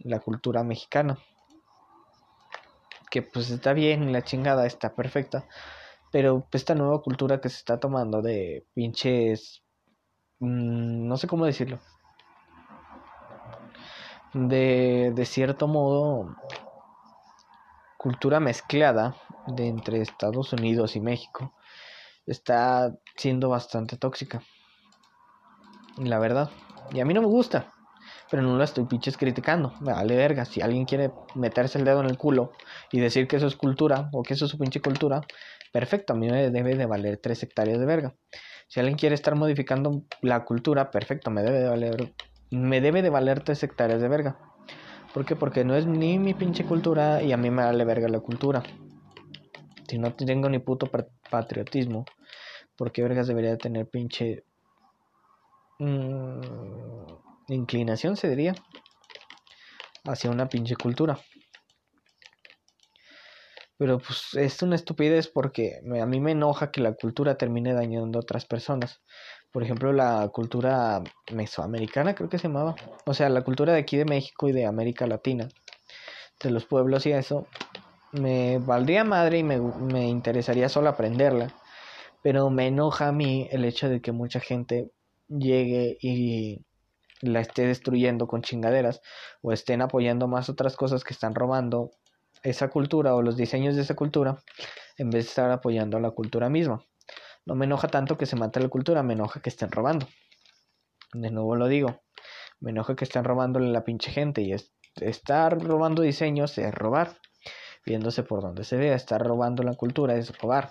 la 0.04 0.20
cultura 0.20 0.62
mexicana. 0.62 1.18
Que 3.10 3.22
pues 3.22 3.50
está 3.50 3.72
bien, 3.72 4.12
la 4.12 4.22
chingada 4.22 4.66
está 4.66 4.94
perfecta. 4.94 5.46
Pero 6.12 6.46
esta 6.52 6.74
nueva 6.74 7.02
cultura 7.02 7.40
que 7.40 7.48
se 7.48 7.56
está 7.56 7.78
tomando 7.78 8.22
de 8.22 8.66
pinches... 8.74 9.62
Mm, 10.38 11.08
no 11.08 11.16
sé 11.16 11.26
cómo 11.26 11.44
decirlo 11.44 11.80
de, 14.32 15.12
de 15.14 15.26
cierto 15.26 15.66
modo 15.66 16.34
cultura 17.96 18.40
mezclada 18.40 19.14
de 19.46 19.68
entre 19.68 20.00
Estados 20.00 20.52
Unidos 20.52 20.96
y 20.96 21.00
México 21.00 21.52
está 22.26 22.94
siendo 23.16 23.48
bastante 23.48 23.96
tóxica. 23.96 24.42
La 25.96 26.18
verdad. 26.18 26.50
Y 26.92 27.00
a 27.00 27.04
mí 27.04 27.12
no 27.12 27.20
me 27.20 27.26
gusta. 27.26 27.72
Pero 28.30 28.42
no 28.42 28.56
la 28.56 28.64
estoy 28.64 28.86
pinches 28.86 29.16
criticando. 29.16 29.74
Me 29.80 29.92
vale 29.92 30.16
verga. 30.16 30.44
Si 30.44 30.60
alguien 30.60 30.86
quiere 30.86 31.10
meterse 31.34 31.78
el 31.78 31.84
dedo 31.84 32.00
en 32.00 32.06
el 32.06 32.16
culo 32.16 32.52
y 32.92 33.00
decir 33.00 33.26
que 33.26 33.36
eso 33.36 33.46
es 33.46 33.56
cultura 33.56 34.08
o 34.12 34.22
que 34.22 34.34
eso 34.34 34.44
es 34.44 34.50
su 34.50 34.58
pinche 34.58 34.80
cultura, 34.80 35.20
perfecto. 35.72 36.12
A 36.12 36.16
mí 36.16 36.30
me 36.30 36.50
debe 36.50 36.76
de 36.76 36.86
valer 36.86 37.18
tres 37.18 37.42
hectáreas 37.42 37.78
de 37.78 37.86
verga. 37.86 38.14
Si 38.68 38.78
alguien 38.78 38.96
quiere 38.96 39.14
estar 39.14 39.34
modificando 39.34 40.04
la 40.22 40.44
cultura, 40.44 40.90
perfecto. 40.90 41.30
Me 41.30 41.42
debe 41.42 41.60
de 41.60 41.68
valer 41.68 42.14
me 42.50 42.80
debe 42.80 43.02
de 43.02 43.10
valer 43.10 43.42
tres 43.42 43.62
hectáreas 43.62 44.00
de 44.00 44.08
verga. 44.08 44.38
¿Por 45.14 45.24
qué? 45.24 45.36
Porque 45.36 45.64
no 45.64 45.74
es 45.74 45.86
ni 45.86 46.18
mi 46.18 46.34
pinche 46.34 46.64
cultura 46.64 47.22
y 47.22 47.32
a 47.32 47.36
mí 47.36 47.50
me 47.50 47.64
vale 47.64 47.84
verga 47.84 48.08
la 48.08 48.20
cultura. 48.20 48.62
Si 49.88 49.98
no 49.98 50.14
tengo 50.14 50.48
ni 50.48 50.60
puto 50.60 50.90
patriotismo, 51.30 52.04
¿por 52.76 52.92
qué 52.92 53.02
vergas 53.02 53.26
debería 53.26 53.56
tener 53.56 53.88
pinche 53.88 54.44
mm, 55.78 56.40
inclinación, 57.48 58.16
se 58.16 58.28
diría? 58.28 58.54
hacia 60.04 60.30
una 60.30 60.48
pinche 60.48 60.76
cultura. 60.76 61.18
Pero 63.76 63.98
pues 63.98 64.34
es 64.34 64.62
una 64.62 64.76
estupidez 64.76 65.28
porque 65.28 65.80
a 66.00 66.06
mí 66.06 66.20
me 66.20 66.32
enoja 66.32 66.70
que 66.70 66.82
la 66.82 66.92
cultura 66.94 67.36
termine 67.36 67.72
dañando 67.72 68.18
a 68.18 68.22
otras 68.22 68.44
personas. 68.44 69.02
Por 69.52 69.62
ejemplo, 69.62 69.92
la 69.92 70.28
cultura 70.28 71.02
mesoamericana 71.32 72.14
creo 72.14 72.28
que 72.28 72.38
se 72.38 72.48
llamaba. 72.48 72.76
O 73.04 73.14
sea, 73.14 73.28
la 73.28 73.42
cultura 73.42 73.72
de 73.72 73.80
aquí 73.80 73.96
de 73.96 74.04
México 74.04 74.48
y 74.48 74.52
de 74.52 74.66
América 74.66 75.06
Latina. 75.06 75.48
De 76.42 76.50
los 76.50 76.66
pueblos 76.66 77.06
y 77.06 77.12
eso. 77.12 77.46
Me 78.12 78.58
valdría 78.58 79.04
madre 79.04 79.38
y 79.38 79.42
me, 79.42 79.58
me 79.58 80.06
interesaría 80.08 80.68
solo 80.68 80.88
aprenderla. 80.88 81.52
Pero 82.22 82.50
me 82.50 82.68
enoja 82.68 83.08
a 83.08 83.12
mí 83.12 83.48
el 83.50 83.64
hecho 83.64 83.88
de 83.88 84.00
que 84.00 84.12
mucha 84.12 84.40
gente 84.40 84.90
llegue 85.28 85.96
y 86.00 86.64
la 87.22 87.40
esté 87.40 87.66
destruyendo 87.66 88.26
con 88.26 88.42
chingaderas 88.42 89.00
o 89.42 89.52
estén 89.52 89.82
apoyando 89.82 90.28
más 90.28 90.48
otras 90.48 90.76
cosas 90.76 91.04
que 91.04 91.12
están 91.12 91.34
robando 91.34 91.90
esa 92.42 92.68
cultura 92.68 93.14
o 93.14 93.22
los 93.22 93.36
diseños 93.36 93.76
de 93.76 93.82
esa 93.82 93.94
cultura 93.94 94.42
en 94.96 95.10
vez 95.10 95.24
de 95.24 95.28
estar 95.28 95.50
apoyando 95.50 95.96
a 95.96 96.00
la 96.00 96.10
cultura 96.10 96.48
misma. 96.48 96.84
No 97.46 97.54
me 97.54 97.64
enoja 97.64 97.88
tanto 97.88 98.16
que 98.16 98.26
se 98.26 98.36
mate 98.36 98.60
la 98.60 98.68
cultura, 98.68 99.02
me 99.02 99.14
enoja 99.14 99.40
que 99.40 99.48
estén 99.50 99.70
robando. 99.70 100.06
De 101.12 101.30
nuevo 101.30 101.56
lo 101.56 101.66
digo, 101.66 102.02
me 102.60 102.70
enoja 102.70 102.94
que 102.94 103.04
estén 103.04 103.24
robándole 103.24 103.70
la 103.72 103.84
pinche 103.84 104.10
gente 104.10 104.42
y 104.42 104.54
estar 105.00 105.58
robando 105.60 106.02
diseños 106.02 106.56
es 106.58 106.72
robar. 106.74 107.18
Viéndose 107.84 108.22
por 108.22 108.42
donde 108.42 108.64
se 108.64 108.76
vea, 108.76 108.94
estar 108.94 109.22
robando 109.22 109.62
la 109.62 109.74
cultura 109.74 110.14
es 110.16 110.36
robar. 110.38 110.70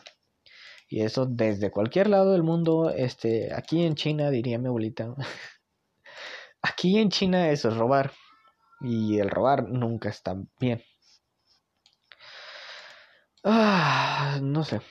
Y 0.88 1.02
eso 1.02 1.26
desde 1.26 1.72
cualquier 1.72 2.08
lado 2.08 2.32
del 2.32 2.44
mundo, 2.44 2.92
este, 2.92 3.54
aquí 3.54 3.84
en 3.84 3.96
China, 3.96 4.30
diría 4.30 4.60
mi 4.60 4.68
abuelita, 4.68 5.16
aquí 6.62 6.98
en 7.00 7.10
China 7.10 7.50
eso 7.50 7.70
es 7.70 7.78
robar. 7.78 8.12
Y 8.82 9.20
el 9.20 9.30
robar 9.30 9.68
nunca 9.70 10.10
está 10.10 10.36
bien. 10.60 10.82
Ah, 13.44 14.40
no 14.42 14.64
sé. 14.64 14.82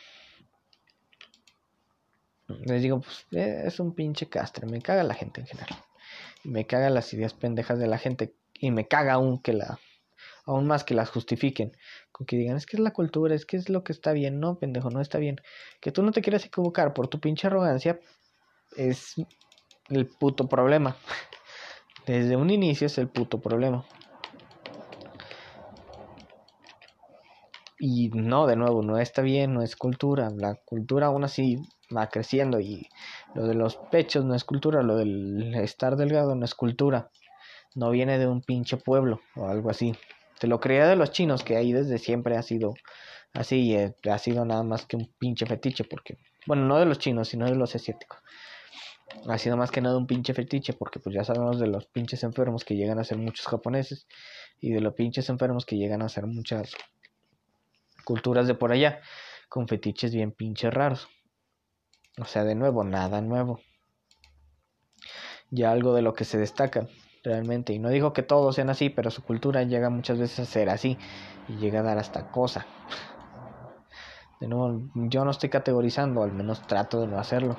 Les 2.48 2.82
digo, 2.82 3.00
pues 3.00 3.26
eh, 3.32 3.62
es 3.66 3.78
un 3.78 3.94
pinche 3.94 4.28
castre. 4.28 4.66
Me 4.66 4.80
caga 4.80 5.02
la 5.02 5.14
gente 5.14 5.40
en 5.42 5.46
general. 5.46 5.78
Me 6.44 6.66
caga 6.66 6.88
las 6.88 7.12
ideas 7.12 7.34
pendejas 7.34 7.78
de 7.78 7.86
la 7.86 7.98
gente. 7.98 8.34
Y 8.54 8.70
me 8.70 8.88
caga 8.88 9.14
aún 9.14 9.40
que 9.40 9.52
la. 9.52 9.78
Aún 10.46 10.66
más 10.66 10.82
que 10.82 10.94
las 10.94 11.10
justifiquen. 11.10 11.76
Con 12.10 12.26
que 12.26 12.36
digan, 12.36 12.56
es 12.56 12.64
que 12.64 12.78
es 12.78 12.80
la 12.80 12.92
cultura, 12.92 13.34
es 13.34 13.44
que 13.44 13.58
es 13.58 13.68
lo 13.68 13.84
que 13.84 13.92
está 13.92 14.12
bien. 14.12 14.40
No, 14.40 14.58
pendejo, 14.58 14.88
no 14.90 15.02
está 15.02 15.18
bien. 15.18 15.40
Que 15.80 15.92
tú 15.92 16.02
no 16.02 16.10
te 16.10 16.22
quieras 16.22 16.46
equivocar 16.46 16.94
por 16.94 17.08
tu 17.08 17.20
pinche 17.20 17.46
arrogancia. 17.46 18.00
Es 18.76 19.14
el 19.90 20.06
puto 20.06 20.48
problema. 20.48 20.96
Desde 22.06 22.36
un 22.36 22.48
inicio 22.48 22.86
es 22.86 22.96
el 22.96 23.08
puto 23.08 23.40
problema. 23.40 23.84
Y 27.78 28.08
no, 28.08 28.46
de 28.46 28.56
nuevo, 28.56 28.82
no 28.82 28.98
está 28.98 29.20
bien, 29.20 29.52
no 29.52 29.62
es 29.62 29.76
cultura. 29.76 30.30
La 30.34 30.54
cultura 30.54 31.08
aún 31.08 31.24
así 31.24 31.58
va 31.94 32.08
creciendo 32.08 32.60
y 32.60 32.88
lo 33.34 33.46
de 33.46 33.54
los 33.54 33.76
pechos 33.76 34.24
no 34.24 34.34
es 34.34 34.44
cultura, 34.44 34.82
lo 34.82 34.96
del 34.96 35.54
estar 35.54 35.96
delgado 35.96 36.34
no 36.34 36.44
es 36.44 36.54
cultura. 36.54 37.10
No 37.74 37.90
viene 37.90 38.18
de 38.18 38.26
un 38.26 38.40
pinche 38.42 38.76
pueblo 38.76 39.20
o 39.36 39.46
algo 39.46 39.70
así. 39.70 39.94
Te 40.38 40.46
lo 40.46 40.60
creía 40.60 40.86
de 40.86 40.96
los 40.96 41.10
chinos, 41.10 41.44
que 41.44 41.56
ahí 41.56 41.72
desde 41.72 41.98
siempre 41.98 42.36
ha 42.36 42.42
sido 42.42 42.74
así 43.34 43.60
y 43.60 43.76
eh, 43.76 43.94
ha 44.10 44.18
sido 44.18 44.44
nada 44.44 44.62
más 44.62 44.86
que 44.86 44.96
un 44.96 45.12
pinche 45.18 45.46
fetiche, 45.46 45.84
porque, 45.84 46.18
bueno, 46.46 46.64
no 46.64 46.78
de 46.78 46.86
los 46.86 46.98
chinos, 46.98 47.28
sino 47.28 47.46
de 47.46 47.54
los 47.54 47.74
asiáticos. 47.74 48.18
Ha 49.26 49.38
sido 49.38 49.56
más 49.56 49.70
que 49.70 49.80
nada 49.80 49.96
un 49.96 50.06
pinche 50.06 50.34
fetiche, 50.34 50.72
porque 50.72 51.00
pues 51.00 51.14
ya 51.14 51.24
sabemos 51.24 51.58
de 51.58 51.66
los 51.66 51.86
pinches 51.86 52.22
enfermos 52.24 52.64
que 52.64 52.76
llegan 52.76 52.98
a 52.98 53.04
ser 53.04 53.18
muchos 53.18 53.46
japoneses 53.46 54.06
y 54.60 54.72
de 54.72 54.80
los 54.80 54.94
pinches 54.94 55.28
enfermos 55.28 55.64
que 55.64 55.76
llegan 55.76 56.02
a 56.02 56.08
ser 56.08 56.26
muchas 56.26 56.72
culturas 58.04 58.46
de 58.46 58.54
por 58.54 58.72
allá, 58.72 59.00
con 59.48 59.66
fetiches 59.66 60.14
bien 60.14 60.32
pinches 60.32 60.72
raros. 60.72 61.08
O 62.20 62.24
sea, 62.24 62.44
de 62.44 62.54
nuevo, 62.54 62.84
nada 62.84 63.20
nuevo. 63.20 63.60
Ya 65.50 65.70
algo 65.70 65.94
de 65.94 66.02
lo 66.02 66.14
que 66.14 66.24
se 66.24 66.38
destacan 66.38 66.88
realmente. 67.22 67.72
Y 67.72 67.78
no 67.78 67.90
digo 67.90 68.12
que 68.12 68.22
todos 68.22 68.54
sean 68.54 68.70
así, 68.70 68.90
pero 68.90 69.10
su 69.10 69.22
cultura 69.22 69.62
llega 69.62 69.90
muchas 69.90 70.18
veces 70.18 70.40
a 70.40 70.44
ser 70.44 70.68
así 70.68 70.98
y 71.48 71.56
llega 71.56 71.80
a 71.80 71.84
dar 71.84 71.98
hasta 71.98 72.30
cosa. 72.30 72.66
De 74.40 74.48
nuevo, 74.48 74.82
yo 74.94 75.24
no 75.24 75.30
estoy 75.30 75.48
categorizando, 75.48 76.22
al 76.22 76.32
menos 76.32 76.62
trato 76.66 77.00
de 77.00 77.06
no 77.08 77.18
hacerlo. 77.18 77.56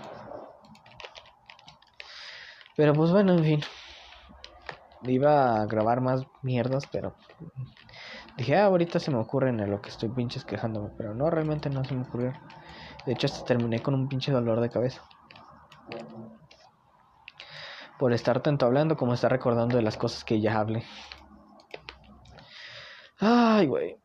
Pero 2.76 2.94
pues 2.94 3.12
bueno, 3.12 3.34
en 3.34 3.44
fin. 3.44 3.62
Iba 5.02 5.62
a 5.62 5.66
grabar 5.66 6.02
más 6.02 6.26
mierdas, 6.42 6.88
pero 6.92 7.16
Dije, 8.38 8.56
ah, 8.56 8.66
ahorita 8.66 9.00
se 9.00 9.12
me 9.12 9.18
ocurre 9.18 9.50
en 9.50 9.70
lo 9.70 9.82
que 9.82 9.90
estoy 9.90 10.10
pinches 10.10 10.46
quejándome, 10.46 10.92
pero 10.98 11.14
no, 11.14 11.30
realmente 11.30 11.70
no 11.70 11.84
se 11.84 11.94
me 11.94 12.04
ocurrió. 12.04 12.34
De 13.06 13.14
hecho, 13.14 13.28
hasta 13.28 13.46
terminé 13.46 13.82
con 13.82 13.94
un 13.94 14.08
pinche 14.08 14.32
dolor 14.32 14.60
de 14.60 14.70
cabeza. 14.70 15.02
Por 17.98 18.14
estar 18.14 18.42
tanto 18.42 18.66
hablando 18.66 18.96
como 18.96 19.14
estar 19.14 19.32
recordando 19.32 19.78
de 19.78 19.84
las 19.84 19.98
cosas 19.98 20.24
que 20.24 20.40
ya 20.40 20.60
hablé. 20.60 20.84
Ay, 23.20 23.68
güey. 23.68 23.98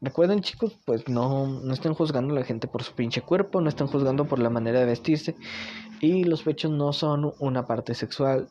Recuerden, 0.00 0.42
chicos, 0.42 0.78
pues 0.84 1.08
no, 1.08 1.46
no 1.46 1.72
estén 1.72 1.94
juzgando 1.94 2.32
a 2.32 2.38
la 2.38 2.44
gente 2.44 2.68
por 2.68 2.84
su 2.84 2.92
pinche 2.92 3.22
cuerpo, 3.22 3.60
no 3.60 3.68
estén 3.68 3.88
juzgando 3.88 4.26
por 4.26 4.38
la 4.38 4.50
manera 4.50 4.78
de 4.80 4.86
vestirse. 4.86 5.34
Y 6.00 6.24
los 6.24 6.42
pechos 6.42 6.70
no 6.70 6.92
son 6.92 7.32
una 7.40 7.66
parte 7.66 7.94
sexual, 7.94 8.48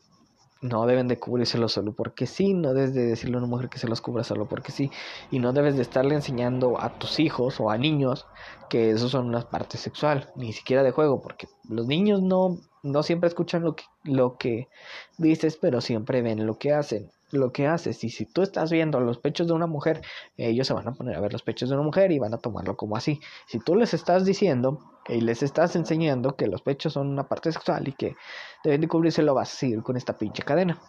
no 0.60 0.86
deben 0.86 1.08
de 1.08 1.18
cubrírselo 1.18 1.68
solo 1.68 1.92
porque 1.92 2.26
sí, 2.26 2.54
no 2.54 2.74
debes 2.74 2.94
de 2.94 3.06
decirle 3.06 3.36
a 3.36 3.38
una 3.38 3.46
mujer 3.46 3.68
que 3.68 3.78
se 3.78 3.88
los 3.88 4.00
cubra 4.00 4.24
solo 4.24 4.46
porque 4.46 4.72
sí, 4.72 4.90
y 5.30 5.38
no 5.38 5.52
debes 5.52 5.76
de 5.76 5.82
estarle 5.82 6.14
enseñando 6.14 6.80
a 6.80 6.98
tus 6.98 7.20
hijos 7.20 7.60
o 7.60 7.70
a 7.70 7.78
niños 7.78 8.26
que 8.68 8.90
eso 8.90 9.08
son 9.08 9.26
una 9.26 9.42
parte 9.42 9.78
sexual, 9.78 10.30
ni 10.36 10.52
siquiera 10.52 10.82
de 10.82 10.90
juego, 10.90 11.20
porque 11.20 11.48
los 11.68 11.86
niños 11.86 12.22
no, 12.22 12.58
no 12.82 13.02
siempre 13.02 13.28
escuchan 13.28 13.62
lo 13.62 13.76
que, 13.76 13.84
lo 14.04 14.36
que 14.36 14.68
dices, 15.16 15.56
pero 15.56 15.80
siempre 15.80 16.22
ven 16.22 16.46
lo 16.46 16.58
que 16.58 16.72
hacen 16.72 17.10
lo 17.30 17.52
que 17.52 17.66
haces. 17.66 18.02
Y 18.04 18.10
si 18.10 18.26
tú 18.26 18.42
estás 18.42 18.70
viendo 18.70 19.00
los 19.00 19.18
pechos 19.18 19.46
de 19.46 19.52
una 19.52 19.66
mujer, 19.66 20.02
ellos 20.36 20.66
se 20.66 20.74
van 20.74 20.88
a 20.88 20.92
poner 20.92 21.16
a 21.16 21.20
ver 21.20 21.32
los 21.32 21.42
pechos 21.42 21.68
de 21.68 21.74
una 21.74 21.84
mujer 21.84 22.12
y 22.12 22.18
van 22.18 22.34
a 22.34 22.38
tomarlo 22.38 22.76
como 22.76 22.96
así. 22.96 23.20
Si 23.46 23.58
tú 23.58 23.74
les 23.76 23.94
estás 23.94 24.24
diciendo 24.24 24.80
y 25.08 25.20
les 25.20 25.42
estás 25.42 25.76
enseñando 25.76 26.36
que 26.36 26.46
los 26.46 26.62
pechos 26.62 26.92
son 26.94 27.08
una 27.08 27.28
parte 27.28 27.52
sexual 27.52 27.88
y 27.88 27.92
que 27.92 28.16
deben 28.64 28.80
de 28.80 28.88
cubrirse, 28.88 29.22
lo 29.22 29.34
vas 29.34 29.52
a 29.52 29.56
seguir 29.56 29.82
con 29.82 29.96
esta 29.96 30.16
pinche 30.16 30.42
cadena. 30.42 30.80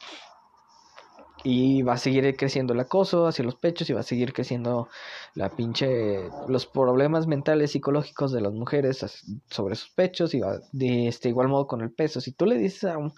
Y 1.41 1.83
va 1.83 1.93
a 1.93 1.97
seguir 1.97 2.35
creciendo 2.35 2.73
el 2.73 2.81
acoso 2.81 3.25
hacia 3.25 3.45
los 3.45 3.55
pechos 3.55 3.89
y 3.89 3.93
va 3.93 4.01
a 4.01 4.03
seguir 4.03 4.33
creciendo 4.33 4.89
la 5.35 5.49
pinche 5.49 6.29
los 6.49 6.65
problemas 6.65 7.27
mentales 7.27 7.71
psicológicos 7.71 8.33
de 8.33 8.41
las 8.41 8.51
mujeres 8.51 9.05
sobre 9.49 9.75
sus 9.75 9.89
pechos 9.89 10.33
y 10.33 10.41
va 10.41 10.59
de 10.73 11.07
este 11.07 11.29
igual 11.29 11.47
modo 11.47 11.65
con 11.65 11.79
el 11.79 11.91
peso. 11.91 12.19
Si 12.19 12.33
tú 12.33 12.45
le 12.45 12.57
dices 12.57 12.83
a 12.83 12.97
un, 12.97 13.13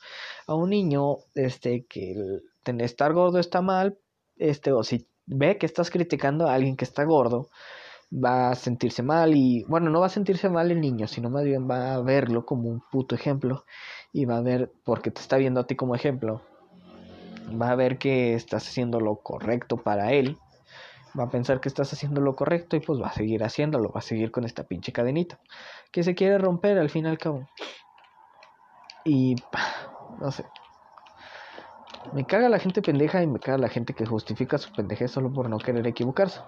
a 0.46 0.54
un 0.54 0.70
niño 0.70 1.18
este 1.34 1.86
que 1.90 2.42
estar 2.66 3.14
gordo 3.14 3.40
está 3.40 3.62
mal, 3.62 3.98
este 4.38 4.72
o 4.72 4.84
si 4.84 5.08
ve 5.26 5.58
que 5.58 5.66
estás 5.66 5.90
criticando 5.90 6.48
a 6.48 6.54
alguien 6.54 6.76
que 6.76 6.86
está 6.86 7.04
gordo, 7.04 7.50
va 8.14 8.52
a 8.52 8.56
sentirse 8.56 9.04
mal 9.04 9.36
y 9.36 9.64
bueno, 9.64 9.90
no 9.90 10.02
va 10.02 10.08
a 10.08 10.10
sentirse 10.10 10.50
mal 10.50 10.72
el 10.72 10.82
niño, 10.82 11.08
sino 11.08 11.30
más 11.30 11.44
bien 11.44 11.70
va 11.70 11.94
a 11.94 12.02
verlo 12.02 12.46
como 12.46 12.70
un 12.70 12.82
puto 12.92 13.16
ejemplo 13.16 13.66
y 14.14 14.26
va 14.26 14.38
a 14.38 14.42
ver 14.42 14.72
porque 14.84 15.12
te 15.12 15.22
está 15.22 15.38
viendo 15.38 15.62
a 15.62 15.68
ti 15.68 15.76
como 15.76 15.96
ejemplo 15.96 16.42
va 17.60 17.72
a 17.72 17.76
ver 17.76 17.98
que 17.98 18.34
estás 18.34 18.68
haciendo 18.68 19.00
lo 19.00 19.18
correcto 19.18 19.78
para 19.78 20.12
él, 20.12 20.38
va 21.18 21.26
a 21.26 21.30
pensar 21.30 21.60
que 21.60 21.70
estás 21.70 21.92
haciendo 21.94 22.22
lo 22.22 22.36
correcto 22.36 22.76
y 22.76 22.80
pues 22.80 23.02
va 23.02 23.08
a 23.08 23.14
seguir 23.14 23.44
haciéndolo, 23.44 23.92
va 23.92 24.00
a 24.00 24.04
seguir 24.04 24.32
con 24.32 24.46
esta 24.46 24.64
pinche 24.64 24.92
cadenita 24.92 25.40
que 25.92 26.04
se 26.04 26.16
quiere 26.16 26.38
romper 26.38 26.78
al 26.78 26.90
fin 26.90 27.06
y 27.06 27.10
al 27.10 27.18
cabo. 27.18 27.48
Y 29.04 29.36
no 30.20 30.32
sé. 30.32 30.46
Me 32.14 32.26
caga 32.26 32.50
la 32.50 32.60
gente 32.60 32.82
pendeja 32.82 33.24
y 33.24 33.28
me 33.28 33.40
caga 33.40 33.58
la 33.58 33.70
gente 33.70 33.94
que 33.94 34.06
justifica 34.06 34.58
su 34.58 34.72
pendejez 34.74 35.12
solo 35.12 35.32
por 35.32 35.50
no 35.50 35.58
querer 35.58 35.86
equivocarse. 35.88 36.42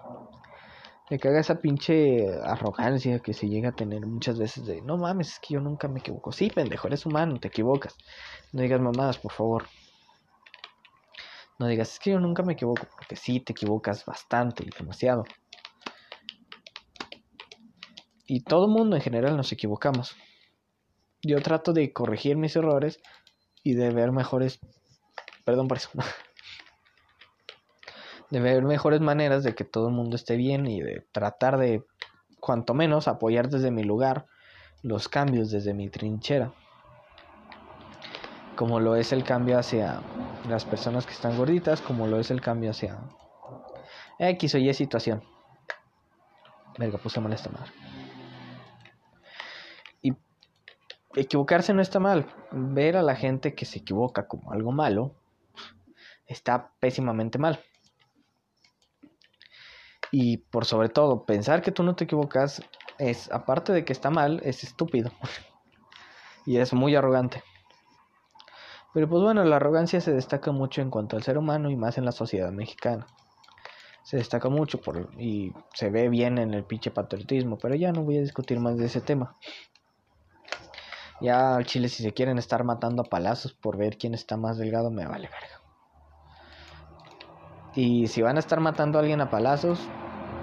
Me 1.10 1.20
caga 1.20 1.40
esa 1.40 1.62
pinche 1.62 2.34
arrogancia 2.44 3.20
que 3.20 3.34
se 3.34 3.48
llega 3.48 3.70
a 3.70 3.76
tener 3.76 4.06
muchas 4.06 4.40
veces 4.40 4.66
de, 4.66 4.82
no 4.82 4.98
mames, 4.98 5.34
es 5.34 5.40
que 5.40 5.54
yo 5.54 5.62
nunca 5.62 5.88
me 5.88 6.00
equivoco. 6.00 6.32
Sí, 6.32 6.50
pendejo, 6.50 6.88
eres 6.88 7.06
humano, 7.06 7.40
te 7.40 7.50
equivocas. 7.50 7.96
No 8.52 8.62
digas 8.62 8.82
mamadas, 8.82 9.18
por 9.18 9.32
favor. 9.32 9.66
No 11.60 11.68
digas, 11.68 11.94
es 11.94 12.00
que 12.00 12.12
yo 12.12 12.20
nunca 12.20 12.44
me 12.44 12.54
equivoco, 12.54 12.88
porque 12.98 13.16
sí 13.16 13.40
te 13.40 13.54
equivocas 13.54 14.06
bastante 14.06 14.64
y 14.66 14.70
demasiado. 14.78 15.24
Y 18.26 18.42
todo 18.42 18.68
mundo 18.68 18.96
en 18.96 19.02
general 19.02 19.38
nos 19.38 19.52
equivocamos. 19.52 20.16
Yo 21.22 21.42
trato 21.42 21.74
de 21.74 21.94
corregir 21.94 22.38
mis 22.38 22.56
errores 22.56 23.00
y 23.64 23.76
de 23.76 23.92
ver 23.92 24.12
mejores... 24.12 24.60
Perdón 25.44 25.68
por 25.68 25.78
eso. 25.78 25.90
de 28.30 28.40
ver 28.40 28.64
mejores 28.64 29.02
maneras 29.02 29.44
de 29.44 29.54
que 29.54 29.64
todo 29.64 29.90
el 29.90 29.94
mundo 29.94 30.16
esté 30.16 30.38
bien 30.38 30.66
y 30.66 30.82
de 30.82 31.06
tratar 31.12 31.58
de, 31.58 31.86
cuanto 32.40 32.74
menos, 32.74 33.08
apoyar 33.08 33.50
desde 33.50 33.72
mi 33.72 33.84
lugar 33.84 34.26
los 34.82 35.08
cambios 35.08 35.52
desde 35.52 35.74
mi 35.74 35.90
trinchera 35.90 36.52
como 38.56 38.80
lo 38.80 38.96
es 38.96 39.12
el 39.12 39.24
cambio 39.24 39.58
hacia 39.58 40.02
las 40.48 40.66
personas 40.66 41.06
que 41.06 41.14
están 41.14 41.38
gorditas, 41.38 41.82
como 41.82 42.08
lo 42.08 42.20
es 42.20 42.32
el 42.32 42.42
cambio 42.42 42.72
hacia 42.72 42.98
X 44.20 44.56
o 44.56 44.58
Y 44.58 44.74
situación. 44.74 45.24
Verga, 46.78 46.98
puse 46.98 47.20
mal 47.20 47.34
esta 47.34 47.50
madre. 47.50 47.72
Y 50.02 50.14
equivocarse 51.16 51.74
no 51.74 51.82
está 51.82 52.00
mal. 52.00 52.26
Ver 52.52 52.98
a 52.98 53.02
la 53.02 53.16
gente 53.16 53.54
que 53.54 53.66
se 53.66 53.80
equivoca 53.80 54.28
como 54.28 54.52
algo 54.52 54.72
malo 54.72 55.16
está 56.28 56.74
pésimamente 56.80 57.38
mal. 57.38 57.60
Y 60.12 60.38
por 60.38 60.66
sobre 60.66 60.90
todo, 60.90 61.26
pensar 61.26 61.62
que 61.62 61.72
tú 61.72 61.82
no 61.84 61.96
te 61.96 62.04
equivocas 62.04 62.62
es, 63.00 63.32
aparte 63.32 63.74
de 63.74 63.84
que 63.84 63.94
está 63.94 64.10
mal, 64.10 64.42
es 64.44 64.64
estúpido. 64.64 65.12
y 66.46 66.58
es 66.58 66.74
muy 66.74 66.96
arrogante. 66.96 67.44
Pero 68.94 69.10
pues 69.10 69.24
bueno, 69.24 69.44
la 69.44 69.56
arrogancia 69.56 70.02
se 70.02 70.14
destaca 70.14 70.52
mucho 70.52 70.82
en 70.82 70.92
cuanto 70.92 71.16
al 71.16 71.24
ser 71.24 71.38
humano 71.38 71.72
y 71.72 71.76
más 71.76 71.98
en 71.98 72.06
la 72.06 72.12
sociedad 72.12 72.52
mexicana. 72.52 73.08
Se 74.04 74.18
destaca 74.18 74.50
mucho 74.50 74.82
por, 74.82 75.10
y 75.18 75.52
se 75.74 75.90
ve 75.90 76.10
bien 76.10 76.38
en 76.38 76.54
el 76.54 76.64
pinche 76.64 76.92
patriotismo, 76.92 77.58
pero 77.58 77.74
ya 77.74 77.92
no 77.92 78.04
voy 78.04 78.18
a 78.18 78.22
discutir 78.22 78.60
más 78.60 78.78
de 78.78 78.86
ese 78.86 79.02
tema. 79.02 79.36
Ya 81.22 81.56
al 81.56 81.66
Chile 81.66 81.90
si 81.90 82.04
se 82.04 82.14
quieren 82.14 82.38
estar 82.38 82.64
matando 82.64 83.02
a 83.02 83.06
palazos 83.06 83.54
por 83.54 83.78
ver 83.78 83.98
quién 83.98 84.14
está 84.14 84.38
más 84.38 84.58
delgado, 84.58 84.92
me 84.92 85.08
vale 85.08 85.30
verga. 85.30 85.63
Y 87.76 88.08
si 88.08 88.22
van 88.22 88.38
a 88.38 88.40
estar 88.40 88.60
matando 88.60 88.98
a 88.98 89.02
alguien 89.02 89.22
a 89.22 89.30
palazos, 89.30 89.80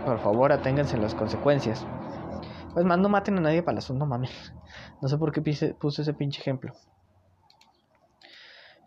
por 0.04 0.18
favor 0.20 0.52
aténganse 0.52 0.96
las 0.96 1.14
consecuencias. 1.14 1.86
Pues 2.74 2.84
más 2.84 2.98
no 2.98 3.08
maten 3.08 3.38
a 3.38 3.40
nadie 3.40 3.60
a 3.60 3.64
palazos, 3.64 3.96
no 3.96 4.06
mames. 4.06 4.52
No 5.00 5.08
sé 5.08 5.16
por 5.18 5.32
qué 5.32 5.40
puse 5.40 6.02
ese 6.02 6.14
pinche 6.14 6.40
ejemplo. 6.40 6.72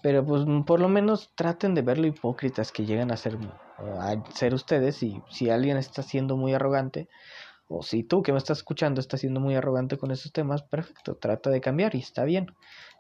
Pero 0.02 0.26
pues 0.26 0.44
por 0.66 0.82
lo 0.82 0.90
menos 0.90 1.32
traten 1.36 1.74
de 1.74 1.82
ver 1.82 1.98
lo 1.98 2.08
hipócritas 2.08 2.74
que 2.74 2.86
llegan 2.86 3.12
a 3.12 3.18
ser, 3.18 3.38
a 3.78 4.16
ser 4.34 4.54
ustedes 4.54 5.02
y 5.02 5.22
si 5.30 5.50
alguien 5.50 5.78
está 5.78 6.04
siendo 6.04 6.36
muy 6.36 6.54
arrogante 6.54 7.08
o 7.70 7.82
si 7.82 8.04
tú 8.04 8.22
que 8.22 8.34
me 8.34 8.38
estás 8.38 8.58
escuchando 8.58 9.00
estás 9.00 9.22
siendo 9.22 9.40
muy 9.40 9.56
arrogante 9.56 9.98
con 9.98 10.12
esos 10.12 10.34
temas, 10.34 10.62
perfecto, 10.64 11.16
trata 11.16 11.50
de 11.50 11.62
cambiar 11.62 11.96
y 11.96 12.00
está 12.00 12.26
bien. 12.26 12.54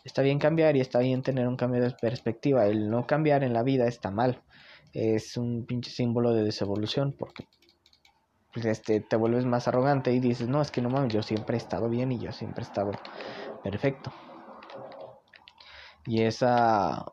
Está 0.05 0.21
bien 0.21 0.39
cambiar 0.39 0.75
y 0.75 0.81
está 0.81 0.99
bien 0.99 1.21
tener 1.21 1.47
un 1.47 1.57
cambio 1.57 1.81
de 1.81 1.91
perspectiva. 1.91 2.65
El 2.65 2.89
no 2.89 3.05
cambiar 3.05 3.43
en 3.43 3.53
la 3.53 3.63
vida 3.63 3.87
está 3.87 4.09
mal. 4.09 4.41
Es 4.93 5.37
un 5.37 5.65
pinche 5.65 5.91
símbolo 5.91 6.33
de 6.33 6.43
desevolución 6.43 7.15
porque 7.17 7.45
pues, 8.53 8.65
este, 8.65 9.01
te 9.01 9.15
vuelves 9.15 9.45
más 9.45 9.67
arrogante 9.67 10.13
y 10.13 10.19
dices, 10.19 10.47
no, 10.47 10.61
es 10.61 10.71
que 10.71 10.81
no 10.81 10.89
mames, 10.89 11.13
yo 11.13 11.23
siempre 11.23 11.57
he 11.57 11.59
estado 11.59 11.89
bien 11.89 12.11
y 12.11 12.19
yo 12.19 12.31
siempre 12.31 12.63
he 12.63 12.67
estado 12.67 12.91
perfecto. 13.63 14.11
Y 16.05 16.21
esa 16.21 17.05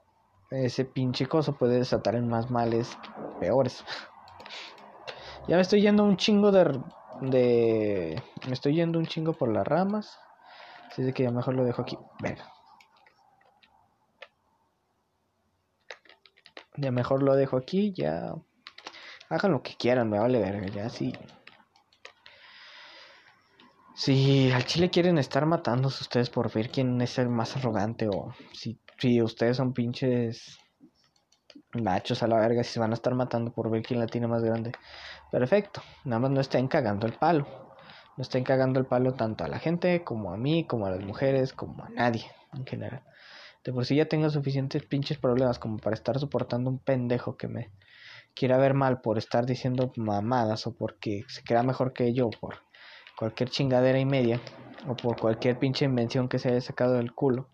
ese 0.50 0.84
pinche 0.84 1.26
coso 1.26 1.56
puede 1.56 1.78
desatar 1.78 2.16
en 2.16 2.28
más 2.28 2.50
males 2.50 2.90
peores. 3.38 3.84
ya 5.46 5.56
me 5.56 5.62
estoy 5.62 5.80
yendo 5.82 6.04
un 6.04 6.16
chingo 6.16 6.50
de, 6.50 6.80
de 7.20 8.22
me 8.46 8.52
estoy 8.52 8.74
yendo 8.74 8.98
un 8.98 9.06
chingo 9.06 9.32
por 9.32 9.52
las 9.52 9.66
ramas. 9.66 10.18
Así 10.90 11.12
que 11.12 11.22
ya 11.22 11.30
mejor 11.30 11.54
lo 11.54 11.64
dejo 11.64 11.82
aquí. 11.82 11.98
Venga. 12.20 12.44
Ya 16.76 16.90
mejor 16.90 17.22
lo 17.22 17.34
dejo 17.34 17.56
aquí, 17.56 17.92
ya 17.92 18.34
hagan 19.28 19.52
lo 19.52 19.62
que 19.62 19.74
quieran, 19.76 20.08
me 20.08 20.18
vale 20.18 20.40
verga, 20.40 20.66
ya 20.68 20.88
sí. 20.88 21.12
Si 23.94 24.50
al 24.52 24.64
chile 24.64 24.88
quieren 24.88 25.18
estar 25.18 25.44
matándose 25.46 26.02
ustedes 26.02 26.30
por 26.30 26.52
ver 26.52 26.70
quién 26.70 27.00
es 27.00 27.18
el 27.18 27.28
más 27.28 27.56
arrogante 27.56 28.08
o 28.08 28.32
si, 28.52 28.80
si 28.98 29.20
ustedes 29.20 29.56
son 29.58 29.74
pinches 29.74 30.58
machos 31.74 32.22
a 32.22 32.26
la 32.26 32.38
verga, 32.38 32.64
si 32.64 32.72
se 32.72 32.80
van 32.80 32.92
a 32.92 32.94
estar 32.94 33.14
matando 33.14 33.52
por 33.52 33.70
ver 33.70 33.82
quién 33.82 34.00
la 34.00 34.06
tiene 34.06 34.26
más 34.26 34.42
grande, 34.42 34.72
perfecto. 35.30 35.82
Nada 36.04 36.20
más 36.20 36.30
no 36.30 36.40
estén 36.40 36.68
cagando 36.68 37.06
el 37.06 37.12
palo. 37.12 37.46
No 38.16 38.22
estén 38.22 38.44
cagando 38.44 38.80
el 38.80 38.86
palo 38.86 39.14
tanto 39.14 39.44
a 39.44 39.48
la 39.48 39.58
gente 39.58 40.02
como 40.04 40.32
a 40.32 40.36
mí, 40.36 40.66
como 40.66 40.86
a 40.86 40.90
las 40.90 41.00
mujeres, 41.00 41.52
como 41.52 41.84
a 41.84 41.88
nadie 41.90 42.26
en 42.54 42.66
general. 42.66 43.02
De 43.64 43.72
por 43.72 43.84
sí 43.84 43.96
ya 43.96 44.06
tengo 44.06 44.30
suficientes 44.30 44.84
pinches 44.84 45.18
problemas 45.18 45.58
como 45.58 45.76
para 45.76 45.94
estar 45.94 46.18
soportando 46.18 46.70
un 46.70 46.78
pendejo 46.78 47.36
que 47.36 47.48
me 47.48 47.70
quiera 48.34 48.56
ver 48.56 48.74
mal 48.74 49.00
por 49.00 49.18
estar 49.18 49.44
diciendo 49.44 49.92
mamadas 49.96 50.66
o 50.66 50.72
porque 50.72 51.24
se 51.28 51.42
crea 51.42 51.62
mejor 51.62 51.92
que 51.92 52.12
yo 52.14 52.30
por 52.30 52.62
cualquier 53.16 53.50
chingadera 53.50 53.98
y 53.98 54.06
media 54.06 54.40
o 54.88 54.96
por 54.96 55.20
cualquier 55.20 55.58
pinche 55.58 55.84
invención 55.84 56.28
que 56.28 56.38
se 56.38 56.48
haya 56.48 56.60
sacado 56.60 56.94
del 56.94 57.12
culo. 57.12 57.48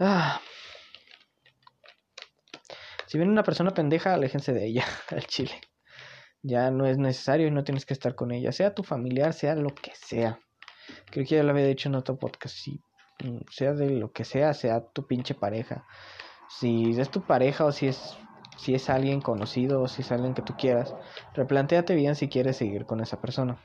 Ah. 0.00 0.40
Si 3.06 3.18
viene 3.18 3.30
una 3.30 3.44
persona 3.44 3.72
pendeja, 3.72 4.14
aléjense 4.14 4.52
de 4.52 4.66
ella 4.66 4.84
al 5.10 5.26
chile. 5.26 5.60
Ya 6.42 6.72
no 6.72 6.86
es 6.86 6.98
necesario 6.98 7.46
y 7.46 7.52
no 7.52 7.62
tienes 7.62 7.86
que 7.86 7.94
estar 7.94 8.16
con 8.16 8.32
ella, 8.32 8.50
sea 8.50 8.74
tu 8.74 8.82
familiar, 8.82 9.32
sea 9.32 9.54
lo 9.54 9.72
que 9.72 9.92
sea. 9.94 10.40
Creo 11.10 11.24
que 11.24 11.36
ya 11.36 11.44
lo 11.44 11.50
había 11.50 11.66
dicho 11.66 11.88
en 11.88 11.94
otro 11.94 12.16
podcast, 12.16 12.56
sea 13.50 13.72
de 13.72 13.90
lo 13.90 14.12
que 14.12 14.24
sea, 14.24 14.54
sea 14.54 14.84
tu 14.92 15.06
pinche 15.06 15.34
pareja. 15.34 15.84
Si 16.48 16.90
es 16.98 17.10
tu 17.10 17.20
pareja 17.22 17.64
o 17.64 17.72
si 17.72 17.88
es 17.88 18.16
si 18.56 18.74
es 18.74 18.88
alguien 18.90 19.20
conocido 19.20 19.82
o 19.82 19.88
si 19.88 20.02
es 20.02 20.12
alguien 20.12 20.34
que 20.34 20.42
tú 20.42 20.54
quieras, 20.56 20.94
replantéate 21.34 21.94
bien 21.94 22.14
si 22.14 22.28
quieres 22.28 22.56
seguir 22.56 22.86
con 22.86 23.00
esa 23.00 23.20
persona. 23.20 23.58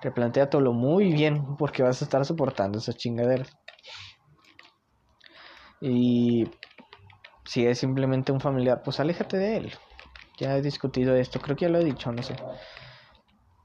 Replantéatelo 0.00 0.72
muy 0.72 1.12
bien 1.12 1.56
porque 1.56 1.82
vas 1.82 2.00
a 2.00 2.04
estar 2.04 2.24
soportando 2.24 2.78
esas 2.78 2.96
chingaderas. 2.96 3.56
Y 5.80 6.46
si 7.44 7.66
es 7.66 7.78
simplemente 7.78 8.30
un 8.30 8.40
familiar, 8.40 8.82
pues 8.84 9.00
aléjate 9.00 9.36
de 9.36 9.56
él. 9.56 9.72
Ya 10.38 10.56
he 10.56 10.62
discutido 10.62 11.14
esto, 11.16 11.40
creo 11.40 11.56
que 11.56 11.64
ya 11.64 11.70
lo 11.70 11.78
he 11.78 11.84
dicho, 11.84 12.12
no 12.12 12.22
sé. 12.22 12.34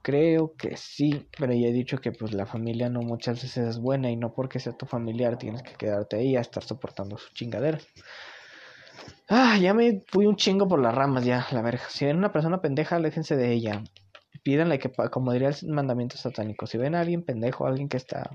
Creo 0.08 0.56
que 0.56 0.78
sí, 0.78 1.28
pero 1.38 1.52
ya 1.52 1.68
he 1.68 1.74
dicho 1.74 1.98
que 1.98 2.14
pues 2.14 2.32
la 2.32 2.46
familia 2.46 2.88
no 2.88 3.02
muchas 3.02 3.44
veces 3.44 3.68
es 3.68 3.78
buena 3.78 4.10
y 4.10 4.16
no 4.16 4.34
porque 4.34 4.58
sea 4.58 4.72
tu 4.72 4.86
familiar 4.86 5.38
tienes 5.38 5.64
que 5.64 5.74
quedarte 5.74 6.16
ahí 6.16 6.38
a 6.38 6.40
estar 6.40 6.64
soportando 6.64 7.18
su 7.18 7.34
chingadera. 7.34 7.78
Ah, 9.28 9.58
ya 9.58 9.74
me 9.74 10.06
fui 10.08 10.26
un 10.26 10.38
chingo 10.38 10.66
por 10.66 10.80
las 10.80 10.96
ramas, 10.96 11.26
ya, 11.26 11.46
la 11.52 11.62
verga. 11.62 11.84
Si 11.90 12.06
ven 12.06 12.16
una 12.16 12.32
persona 12.32 12.62
pendeja, 12.62 12.96
aléjense 12.96 13.36
de 13.36 13.52
ella. 13.52 13.84
Pídanle 14.44 14.80
que, 14.80 14.90
como 15.12 15.34
diría 15.34 15.50
el 15.50 15.74
mandamiento 15.74 16.16
satánico, 16.16 16.68
si 16.68 16.78
ven 16.78 16.96
a 16.96 17.02
alguien 17.02 17.26
pendejo, 17.26 17.68
alguien 17.68 17.90
que 17.90 17.98
está 17.98 18.30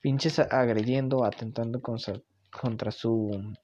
pinches 0.00 0.38
agrediendo, 0.38 1.24
atentando 1.24 1.82
contra 1.82 2.92
su, 2.92 3.56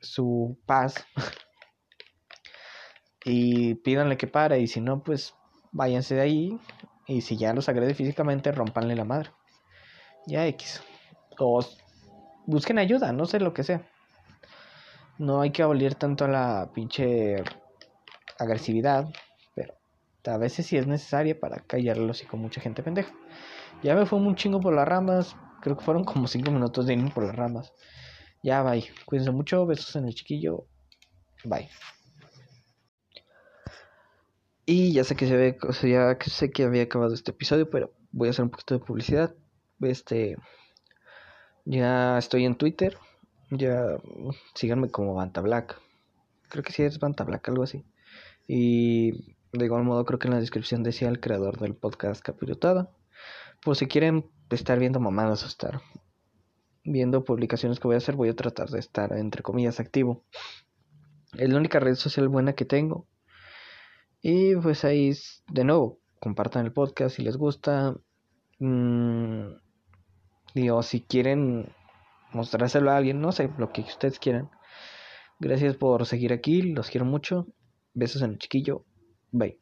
su 0.00 0.56
paz, 0.64 0.94
y 3.24 3.74
pídanle 3.74 4.16
que 4.16 4.28
pare, 4.28 4.60
y 4.60 4.68
si 4.68 4.80
no, 4.80 5.02
pues 5.02 5.34
váyanse 5.72 6.14
de 6.14 6.20
ahí. 6.20 6.60
Y 7.06 7.22
si 7.22 7.36
ya 7.36 7.52
los 7.52 7.68
agrede 7.68 7.94
físicamente, 7.94 8.52
rompanle 8.52 8.94
la 8.94 9.04
madre. 9.04 9.30
Ya 10.26 10.46
X. 10.46 10.82
O 11.38 11.64
busquen 12.46 12.78
ayuda, 12.78 13.12
no 13.12 13.26
sé 13.26 13.40
lo 13.40 13.52
que 13.52 13.64
sea. 13.64 13.88
No 15.18 15.40
hay 15.40 15.50
que 15.50 15.62
abolir 15.62 15.94
tanto 15.94 16.24
a 16.24 16.28
la 16.28 16.70
pinche 16.72 17.42
agresividad, 18.38 19.08
pero 19.54 19.74
a 20.24 20.38
veces 20.38 20.66
sí 20.66 20.76
es 20.76 20.86
necesaria 20.86 21.38
para 21.38 21.60
callarlos 21.60 22.22
y 22.22 22.26
con 22.26 22.40
mucha 22.40 22.60
gente 22.60 22.82
pendeja. 22.82 23.12
Ya 23.82 23.94
me 23.94 24.06
fue 24.06 24.18
un 24.18 24.34
chingo 24.34 24.60
por 24.60 24.74
las 24.74 24.88
ramas, 24.88 25.36
creo 25.60 25.76
que 25.76 25.84
fueron 25.84 26.04
como 26.04 26.26
5 26.26 26.50
minutos 26.50 26.86
de 26.86 26.94
irme 26.94 27.10
por 27.10 27.24
las 27.24 27.36
ramas. 27.36 27.72
Ya, 28.42 28.62
bye. 28.62 28.84
Cuídense 29.04 29.30
mucho, 29.30 29.66
besos 29.66 29.94
en 29.96 30.06
el 30.06 30.14
chiquillo. 30.14 30.66
Bye. 31.44 31.68
Y 34.72 34.92
ya 34.92 35.02
sé 35.02 35.16
que 35.16 35.26
se 35.26 35.36
ve, 35.36 35.58
o 35.68 35.72
sea, 35.72 36.14
ya 36.14 36.30
sé 36.30 36.52
que 36.52 36.62
había 36.62 36.84
acabado 36.84 37.12
este 37.12 37.32
episodio, 37.32 37.68
pero 37.68 37.92
voy 38.12 38.28
a 38.28 38.30
hacer 38.30 38.44
un 38.44 38.52
poquito 38.52 38.78
de 38.78 38.84
publicidad. 38.84 39.34
Este, 39.80 40.36
ya 41.64 42.16
estoy 42.18 42.44
en 42.44 42.54
Twitter, 42.54 42.96
ya 43.50 43.98
síganme 44.54 44.88
como 44.88 45.14
Banta 45.14 45.40
Black. 45.40 45.76
Creo 46.48 46.62
que 46.62 46.72
sí 46.72 46.84
es 46.84 47.00
Banta 47.00 47.24
Black, 47.24 47.48
algo 47.48 47.64
así. 47.64 47.84
Y 48.46 49.34
de 49.52 49.64
igual 49.64 49.82
modo 49.82 50.04
creo 50.04 50.20
que 50.20 50.28
en 50.28 50.34
la 50.34 50.40
descripción 50.40 50.84
decía 50.84 51.08
el 51.08 51.18
creador 51.18 51.58
del 51.58 51.74
podcast 51.74 52.22
Capirotada. 52.22 52.92
Pues 53.64 53.78
si 53.78 53.88
quieren 53.88 54.30
estar 54.50 54.78
viendo 54.78 55.00
mamadas 55.00 55.42
o 55.42 55.48
estar 55.48 55.80
viendo 56.84 57.24
publicaciones 57.24 57.80
que 57.80 57.88
voy 57.88 57.96
a 57.96 57.98
hacer, 57.98 58.14
voy 58.14 58.28
a 58.28 58.36
tratar 58.36 58.68
de 58.68 58.78
estar 58.78 59.14
entre 59.14 59.42
comillas 59.42 59.80
activo. 59.80 60.22
Es 61.32 61.48
la 61.48 61.58
única 61.58 61.80
red 61.80 61.96
social 61.96 62.28
buena 62.28 62.52
que 62.52 62.64
tengo. 62.64 63.08
Y 64.22 64.56
pues 64.56 64.84
ahí, 64.84 65.12
de 65.48 65.64
nuevo, 65.64 65.98
compartan 66.20 66.66
el 66.66 66.72
podcast 66.72 67.16
si 67.16 67.22
les 67.22 67.36
gusta. 67.36 67.96
Mm, 68.58 69.52
y 70.54 70.68
o 70.70 70.82
si 70.82 71.02
quieren 71.02 71.72
mostrárselo 72.32 72.90
a 72.90 72.96
alguien, 72.96 73.20
no 73.20 73.32
sé, 73.32 73.50
lo 73.58 73.72
que 73.72 73.82
ustedes 73.82 74.18
quieran. 74.18 74.50
Gracias 75.38 75.76
por 75.76 76.04
seguir 76.06 76.32
aquí, 76.32 76.62
los 76.62 76.90
quiero 76.90 77.06
mucho. 77.06 77.46
Besos 77.94 78.22
en 78.22 78.32
el 78.32 78.38
chiquillo. 78.38 78.84
Bye. 79.32 79.58